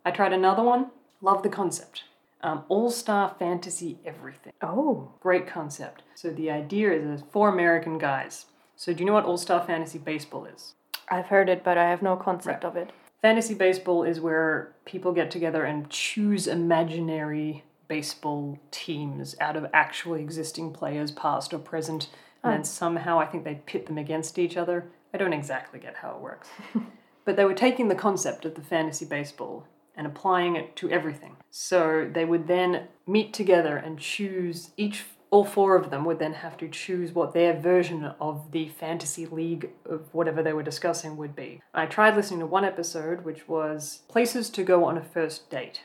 I 0.02 0.12
tried 0.12 0.32
another 0.32 0.62
one. 0.62 0.92
Love 1.20 1.42
the 1.42 1.50
concept. 1.50 2.04
Um, 2.44 2.64
All 2.68 2.90
star 2.90 3.34
fantasy 3.38 3.98
everything. 4.04 4.52
Oh. 4.62 5.12
Great 5.20 5.46
concept. 5.46 6.02
So 6.14 6.30
the 6.30 6.50
idea 6.50 6.92
is 6.92 7.22
four 7.32 7.48
American 7.48 7.96
guys. 7.96 8.46
So 8.76 8.92
do 8.92 9.00
you 9.00 9.06
know 9.06 9.14
what 9.14 9.24
All 9.24 9.38
Star 9.38 9.64
Fantasy 9.64 9.98
Baseball 9.98 10.44
is? 10.44 10.74
I've 11.08 11.26
heard 11.26 11.48
it, 11.48 11.64
but 11.64 11.78
I 11.78 11.88
have 11.88 12.02
no 12.02 12.16
concept 12.16 12.64
of 12.64 12.76
it. 12.76 12.90
Fantasy 13.22 13.54
baseball 13.54 14.02
is 14.02 14.20
where 14.20 14.74
people 14.84 15.12
get 15.12 15.30
together 15.30 15.64
and 15.64 15.88
choose 15.88 16.46
imaginary 16.46 17.64
baseball 17.88 18.58
teams 18.70 19.34
out 19.40 19.56
of 19.56 19.66
actually 19.72 20.20
existing 20.20 20.72
players, 20.72 21.10
past 21.10 21.54
or 21.54 21.58
present, 21.58 22.08
and 22.42 22.52
then 22.52 22.64
somehow 22.64 23.18
I 23.18 23.26
think 23.26 23.44
they 23.44 23.62
pit 23.66 23.86
them 23.86 23.96
against 23.96 24.38
each 24.38 24.58
other. 24.58 24.86
I 25.14 25.18
don't 25.18 25.32
exactly 25.32 25.78
get 25.78 25.96
how 25.96 26.10
it 26.10 26.20
works. 26.20 26.48
but 27.24 27.36
they 27.36 27.44
were 27.46 27.54
taking 27.54 27.88
the 27.88 27.94
concept 27.94 28.44
of 28.44 28.54
the 28.54 28.62
fantasy 28.62 29.06
baseball 29.06 29.66
and 29.96 30.06
applying 30.06 30.56
it 30.56 30.76
to 30.76 30.90
everything. 30.90 31.36
So 31.50 32.08
they 32.12 32.24
would 32.24 32.46
then 32.46 32.88
meet 33.06 33.32
together 33.32 33.76
and 33.76 33.98
choose 33.98 34.70
each 34.76 35.04
all 35.34 35.44
four 35.44 35.74
of 35.74 35.90
them 35.90 36.04
would 36.04 36.20
then 36.20 36.32
have 36.32 36.56
to 36.56 36.68
choose 36.68 37.10
what 37.10 37.34
their 37.34 37.58
version 37.58 38.04
of 38.20 38.52
the 38.52 38.68
fantasy 38.68 39.26
league 39.26 39.68
of 39.84 40.02
whatever 40.14 40.44
they 40.44 40.52
were 40.52 40.62
discussing 40.62 41.16
would 41.16 41.34
be. 41.34 41.60
I 41.74 41.86
tried 41.86 42.14
listening 42.14 42.38
to 42.38 42.46
one 42.46 42.64
episode 42.64 43.24
which 43.24 43.48
was 43.48 44.02
places 44.06 44.48
to 44.50 44.62
go 44.62 44.84
on 44.84 44.96
a 44.96 45.02
first 45.02 45.50
date. 45.50 45.80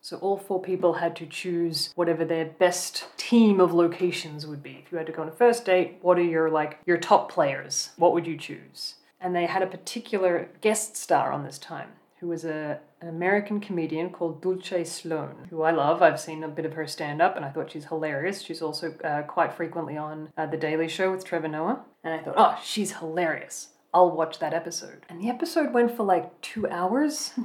So 0.00 0.18
all 0.18 0.36
four 0.36 0.62
people 0.62 0.92
had 0.92 1.16
to 1.16 1.26
choose 1.26 1.90
whatever 1.96 2.24
their 2.24 2.44
best 2.44 3.06
team 3.16 3.58
of 3.58 3.74
locations 3.74 4.46
would 4.46 4.62
be. 4.62 4.84
If 4.86 4.92
you 4.92 4.98
had 4.98 5.08
to 5.08 5.12
go 5.12 5.22
on 5.22 5.28
a 5.28 5.32
first 5.32 5.64
date, 5.64 5.98
what 6.00 6.16
are 6.16 6.22
your 6.22 6.48
like 6.48 6.78
your 6.86 6.98
top 6.98 7.32
players? 7.32 7.90
What 7.96 8.14
would 8.14 8.28
you 8.28 8.36
choose? 8.36 8.94
And 9.20 9.34
they 9.34 9.46
had 9.46 9.62
a 9.62 9.66
particular 9.66 10.50
guest 10.60 10.96
star 10.96 11.32
on 11.32 11.42
this 11.42 11.58
time 11.58 11.88
who 12.20 12.28
was 12.28 12.44
a, 12.44 12.80
an 13.00 13.08
American 13.08 13.60
comedian 13.60 14.10
called 14.10 14.40
Dulce 14.40 14.88
Sloan, 14.90 15.46
who 15.50 15.62
I 15.62 15.70
love. 15.70 16.02
I've 16.02 16.20
seen 16.20 16.42
a 16.42 16.48
bit 16.48 16.64
of 16.64 16.74
her 16.74 16.86
stand 16.86 17.20
up 17.20 17.36
and 17.36 17.44
I 17.44 17.50
thought 17.50 17.72
she's 17.72 17.86
hilarious. 17.86 18.42
She's 18.42 18.62
also 18.62 18.94
uh, 19.04 19.22
quite 19.22 19.52
frequently 19.52 19.96
on 19.96 20.30
uh, 20.36 20.46
The 20.46 20.56
Daily 20.56 20.88
Show 20.88 21.10
with 21.10 21.24
Trevor 21.24 21.48
Noah. 21.48 21.84
And 22.02 22.14
I 22.14 22.22
thought, 22.22 22.34
oh, 22.36 22.58
she's 22.64 22.92
hilarious. 22.98 23.68
I'll 23.92 24.10
watch 24.10 24.40
that 24.40 24.52
episode. 24.52 25.06
And 25.08 25.20
the 25.20 25.28
episode 25.28 25.72
went 25.72 25.96
for 25.96 26.02
like 26.02 26.40
two 26.40 26.68
hours. 26.68 27.32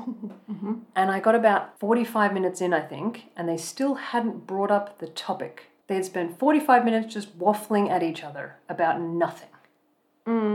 And 0.95 1.11
I 1.11 1.19
got 1.19 1.35
about 1.35 1.79
45 1.79 2.33
minutes 2.33 2.59
in, 2.59 2.73
I 2.73 2.81
think, 2.81 3.25
and 3.37 3.47
they 3.47 3.55
still 3.55 3.95
hadn't 3.95 4.45
brought 4.47 4.71
up 4.71 4.99
the 4.99 5.07
topic. 5.07 5.67
They 5.87 5.95
had 5.95 6.05
spent 6.05 6.37
45 6.37 6.83
minutes 6.83 7.13
just 7.13 7.39
waffling 7.39 7.89
at 7.89 8.03
each 8.03 8.23
other 8.23 8.57
about 8.67 8.99
nothing. 8.99 9.49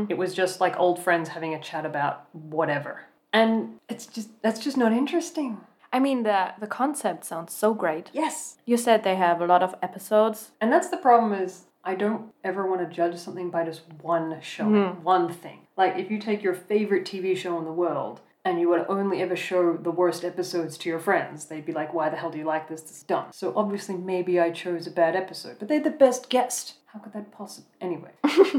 It 0.08 0.18
was 0.18 0.34
just 0.34 0.60
like 0.60 0.78
old 0.78 1.02
friends 1.02 1.30
having 1.30 1.54
a 1.54 1.60
chat 1.60 1.86
about 1.86 2.28
whatever. 2.32 3.04
And 3.34 3.80
it's 3.90 4.06
just, 4.06 4.30
that's 4.42 4.60
just 4.60 4.78
not 4.78 4.92
interesting. 4.92 5.58
I 5.94 6.00
mean, 6.00 6.24
the 6.24 6.54
the 6.58 6.66
concept 6.66 7.24
sounds 7.24 7.52
so 7.52 7.72
great. 7.72 8.10
Yes. 8.12 8.56
You 8.66 8.76
said 8.76 9.04
they 9.04 9.14
have 9.14 9.40
a 9.40 9.46
lot 9.46 9.62
of 9.62 9.76
episodes. 9.80 10.50
And 10.60 10.72
that's 10.72 10.88
the 10.88 10.96
problem 10.96 11.32
is 11.32 11.66
I 11.84 11.94
don't 11.94 12.32
ever 12.42 12.66
want 12.68 12.80
to 12.80 12.96
judge 12.96 13.16
something 13.16 13.48
by 13.48 13.64
just 13.64 13.82
one 14.02 14.40
show, 14.40 14.64
mm-hmm. 14.64 15.02
one 15.04 15.32
thing. 15.32 15.60
Like 15.76 15.96
if 15.96 16.10
you 16.10 16.18
take 16.18 16.42
your 16.42 16.54
favorite 16.54 17.04
TV 17.04 17.36
show 17.36 17.58
in 17.58 17.64
the 17.64 17.72
world 17.72 18.20
and 18.44 18.60
you 18.60 18.68
would 18.70 18.86
only 18.88 19.22
ever 19.22 19.36
show 19.36 19.76
the 19.76 19.92
worst 19.92 20.24
episodes 20.24 20.76
to 20.78 20.88
your 20.88 20.98
friends, 20.98 21.44
they'd 21.44 21.64
be 21.64 21.72
like, 21.72 21.94
"Why 21.94 22.08
the 22.08 22.16
hell 22.16 22.30
do 22.30 22.38
you 22.38 22.44
like 22.44 22.68
this? 22.68 22.82
This 22.82 22.98
is 22.98 23.02
dumb." 23.04 23.26
So 23.32 23.52
obviously 23.54 23.96
maybe 23.96 24.40
I 24.40 24.50
chose 24.50 24.88
a 24.88 24.90
bad 24.90 25.14
episode, 25.14 25.60
but 25.60 25.68
they're 25.68 25.80
the 25.80 25.90
best 25.90 26.28
guest. 26.28 26.74
How 26.86 26.98
could 26.98 27.12
that 27.12 27.30
possibly? 27.30 27.70
Anyway, 27.80 28.10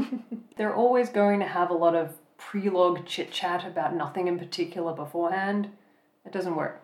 they're 0.56 0.74
always 0.74 1.10
going 1.10 1.40
to 1.40 1.46
have 1.46 1.70
a 1.70 1.74
lot 1.74 1.94
of 1.94 2.14
prelogue 2.38 3.06
chit 3.06 3.30
chat 3.30 3.66
about 3.66 3.94
nothing 3.94 4.28
in 4.28 4.38
particular 4.38 4.92
beforehand. 4.92 5.70
It 6.24 6.32
doesn't 6.32 6.56
work. 6.56 6.82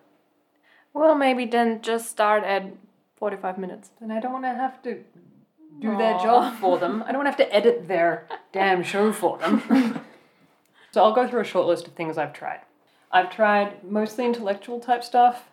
Well, 0.95 1.15
maybe 1.15 1.47
then 1.47 1.81
just 1.81 2.11
start 2.11 2.45
at 2.45 2.65
45 3.17 3.59
minutes. 3.59 3.91
And 4.01 4.13
I 4.13 4.21
don't 4.21 4.33
want 4.33 4.45
to 4.45 4.49
have 4.49 4.83
to 4.83 5.03
do 5.81 5.97
their 5.97 6.19
job 6.19 6.59
for 6.59 6.79
them. 6.79 7.03
I 7.03 7.13
don't 7.13 7.25
want 7.25 7.37
to 7.37 7.43
have 7.43 7.51
to 7.51 7.55
edit 7.55 7.89
their 7.89 8.27
damn 8.53 8.83
show 8.83 9.13
for 9.13 9.39
them. 9.39 9.63
so 10.93 11.03
I'll 11.03 11.15
go 11.15 11.27
through 11.27 11.41
a 11.41 11.45
short 11.45 11.67
list 11.67 11.87
of 11.87 11.95
things 11.95 12.19
I've 12.19 12.33
tried. 12.33 12.61
I've 13.11 13.31
tried 13.31 13.85
mostly 13.85 14.25
intellectual 14.25 14.81
type 14.81 15.05
stuff. 15.05 15.45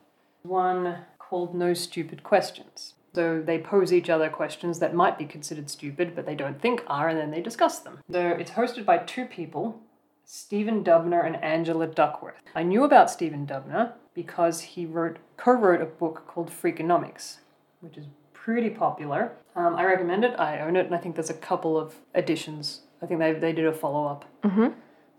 One 0.43 0.99
called 1.17 1.53
No 1.53 1.73
Stupid 1.73 2.23
Questions. 2.23 2.93
So 3.13 3.41
they 3.41 3.57
pose 3.57 3.91
each 3.91 4.09
other 4.09 4.29
questions 4.29 4.79
that 4.79 4.93
might 4.93 5.17
be 5.17 5.25
considered 5.25 5.69
stupid, 5.69 6.15
but 6.15 6.25
they 6.25 6.35
don't 6.35 6.61
think 6.61 6.83
are, 6.87 7.09
and 7.09 7.17
then 7.17 7.31
they 7.31 7.41
discuss 7.41 7.79
them. 7.79 7.99
So 8.11 8.29
it's 8.29 8.51
hosted 8.51 8.85
by 8.85 8.99
two 8.99 9.25
people, 9.25 9.81
Stephen 10.31 10.83
Dubner 10.83 11.25
and 11.25 11.43
Angela 11.43 11.87
Duckworth. 11.87 12.35
I 12.53 12.61
knew 12.61 12.83
about 12.83 13.09
Stephen 13.09 13.47
Dubner 13.47 13.93
because 14.13 14.61
he 14.61 14.85
wrote 14.85 15.17
co-wrote 15.37 15.81
a 15.81 15.87
book 15.87 16.27
called 16.27 16.51
Freakonomics, 16.51 17.37
which 17.81 17.97
is 17.97 18.05
pretty 18.31 18.69
popular. 18.69 19.31
Um, 19.55 19.75
I 19.75 19.85
recommend 19.85 20.23
it. 20.23 20.39
I 20.39 20.59
own 20.59 20.75
it, 20.75 20.85
and 20.85 20.93
I 20.93 20.99
think 20.99 21.15
there's 21.15 21.31
a 21.31 21.33
couple 21.33 21.79
of 21.79 21.95
editions. 22.13 22.81
I 23.01 23.07
think 23.07 23.19
they, 23.19 23.33
they 23.33 23.53
did 23.53 23.65
a 23.65 23.73
follow 23.73 24.05
up. 24.05 24.25
Mm-hmm. 24.43 24.67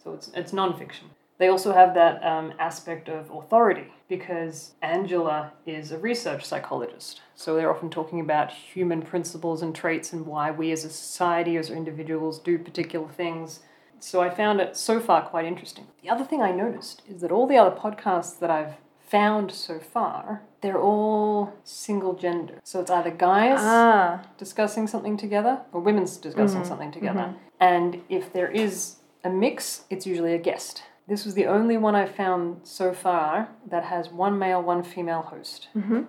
So 0.00 0.14
it's, 0.14 0.30
it's 0.32 0.52
nonfiction. 0.52 1.10
They 1.38 1.48
also 1.48 1.72
have 1.72 1.92
that 1.94 2.24
um, 2.24 2.52
aspect 2.60 3.08
of 3.08 3.32
authority 3.32 3.92
because 4.08 4.74
Angela 4.80 5.52
is 5.66 5.90
a 5.90 5.98
research 5.98 6.44
psychologist. 6.44 7.20
So 7.34 7.56
they're 7.56 7.74
often 7.74 7.90
talking 7.90 8.20
about 8.20 8.52
human 8.52 9.02
principles 9.02 9.60
and 9.60 9.74
traits 9.74 10.12
and 10.12 10.24
why 10.24 10.52
we 10.52 10.70
as 10.70 10.84
a 10.84 10.90
society, 10.90 11.56
as 11.56 11.68
individuals, 11.68 12.38
do 12.38 12.60
particular 12.60 13.08
things. 13.08 13.58
So 14.00 14.20
I 14.20 14.30
found 14.30 14.60
it 14.60 14.76
so 14.76 14.98
far 15.00 15.22
quite 15.22 15.44
interesting. 15.44 15.86
The 16.02 16.08
other 16.10 16.24
thing 16.24 16.42
I 16.42 16.52
noticed 16.52 17.02
is 17.08 17.20
that 17.20 17.30
all 17.30 17.46
the 17.46 17.56
other 17.58 17.74
podcasts 17.76 18.38
that 18.40 18.50
I've 18.50 18.74
found 19.06 19.50
so 19.52 19.78
far, 19.78 20.42
they're 20.62 20.80
all 20.80 21.52
single 21.64 22.14
gender. 22.14 22.54
So 22.64 22.80
it's 22.80 22.90
either 22.90 23.10
guys 23.10 23.58
Ah. 23.60 24.22
discussing 24.38 24.86
something 24.86 25.16
together 25.16 25.60
or 25.72 25.80
women's 25.80 26.16
discussing 26.16 26.64
something 26.64 26.90
together. 26.92 27.34
And 27.60 28.02
if 28.08 28.32
there 28.32 28.50
is 28.50 28.96
a 29.24 29.28
mix, 29.30 29.84
it's 29.90 30.06
usually 30.06 30.32
a 30.34 30.38
guest. 30.38 30.84
This 31.06 31.24
was 31.24 31.34
the 31.34 31.46
only 31.46 31.76
one 31.76 31.94
I've 31.96 32.14
found 32.14 32.60
so 32.62 32.92
far 32.92 33.48
that 33.66 33.84
has 33.84 34.10
one 34.10 34.38
male, 34.38 34.62
one 34.62 34.82
female 34.82 35.22
host. 35.22 35.68
Mhm. 35.76 36.06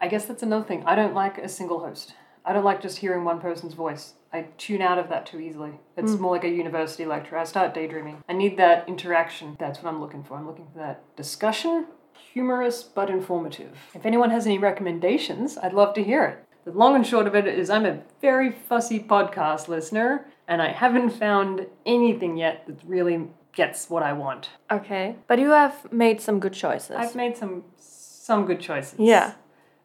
I 0.00 0.08
guess 0.08 0.24
that's 0.26 0.42
another 0.42 0.64
thing. 0.64 0.82
I 0.86 0.94
don't 0.94 1.14
like 1.14 1.38
a 1.38 1.48
single 1.48 1.80
host. 1.80 2.14
I 2.44 2.52
don't 2.54 2.64
like 2.64 2.80
just 2.80 2.98
hearing 2.98 3.24
one 3.24 3.40
person's 3.40 3.74
voice. 3.74 4.14
I 4.32 4.42
tune 4.58 4.82
out 4.82 4.98
of 4.98 5.08
that 5.08 5.26
too 5.26 5.40
easily. 5.40 5.72
It's 5.96 6.12
mm. 6.12 6.20
more 6.20 6.32
like 6.32 6.44
a 6.44 6.48
university 6.48 7.06
lecture. 7.06 7.38
I 7.38 7.44
start 7.44 7.74
daydreaming. 7.74 8.22
I 8.28 8.34
need 8.34 8.56
that 8.58 8.88
interaction. 8.88 9.56
That's 9.58 9.82
what 9.82 9.92
I'm 9.92 10.00
looking 10.00 10.22
for. 10.22 10.36
I'm 10.36 10.46
looking 10.46 10.68
for 10.72 10.78
that 10.78 11.02
discussion, 11.16 11.86
humorous 12.32 12.82
but 12.82 13.08
informative. 13.08 13.76
If 13.94 14.04
anyone 14.04 14.30
has 14.30 14.46
any 14.46 14.58
recommendations, 14.58 15.56
I'd 15.56 15.72
love 15.72 15.94
to 15.94 16.02
hear 16.02 16.24
it. 16.24 16.44
The 16.64 16.72
long 16.72 16.94
and 16.94 17.06
short 17.06 17.26
of 17.26 17.34
it 17.34 17.46
is 17.46 17.70
I'm 17.70 17.86
a 17.86 18.00
very 18.20 18.52
fussy 18.52 19.00
podcast 19.00 19.68
listener, 19.68 20.26
and 20.46 20.60
I 20.60 20.72
haven't 20.72 21.10
found 21.10 21.66
anything 21.86 22.36
yet 22.36 22.66
that 22.66 22.76
really 22.84 23.28
gets 23.54 23.88
what 23.88 24.02
I 24.02 24.12
want. 24.12 24.50
Okay. 24.70 25.16
But 25.26 25.38
you 25.38 25.50
have 25.50 25.90
made 25.90 26.20
some 26.20 26.38
good 26.38 26.52
choices. 26.52 26.96
I've 26.96 27.14
made 27.14 27.36
some 27.36 27.64
some 27.78 28.44
good 28.44 28.60
choices. 28.60 28.98
Yeah. 28.98 29.32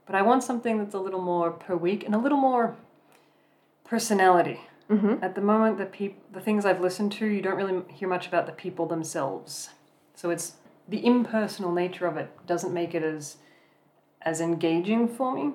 But 0.05 0.15
I 0.15 0.21
want 0.21 0.43
something 0.43 0.77
that's 0.77 0.93
a 0.93 0.99
little 0.99 1.21
more 1.21 1.51
per 1.51 1.77
week 1.77 2.03
and 2.03 2.13
a 2.13 2.17
little 2.17 2.37
more 2.37 2.75
personality. 3.93 4.59
Mm-hmm. 4.89 5.23
At 5.23 5.35
the 5.35 5.41
moment, 5.41 5.77
the 5.77 5.85
peop- 5.85 6.33
the 6.33 6.41
things 6.41 6.65
I've 6.65 6.81
listened 6.81 7.11
to, 7.11 7.27
you 7.27 7.43
don't 7.43 7.55
really 7.55 7.83
hear 7.93 8.07
much 8.07 8.25
about 8.25 8.47
the 8.47 8.51
people 8.51 8.87
themselves. 8.87 9.69
So 10.15 10.31
it's 10.31 10.53
the 10.89 11.05
impersonal 11.05 11.71
nature 11.71 12.07
of 12.07 12.17
it 12.17 12.31
doesn't 12.47 12.73
make 12.73 12.95
it 12.95 13.03
as 13.03 13.37
as 14.23 14.41
engaging 14.41 15.07
for 15.07 15.31
me. 15.35 15.53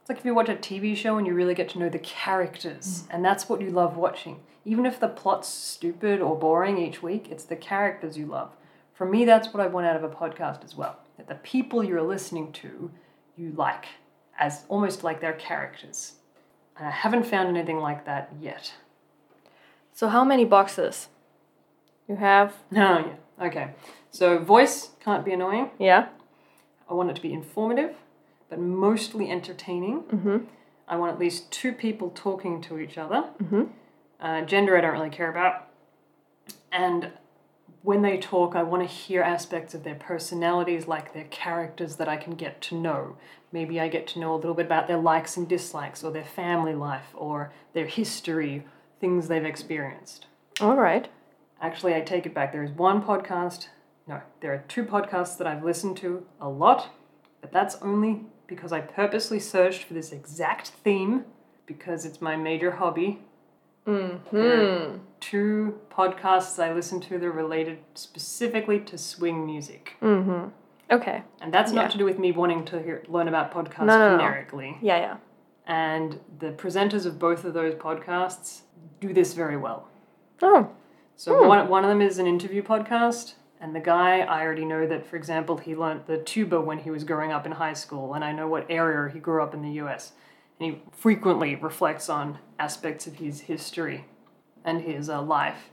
It's 0.00 0.08
like 0.08 0.16
if 0.16 0.24
you 0.24 0.34
watch 0.34 0.48
a 0.48 0.54
TV 0.54 0.96
show 0.96 1.18
and 1.18 1.26
you 1.26 1.34
really 1.34 1.54
get 1.54 1.68
to 1.70 1.78
know 1.78 1.90
the 1.90 1.98
characters, 1.98 3.04
and 3.10 3.22
that's 3.22 3.50
what 3.50 3.60
you 3.60 3.68
love 3.68 3.98
watching. 3.98 4.40
Even 4.64 4.86
if 4.86 4.98
the 4.98 5.08
plot's 5.08 5.48
stupid 5.48 6.22
or 6.22 6.38
boring 6.38 6.78
each 6.78 7.02
week, 7.02 7.28
it's 7.30 7.44
the 7.44 7.56
characters 7.56 8.16
you 8.16 8.24
love. 8.24 8.56
For 8.94 9.04
me, 9.04 9.26
that's 9.26 9.52
what 9.52 9.62
I 9.62 9.66
want 9.66 9.86
out 9.86 9.96
of 9.96 10.04
a 10.04 10.08
podcast 10.08 10.64
as 10.64 10.74
well. 10.74 11.00
That 11.18 11.28
the 11.28 11.34
people 11.34 11.84
you're 11.84 12.00
listening 12.14 12.50
to, 12.52 12.90
you 13.36 13.52
like, 13.52 13.84
as 14.38 14.64
almost 14.70 15.04
like 15.04 15.20
their 15.20 15.34
characters. 15.34 16.14
And 16.76 16.86
I 16.86 16.90
haven't 16.90 17.24
found 17.24 17.48
anything 17.48 17.78
like 17.78 18.04
that 18.06 18.32
yet. 18.40 18.74
So 19.92 20.08
how 20.08 20.24
many 20.24 20.44
boxes? 20.44 21.08
You 22.08 22.16
have? 22.16 22.54
No, 22.70 22.98
yeah. 23.38 23.46
Okay. 23.46 23.70
So 24.10 24.38
voice 24.38 24.90
can't 25.00 25.24
be 25.24 25.32
annoying. 25.32 25.70
Yeah. 25.78 26.08
I 26.88 26.94
want 26.94 27.10
it 27.10 27.16
to 27.16 27.22
be 27.22 27.32
informative, 27.32 27.94
but 28.48 28.58
mostly 28.58 29.30
entertaining. 29.30 30.02
Mm-hmm. 30.02 30.38
I 30.86 30.96
want 30.96 31.12
at 31.12 31.18
least 31.18 31.50
two 31.50 31.72
people 31.72 32.10
talking 32.10 32.60
to 32.62 32.78
each 32.78 32.98
other. 32.98 33.24
Mm-hmm. 33.42 33.62
Uh, 34.20 34.42
gender, 34.42 34.76
I 34.76 34.80
don't 34.80 34.92
really 34.92 35.10
care 35.10 35.30
about. 35.30 35.68
And 36.70 37.10
when 37.82 38.02
they 38.02 38.18
talk, 38.18 38.54
I 38.56 38.62
want 38.62 38.82
to 38.82 38.94
hear 38.94 39.22
aspects 39.22 39.74
of 39.74 39.84
their 39.84 39.94
personalities, 39.94 40.86
like 40.86 41.12
their 41.12 41.24
characters 41.24 41.96
that 41.96 42.08
I 42.08 42.16
can 42.16 42.34
get 42.34 42.60
to 42.62 42.74
know. 42.74 43.16
Maybe 43.54 43.78
I 43.78 43.86
get 43.86 44.08
to 44.08 44.18
know 44.18 44.34
a 44.34 44.36
little 44.36 44.52
bit 44.52 44.66
about 44.66 44.88
their 44.88 44.98
likes 44.98 45.36
and 45.36 45.48
dislikes, 45.48 46.02
or 46.02 46.10
their 46.10 46.24
family 46.24 46.74
life, 46.74 47.14
or 47.14 47.52
their 47.72 47.86
history, 47.86 48.66
things 49.00 49.28
they've 49.28 49.44
experienced. 49.44 50.26
All 50.60 50.74
right. 50.74 51.06
Actually, 51.60 51.94
I 51.94 52.00
take 52.00 52.26
it 52.26 52.34
back. 52.34 52.50
There 52.50 52.64
is 52.64 52.72
one 52.72 53.00
podcast. 53.00 53.68
No, 54.08 54.22
there 54.40 54.52
are 54.52 54.64
two 54.66 54.82
podcasts 54.82 55.38
that 55.38 55.46
I've 55.46 55.62
listened 55.62 55.96
to 55.98 56.26
a 56.40 56.48
lot, 56.48 56.88
but 57.40 57.52
that's 57.52 57.76
only 57.76 58.22
because 58.48 58.72
I 58.72 58.80
purposely 58.80 59.38
searched 59.38 59.84
for 59.84 59.94
this 59.94 60.10
exact 60.10 60.70
theme 60.82 61.24
because 61.64 62.04
it's 62.04 62.20
my 62.20 62.34
major 62.34 62.72
hobby. 62.72 63.20
Mm-hmm. 63.86 64.98
Two 65.20 65.78
podcasts 65.92 66.60
I 66.60 66.72
listen 66.74 66.98
to 67.02 67.18
that 67.20 67.24
are 67.24 67.30
related 67.30 67.78
specifically 67.94 68.80
to 68.80 68.98
swing 68.98 69.46
music. 69.46 69.94
Mm-hmm. 70.02 70.48
Okay. 70.90 71.22
And 71.40 71.52
that's 71.52 71.72
Yeah. 71.72 71.82
not 71.82 71.90
to 71.92 71.98
do 71.98 72.04
with 72.04 72.18
me 72.18 72.32
wanting 72.32 72.64
to 72.66 72.80
hear, 72.82 73.02
learn 73.08 73.28
about 73.28 73.52
podcasts 73.52 73.86
No, 73.86 73.98
no, 73.98 74.16
no. 74.16 74.18
generically. 74.18 74.78
Yeah, 74.82 74.98
yeah. 74.98 75.16
And 75.66 76.20
the 76.40 76.50
presenters 76.52 77.06
of 77.06 77.18
both 77.18 77.44
of 77.44 77.54
those 77.54 77.74
podcasts 77.74 78.62
do 79.00 79.12
this 79.12 79.32
very 79.32 79.56
well. 79.56 79.88
Oh. 80.42 80.68
So 81.16 81.46
one, 81.48 81.68
one 81.68 81.84
of 81.84 81.88
them 81.88 82.02
is 82.02 82.18
an 82.18 82.26
interview 82.26 82.62
podcast, 82.62 83.34
and 83.60 83.74
the 83.74 83.80
guy 83.80 84.20
I 84.20 84.42
already 84.42 84.64
know 84.64 84.86
that, 84.86 85.06
for 85.06 85.16
example, 85.16 85.56
he 85.58 85.74
learnt 85.74 86.06
the 86.06 86.18
tuba 86.18 86.60
when 86.60 86.78
he 86.80 86.90
was 86.90 87.04
growing 87.04 87.32
up 87.32 87.46
in 87.46 87.52
high 87.52 87.72
school, 87.72 88.14
and 88.14 88.24
I 88.24 88.32
know 88.32 88.48
what 88.48 88.66
area 88.68 89.10
he 89.12 89.20
grew 89.20 89.42
up 89.42 89.54
in 89.54 89.62
the 89.62 89.70
U.S. 89.82 90.12
And 90.60 90.70
he 90.74 90.82
frequently 90.92 91.54
reflects 91.54 92.08
on 92.10 92.38
aspects 92.58 93.06
of 93.06 93.14
his 93.14 93.42
history 93.42 94.04
and 94.64 94.82
his 94.82 95.08
uh, 95.08 95.22
life, 95.22 95.70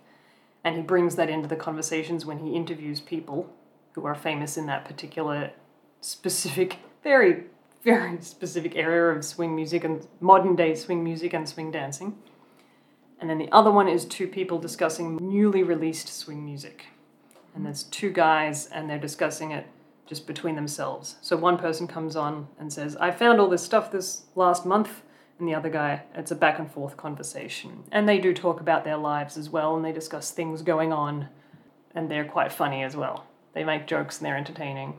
and 0.64 0.76
he 0.76 0.82
brings 0.84 1.16
that 1.18 1.30
into 1.30 1.48
the 1.48 1.56
conversations 1.56 2.26
when 2.26 2.40
he 2.40 2.54
interviews 2.56 3.02
people 3.02 3.50
who 3.94 4.06
are 4.06 4.16
famous 4.16 4.58
in 4.58 4.66
that 4.68 4.86
particular 4.86 5.52
specific, 6.02 6.78
very, 7.04 7.46
very 7.84 8.22
specific 8.22 8.76
area 8.76 9.16
of 9.16 9.26
swing 9.26 9.56
music 9.56 9.84
and 9.84 10.08
modern 10.20 10.56
day 10.56 10.76
swing 10.76 11.04
music 11.04 11.34
and 11.34 11.48
swing 11.48 11.72
dancing. 11.72 12.18
And 13.20 13.30
then 13.30 13.38
the 13.38 13.52
other 13.52 13.72
one 13.72 13.88
is 13.88 14.06
two 14.06 14.28
people 14.28 14.58
discussing 14.58 15.18
newly 15.18 15.62
released 15.62 16.08
swing 16.08 16.44
music. 16.44 16.88
And 17.54 17.66
there's 17.66 17.84
two 17.84 18.12
guys, 18.12 18.68
and 18.68 18.90
they're 18.90 18.98
discussing 18.98 19.52
it 19.52 19.68
just 20.08 20.26
between 20.26 20.56
themselves. 20.56 21.18
So 21.22 21.38
one 21.38 21.58
person 21.58 21.88
comes 21.88 22.16
on 22.16 22.48
and 22.60 22.74
says, 22.74 22.96
I 22.98 23.12
found 23.12 23.40
all 23.40 23.48
this 23.48 23.64
stuff 23.64 23.92
this 23.92 24.24
last 24.36 24.66
month. 24.66 25.04
And 25.38 25.48
the 25.48 25.56
other 25.56 25.70
guy, 25.70 26.04
it's 26.14 26.32
a 26.32 26.36
back 26.36 26.60
and 26.60 26.72
forth 26.72 26.98
conversation. 26.98 27.84
And 27.92 28.08
they 28.08 28.20
do 28.20 28.34
talk 28.34 28.60
about 28.60 28.84
their 28.84 28.98
lives 28.98 29.38
as 29.38 29.50
well, 29.50 29.76
and 29.76 29.84
they 29.84 29.92
discuss 29.92 30.32
things 30.32 30.62
going 30.62 30.94
on. 30.94 31.30
And 31.94 32.10
they're 32.10 32.26
quite 32.26 32.52
funny 32.52 32.84
as 32.84 32.96
well. 32.96 33.26
They 33.54 33.64
make 33.64 33.88
jokes 33.88 34.18
and 34.20 34.26
they're 34.26 34.38
entertaining. 34.38 34.96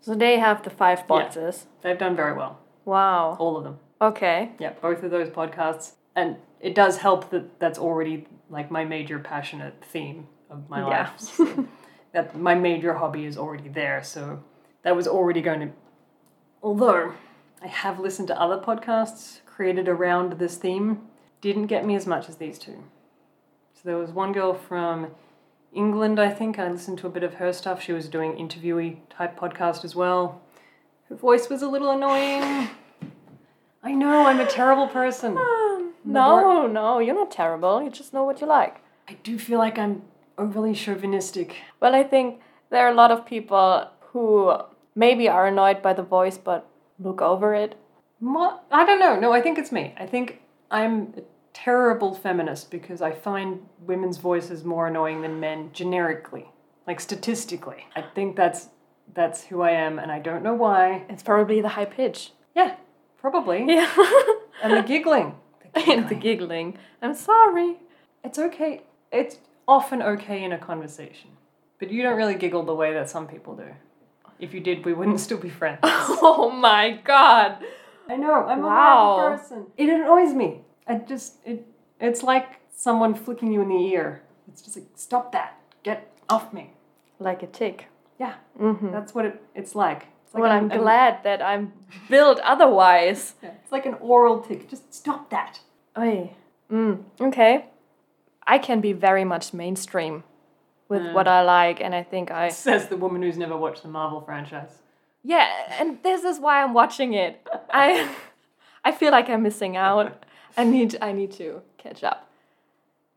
So 0.00 0.14
they 0.14 0.38
have 0.38 0.62
the 0.62 0.70
five 0.70 1.06
boxes. 1.06 1.66
They've 1.82 1.98
done 1.98 2.16
very 2.16 2.32
well, 2.34 2.58
Wow. 2.84 3.36
all 3.38 3.56
of 3.56 3.64
them. 3.64 3.78
Okay. 4.00 4.52
Yeah, 4.58 4.72
both 4.80 5.02
of 5.02 5.10
those 5.10 5.28
podcasts. 5.28 5.92
And 6.16 6.36
it 6.60 6.74
does 6.74 6.98
help 6.98 7.30
that 7.30 7.60
that's 7.60 7.78
already 7.78 8.26
like 8.50 8.70
my 8.70 8.84
major 8.84 9.18
passionate 9.18 9.84
theme 9.84 10.26
of 10.50 10.68
my 10.68 10.80
Yeah. 10.80 10.86
life. 11.04 11.20
So 11.20 11.66
that 12.12 12.36
my 12.36 12.54
major 12.54 12.94
hobby 12.94 13.24
is 13.26 13.38
already 13.38 13.68
there. 13.68 14.02
So 14.02 14.42
that 14.82 14.96
was 14.96 15.06
already 15.06 15.40
going 15.40 15.60
to. 15.60 15.70
Although 16.62 17.12
I 17.62 17.66
have 17.68 18.00
listened 18.00 18.28
to 18.28 18.40
other 18.40 18.58
podcasts 18.58 19.40
created 19.46 19.88
around 19.88 20.34
this 20.34 20.56
theme, 20.56 21.02
didn't 21.40 21.66
get 21.66 21.84
me 21.84 21.94
as 21.94 22.06
much 22.06 22.28
as 22.28 22.36
these 22.36 22.58
two. 22.58 22.82
So 23.74 23.80
there 23.84 23.98
was 23.98 24.10
one 24.10 24.32
girl 24.32 24.54
from 24.54 25.08
England, 25.74 26.20
I 26.20 26.30
think. 26.30 26.58
I 26.58 26.68
listened 26.68 26.98
to 26.98 27.06
a 27.06 27.10
bit 27.10 27.22
of 27.22 27.34
her 27.34 27.52
stuff. 27.52 27.82
She 27.82 27.92
was 27.92 28.08
doing 28.08 28.32
interviewee 28.34 28.98
type 29.10 29.38
podcast 29.38 29.84
as 29.84 29.94
well. 29.94 30.40
Her 31.08 31.16
voice 31.16 31.48
was 31.48 31.62
a 31.62 31.68
little 31.68 31.90
annoying. 31.90 32.68
I 33.82 33.92
know, 33.92 34.26
I'm 34.26 34.40
a 34.40 34.46
terrible 34.46 34.86
person. 34.86 35.36
Um, 35.36 35.92
no, 36.04 36.66
no, 36.66 36.98
you're 37.00 37.14
not 37.14 37.30
terrible. 37.30 37.82
You 37.82 37.90
just 37.90 38.12
know 38.14 38.24
what 38.24 38.40
you 38.40 38.46
like. 38.46 38.76
I 39.08 39.14
do 39.24 39.38
feel 39.38 39.58
like 39.58 39.78
I'm 39.78 40.02
overly 40.38 40.74
chauvinistic. 40.74 41.56
Well, 41.80 41.94
I 41.94 42.04
think 42.04 42.40
there 42.70 42.86
are 42.86 42.90
a 42.90 42.94
lot 42.94 43.10
of 43.10 43.26
people 43.26 43.88
who 44.12 44.54
maybe 44.94 45.28
are 45.28 45.46
annoyed 45.46 45.82
by 45.82 45.92
the 45.94 46.02
voice 46.02 46.38
but 46.38 46.68
look 46.98 47.20
over 47.20 47.54
it. 47.54 47.74
Mo- 48.20 48.60
I 48.70 48.86
don't 48.86 49.00
know. 49.00 49.18
No, 49.18 49.32
I 49.32 49.40
think 49.40 49.58
it's 49.58 49.72
me. 49.72 49.94
I 49.98 50.06
think 50.06 50.40
I'm 50.70 51.12
terrible 51.52 52.14
feminist 52.14 52.70
because 52.70 53.02
I 53.02 53.12
find 53.12 53.66
women's 53.80 54.18
voices 54.18 54.64
more 54.64 54.86
annoying 54.86 55.22
than 55.22 55.40
men 55.40 55.70
generically, 55.72 56.50
like 56.86 57.00
statistically. 57.00 57.86
I 57.96 58.02
think 58.02 58.36
that's 58.36 58.68
that's 59.14 59.44
who 59.44 59.62
I 59.62 59.72
am, 59.72 59.98
and 59.98 60.10
I 60.10 60.18
don't 60.18 60.42
know 60.42 60.54
why. 60.54 61.04
It's 61.08 61.22
probably 61.22 61.60
the 61.60 61.68
high 61.70 61.84
pitch. 61.84 62.32
Yeah, 62.54 62.76
probably. 63.18 63.64
Yeah. 63.66 63.90
And 64.62 64.76
the 64.76 64.82
giggling. 64.82 65.34
The 65.74 65.80
and 65.90 66.06
the 66.10 66.14
giggling. 66.14 66.76
I'm 67.00 67.14
sorry. 67.14 67.78
It's 68.22 68.38
okay. 68.38 68.82
It's 69.10 69.38
often 69.66 70.02
okay 70.02 70.44
in 70.44 70.52
a 70.52 70.58
conversation, 70.58 71.30
but 71.78 71.90
you 71.90 72.02
don't 72.02 72.18
really 72.18 72.34
giggle 72.34 72.62
the 72.64 72.74
way 72.74 72.92
that 72.92 73.08
some 73.08 73.26
people 73.26 73.56
do. 73.56 73.68
If 74.38 74.52
you 74.52 74.60
did, 74.60 74.84
we 74.84 74.92
wouldn't 74.92 75.18
still 75.20 75.38
be 75.38 75.48
friends. 75.48 75.78
Oh 75.84 76.50
my 76.50 76.90
god. 77.04 77.64
I 78.06 78.16
know. 78.16 78.34
I'm 78.34 78.60
Wow. 78.60 79.16
a 79.16 79.30
bad 79.30 79.38
person. 79.38 79.66
It 79.78 79.88
annoys 79.88 80.34
me. 80.34 80.60
I 80.86 80.96
just 80.96 81.34
it. 81.44 81.66
It's 82.00 82.22
like 82.22 82.60
someone 82.74 83.14
flicking 83.14 83.52
you 83.52 83.62
in 83.62 83.68
the 83.68 83.86
ear. 83.92 84.22
It's 84.48 84.62
just 84.62 84.76
like 84.76 84.86
stop 84.96 85.32
that. 85.32 85.58
Get 85.82 86.12
off 86.28 86.52
me. 86.52 86.72
Like 87.18 87.42
a 87.42 87.46
tick. 87.46 87.86
Yeah, 88.18 88.34
Mm-hmm. 88.60 88.92
that's 88.92 89.14
what 89.14 89.24
it, 89.24 89.42
it's 89.54 89.74
like. 89.74 90.06
It's 90.24 90.34
like 90.34 90.42
well, 90.42 90.52
I'm 90.52 90.70
an- 90.70 90.78
glad 90.78 91.22
that 91.24 91.42
I'm 91.42 91.72
built 92.08 92.38
otherwise. 92.40 93.34
yeah, 93.42 93.50
it's 93.62 93.72
like 93.72 93.86
an 93.86 93.94
oral 94.00 94.40
tick. 94.40 94.68
Just 94.68 94.92
stop 94.94 95.30
that. 95.30 95.60
Oy. 95.98 96.32
Mm, 96.70 97.02
okay. 97.20 97.66
I 98.46 98.58
can 98.58 98.80
be 98.80 98.92
very 98.92 99.24
much 99.24 99.52
mainstream 99.52 100.24
with 100.88 101.02
what 101.12 101.26
I 101.28 101.42
like, 101.42 101.80
and 101.80 101.94
I 101.94 102.02
think 102.02 102.30
I. 102.30 102.48
Says 102.50 102.88
the 102.88 102.96
woman 102.96 103.22
who's 103.22 103.38
never 103.38 103.56
watched 103.56 103.82
the 103.82 103.88
Marvel 103.88 104.20
franchise. 104.20 104.78
Yeah, 105.24 105.48
and 105.80 106.02
this 106.02 106.24
is 106.24 106.40
why 106.40 106.62
I'm 106.62 106.74
watching 106.74 107.14
it. 107.14 107.46
I, 107.72 108.08
I 108.84 108.92
feel 108.92 109.12
like 109.12 109.28
I'm 109.30 109.42
missing 109.42 109.76
out. 109.76 110.24
I 110.56 110.64
need, 110.64 110.96
I 111.00 111.12
need 111.12 111.32
to 111.32 111.62
catch 111.78 112.04
up. 112.04 112.28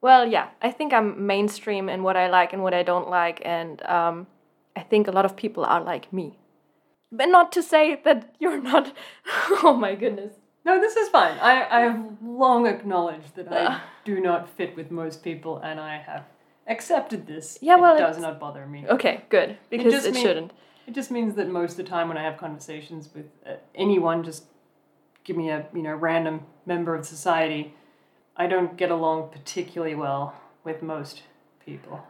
Well, 0.02 0.28
yeah, 0.28 0.50
I 0.62 0.72
think 0.72 0.94
I'm 0.94 1.26
mainstream 1.26 1.90
in 1.90 2.04
what 2.04 2.16
I 2.16 2.30
like 2.30 2.54
and 2.54 2.62
what 2.62 2.74
I 2.74 2.84
don't 2.84 3.10
like, 3.10 3.42
and 3.44 3.84
um, 3.86 4.28
I 4.76 4.82
think 4.82 5.08
a 5.08 5.12
lot 5.12 5.26
of 5.26 5.36
people 5.36 5.66
are 5.66 5.82
like 5.82 6.12
me. 6.14 6.38
But 7.12 7.28
not 7.28 7.52
to 7.54 7.64
say 7.64 8.00
that 8.04 8.36
you're 8.40 8.62
not. 8.62 8.94
oh 9.64 9.74
my 9.74 9.96
goodness. 9.96 10.34
No, 10.66 10.80
this 10.80 10.96
is 10.96 11.10
fine. 11.10 11.38
I, 11.40 11.68
I 11.70 11.80
have 11.82 12.18
long 12.24 12.66
acknowledged 12.68 13.36
that 13.36 13.52
I 13.52 13.82
do 14.04 14.20
not 14.20 14.50
fit 14.50 14.76
with 14.76 14.90
most 14.92 15.24
people, 15.24 15.58
and 15.60 15.80
I 15.80 15.98
have 15.98 16.26
accepted 16.68 17.28
this. 17.28 17.58
Yeah, 17.62 17.76
well, 17.76 17.96
it 17.96 18.00
does 18.00 18.18
not 18.18 18.40
bother 18.40 18.66
me. 18.66 18.86
Okay, 18.88 19.24
good 19.30 19.58
because 19.70 19.94
it, 19.94 19.98
just 19.98 20.12
mean- 20.14 20.24
shouldn't. 20.24 20.52
It 20.88 20.94
just 20.94 21.10
means 21.10 21.34
that 21.36 21.50
most 21.50 21.72
of 21.72 21.78
the 21.78 21.84
time 21.84 22.10
when 22.10 22.18
I 22.18 22.24
have 22.24 22.38
conversations 22.38 23.10
with 23.16 23.26
uh, 23.44 23.54
anyone, 23.74 24.24
just 24.24 24.44
give 25.26 25.36
me 25.36 25.50
a 25.50 25.68
you 25.74 25.82
know 25.82 25.94
random 25.94 26.42
member 26.66 26.96
of 26.96 27.06
society, 27.06 27.74
I 28.38 28.48
don't 28.48 28.78
get 28.78 28.92
along 28.92 29.30
particularly 29.32 29.96
well 29.96 30.34
with 30.64 30.82
most 30.82 31.24
people. 31.66 32.06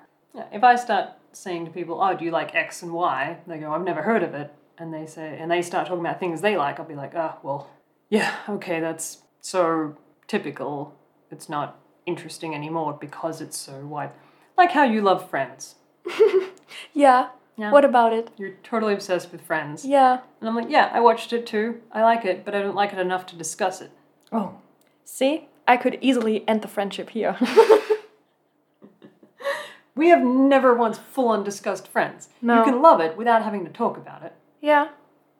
If 0.51 0.63
I 0.63 0.75
start 0.75 1.09
saying 1.31 1.65
to 1.65 1.71
people, 1.71 2.01
"Oh, 2.01 2.13
do 2.15 2.23
you 2.23 2.31
like 2.31 2.53
X 2.53 2.83
and 2.83 2.93
Y?" 2.93 3.37
They 3.47 3.57
go, 3.57 3.73
"I've 3.73 3.83
never 3.83 4.03
heard 4.03 4.21
of 4.21 4.35
it," 4.35 4.53
and 4.77 4.93
they 4.93 5.07
say, 5.07 5.37
and 5.39 5.49
they 5.49 5.61
start 5.63 5.87
talking 5.87 6.05
about 6.05 6.19
things 6.19 6.41
they 6.41 6.55
like. 6.55 6.79
I'll 6.79 6.85
be 6.85 6.95
like, 6.95 7.15
"Oh, 7.15 7.35
well, 7.41 7.69
yeah, 8.09 8.35
okay, 8.47 8.79
that's 8.79 9.23
so 9.41 9.97
typical. 10.27 10.93
It's 11.31 11.49
not 11.49 11.79
interesting 12.05 12.53
anymore 12.53 12.93
because 12.99 13.41
it's 13.41 13.57
so 13.57 13.85
wide." 13.85 14.11
Like 14.57 14.71
how 14.71 14.83
you 14.83 15.01
love 15.01 15.29
Friends. 15.29 15.75
Yeah. 16.93 17.29
Yeah. 17.57 17.71
What 17.71 17.85
about 17.85 18.11
it? 18.13 18.31
You're 18.37 18.55
totally 18.63 18.93
obsessed 18.93 19.31
with 19.31 19.41
Friends. 19.41 19.85
Yeah. 19.85 20.19
And 20.41 20.49
I'm 20.49 20.55
like, 20.55 20.69
yeah, 20.69 20.89
I 20.93 20.99
watched 20.99 21.31
it 21.31 21.45
too. 21.45 21.81
I 21.91 22.03
like 22.03 22.25
it, 22.25 22.43
but 22.43 22.53
I 22.53 22.61
don't 22.61 22.75
like 22.75 22.91
it 22.91 22.99
enough 22.99 23.25
to 23.27 23.35
discuss 23.35 23.79
it. 23.81 23.91
Oh. 24.31 24.55
See, 25.05 25.47
I 25.67 25.77
could 25.77 25.97
easily 26.01 26.47
end 26.47 26.61
the 26.61 26.67
friendship 26.67 27.11
here. 27.11 27.37
We 29.95 30.09
have 30.09 30.21
never 30.21 30.73
once 30.73 30.97
full 30.97 31.29
on 31.29 31.43
discussed 31.45 31.87
Friends. 31.87 32.27
No. 32.41 32.57
You 32.59 32.65
can 32.65 32.81
love 32.81 32.99
it 32.99 33.15
without 33.15 33.43
having 33.43 33.63
to 33.65 33.71
talk 33.71 33.97
about 33.97 34.23
it. 34.23 34.33
yeah. 34.61 34.89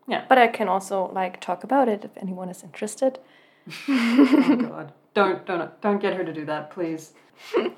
Yeah. 0.08 0.24
But 0.30 0.38
I 0.38 0.48
can 0.48 0.68
also 0.70 1.10
like 1.14 1.42
talk 1.42 1.64
about 1.64 1.90
it 1.90 2.06
if 2.06 2.12
anyone 2.16 2.48
is 2.50 2.64
interested. 2.64 3.20
Oh 3.90 4.56
God. 4.56 4.94
Don't 5.16 5.46
don't 5.46 5.82
don't 5.82 6.00
get 6.02 6.14
her 6.14 6.24
to 6.24 6.32
do 6.32 6.46
that, 6.46 6.70
please. 6.72 7.14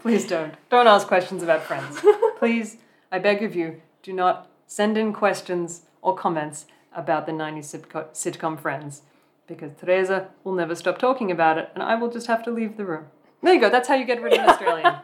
Please 0.01 0.27
don't. 0.27 0.53
Don't 0.69 0.87
ask 0.87 1.07
questions 1.07 1.41
about 1.41 1.63
Friends. 1.63 1.99
Please, 2.37 2.77
I 3.11 3.19
beg 3.19 3.41
of 3.43 3.55
you, 3.55 3.81
do 4.07 4.13
not 4.13 4.49
send 4.65 4.97
in 4.97 5.11
questions 5.11 5.81
or 6.01 6.15
comments 6.15 6.65
about 6.95 7.25
the 7.25 7.31
90s 7.33 7.77
sitcom 8.13 8.57
Friends. 8.57 9.01
Because 9.47 9.73
Teresa 9.77 10.29
will 10.45 10.53
never 10.53 10.75
stop 10.75 10.97
talking 10.97 11.29
about 11.29 11.57
it, 11.57 11.69
and 11.73 11.83
I 11.83 11.95
will 11.95 12.09
just 12.09 12.27
have 12.27 12.41
to 12.43 12.51
leave 12.51 12.77
the 12.77 12.85
room. 12.85 13.07
There 13.43 13.53
you 13.53 13.59
go. 13.59 13.69
That's 13.69 13.89
how 13.89 13.95
you 13.95 14.05
get 14.05 14.21
rid 14.21 14.33
of 14.33 14.39
an 14.39 14.49
Australian. 14.49 14.85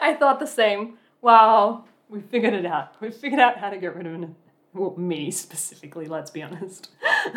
I 0.00 0.16
thought 0.18 0.38
the 0.38 0.46
same. 0.46 0.98
Wow. 1.20 1.84
We 2.08 2.20
figured 2.20 2.54
it 2.54 2.64
out. 2.64 2.94
We 3.00 3.10
figured 3.10 3.40
out 3.40 3.58
how 3.58 3.70
to 3.70 3.76
get 3.76 3.96
rid 3.96 4.06
of 4.06 4.14
an. 4.14 4.36
Well, 4.72 4.94
me 4.96 5.32
specifically, 5.32 6.06
let's 6.06 6.30
be 6.30 6.42
honest. 6.42 6.90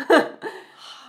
if 0.08 0.32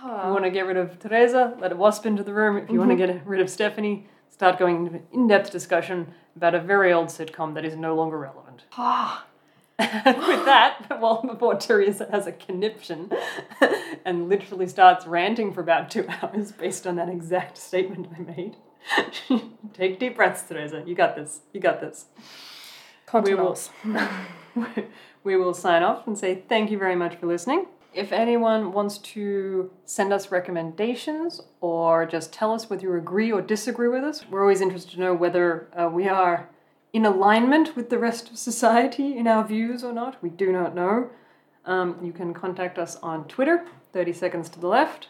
you 0.02 0.30
want 0.32 0.44
to 0.44 0.50
get 0.50 0.66
rid 0.66 0.76
of 0.76 0.98
Teresa, 0.98 1.56
let 1.60 1.70
a 1.70 1.76
wasp 1.76 2.04
into 2.04 2.24
the 2.24 2.34
room. 2.34 2.58
If 2.58 2.68
you 2.68 2.80
want 2.80 2.90
to 2.90 2.96
get 2.96 3.24
rid 3.24 3.40
of 3.40 3.48
Stephanie, 3.48 4.08
start 4.28 4.58
going 4.58 4.86
into 4.86 4.96
an 4.96 5.06
in 5.12 5.28
depth 5.28 5.50
discussion 5.50 6.14
about 6.36 6.54
a 6.56 6.60
very 6.60 6.92
old 6.92 7.08
sitcom 7.08 7.54
that 7.54 7.64
is 7.64 7.76
no 7.76 7.94
longer 7.94 8.18
relevant. 8.18 8.64
Ah. 8.76 9.27
With 10.04 10.44
that, 10.44 10.98
well, 11.00 11.22
before 11.22 11.54
Teresa 11.54 12.08
has 12.10 12.26
a 12.26 12.32
conniption 12.32 13.12
and 14.04 14.28
literally 14.28 14.66
starts 14.66 15.06
ranting 15.06 15.52
for 15.52 15.60
about 15.60 15.88
two 15.88 16.04
hours 16.22 16.50
based 16.50 16.84
on 16.84 16.96
that 16.96 17.08
exact 17.08 17.56
statement 17.56 18.08
I 18.16 18.22
made. 18.22 18.56
Take 19.74 20.00
deep 20.00 20.16
breaths, 20.16 20.42
Teresa. 20.42 20.82
You 20.84 20.96
got 20.96 21.14
this. 21.14 21.42
You 21.52 21.60
got 21.60 21.80
this. 21.80 22.06
We 24.54 24.64
will, 24.64 24.68
we 25.22 25.36
will 25.36 25.54
sign 25.54 25.84
off 25.84 26.08
and 26.08 26.18
say 26.18 26.42
thank 26.48 26.72
you 26.72 26.78
very 26.78 26.96
much 26.96 27.14
for 27.14 27.26
listening. 27.26 27.66
If 27.94 28.12
anyone 28.12 28.72
wants 28.72 28.98
to 28.98 29.70
send 29.84 30.12
us 30.12 30.32
recommendations 30.32 31.40
or 31.60 32.04
just 32.04 32.32
tell 32.32 32.52
us 32.52 32.68
whether 32.68 32.82
you 32.82 32.94
agree 32.96 33.30
or 33.30 33.40
disagree 33.40 33.88
with 33.88 34.02
us, 34.02 34.26
we're 34.28 34.42
always 34.42 34.60
interested 34.60 34.90
to 34.92 35.00
know 35.00 35.14
whether 35.14 35.68
uh, 35.74 35.88
we 35.88 36.08
are 36.08 36.48
in 36.92 37.04
alignment 37.04 37.76
with 37.76 37.90
the 37.90 37.98
rest 37.98 38.30
of 38.30 38.38
society 38.38 39.16
in 39.16 39.26
our 39.26 39.44
views 39.44 39.84
or 39.84 39.92
not. 39.92 40.22
We 40.22 40.30
do 40.30 40.52
not 40.52 40.74
know. 40.74 41.10
Um, 41.64 41.98
you 42.02 42.12
can 42.12 42.32
contact 42.32 42.78
us 42.78 42.96
on 42.96 43.28
Twitter, 43.28 43.66
30 43.92 44.12
seconds 44.12 44.48
to 44.50 44.60
the 44.60 44.68
left, 44.68 45.08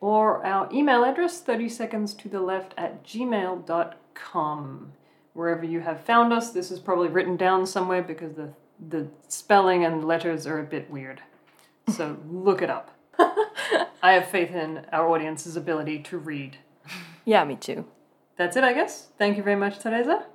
or 0.00 0.44
our 0.44 0.68
email 0.72 1.04
address, 1.04 1.40
30 1.40 1.68
seconds 1.68 2.14
to 2.14 2.28
the 2.28 2.40
left 2.40 2.72
at 2.76 3.04
gmail.com. 3.04 4.92
Wherever 5.34 5.64
you 5.64 5.80
have 5.80 6.00
found 6.00 6.32
us, 6.32 6.50
this 6.50 6.70
is 6.70 6.80
probably 6.80 7.08
written 7.08 7.36
down 7.36 7.66
somewhere 7.66 8.02
because 8.02 8.34
the, 8.34 8.52
the 8.88 9.08
spelling 9.28 9.84
and 9.84 10.04
letters 10.04 10.46
are 10.46 10.58
a 10.58 10.64
bit 10.64 10.90
weird. 10.90 11.22
So 11.88 12.18
look 12.30 12.62
it 12.62 12.70
up. 12.70 12.90
I 14.02 14.12
have 14.14 14.28
faith 14.28 14.50
in 14.50 14.86
our 14.92 15.08
audience's 15.08 15.56
ability 15.56 16.00
to 16.04 16.18
read. 16.18 16.58
Yeah, 17.24 17.44
me 17.44 17.54
too. 17.54 17.84
That's 18.36 18.56
it, 18.56 18.64
I 18.64 18.72
guess. 18.72 19.08
Thank 19.16 19.36
you 19.36 19.42
very 19.42 19.56
much, 19.56 19.78
Teresa. 19.78 20.26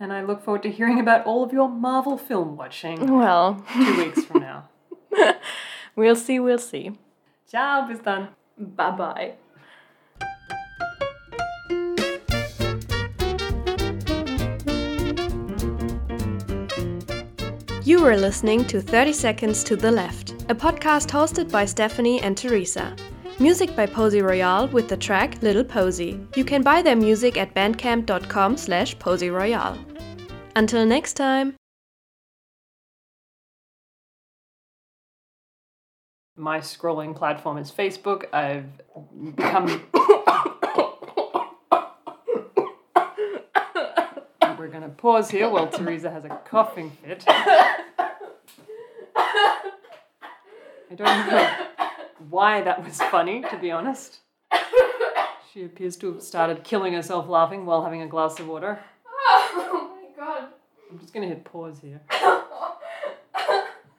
And 0.00 0.12
I 0.12 0.22
look 0.22 0.42
forward 0.42 0.62
to 0.64 0.70
hearing 0.70 0.98
about 0.98 1.24
all 1.24 1.42
of 1.44 1.52
your 1.52 1.68
Marvel 1.68 2.18
film 2.18 2.56
watching 2.56 3.16
Well, 3.16 3.64
two 3.72 3.96
weeks 3.96 4.24
from 4.24 4.40
now. 4.40 4.68
we'll 5.96 6.16
see, 6.16 6.40
we'll 6.40 6.58
see. 6.58 6.98
Ciao, 7.50 7.86
bis 7.86 8.00
dann. 8.00 8.28
Bye 8.58 8.90
bye. 8.90 9.34
You 17.84 18.02
were 18.02 18.16
listening 18.16 18.64
to 18.64 18.80
30 18.80 19.12
Seconds 19.12 19.62
to 19.64 19.76
the 19.76 19.90
Left, 19.90 20.32
a 20.48 20.54
podcast 20.54 21.10
hosted 21.10 21.50
by 21.50 21.66
Stephanie 21.66 22.20
and 22.22 22.34
Teresa. 22.34 22.96
Music 23.40 23.74
by 23.74 23.84
Posy 23.84 24.22
Royale 24.22 24.68
with 24.68 24.88
the 24.88 24.96
track 24.96 25.42
Little 25.42 25.64
Posy. 25.64 26.20
You 26.36 26.44
can 26.44 26.62
buy 26.62 26.82
their 26.82 26.94
music 26.94 27.36
at 27.36 27.52
bandcamp.com 27.52 28.56
slash 28.56 28.96
posyroyale. 28.98 29.76
Until 30.54 30.86
next 30.86 31.14
time. 31.14 31.56
My 36.36 36.60
scrolling 36.60 37.16
platform 37.16 37.58
is 37.58 37.72
Facebook. 37.72 38.26
I've 38.32 38.66
become. 39.34 39.82
We're 44.56 44.68
gonna 44.68 44.90
pause 44.90 45.28
here 45.28 45.50
while 45.50 45.66
Teresa 45.66 46.08
has 46.08 46.24
a 46.24 46.28
coughing 46.44 46.92
fit. 47.02 47.24
I 47.26 47.82
don't 50.94 51.28
know 51.28 51.73
why 52.30 52.62
that 52.62 52.84
was 52.84 53.00
funny, 53.02 53.42
to 53.50 53.58
be 53.58 53.70
honest. 53.70 54.20
She 55.52 55.64
appears 55.64 55.96
to 55.98 56.12
have 56.12 56.22
started 56.22 56.64
killing 56.64 56.94
herself 56.94 57.28
laughing 57.28 57.64
while 57.64 57.84
having 57.84 58.02
a 58.02 58.08
glass 58.08 58.40
of 58.40 58.48
water. 58.48 58.80
Oh 59.06 59.96
my 59.96 60.24
god. 60.24 60.48
I'm 60.90 60.98
just 60.98 61.14
gonna 61.14 61.28
hit 61.28 61.44
pause 61.44 61.78
here. 61.80 62.00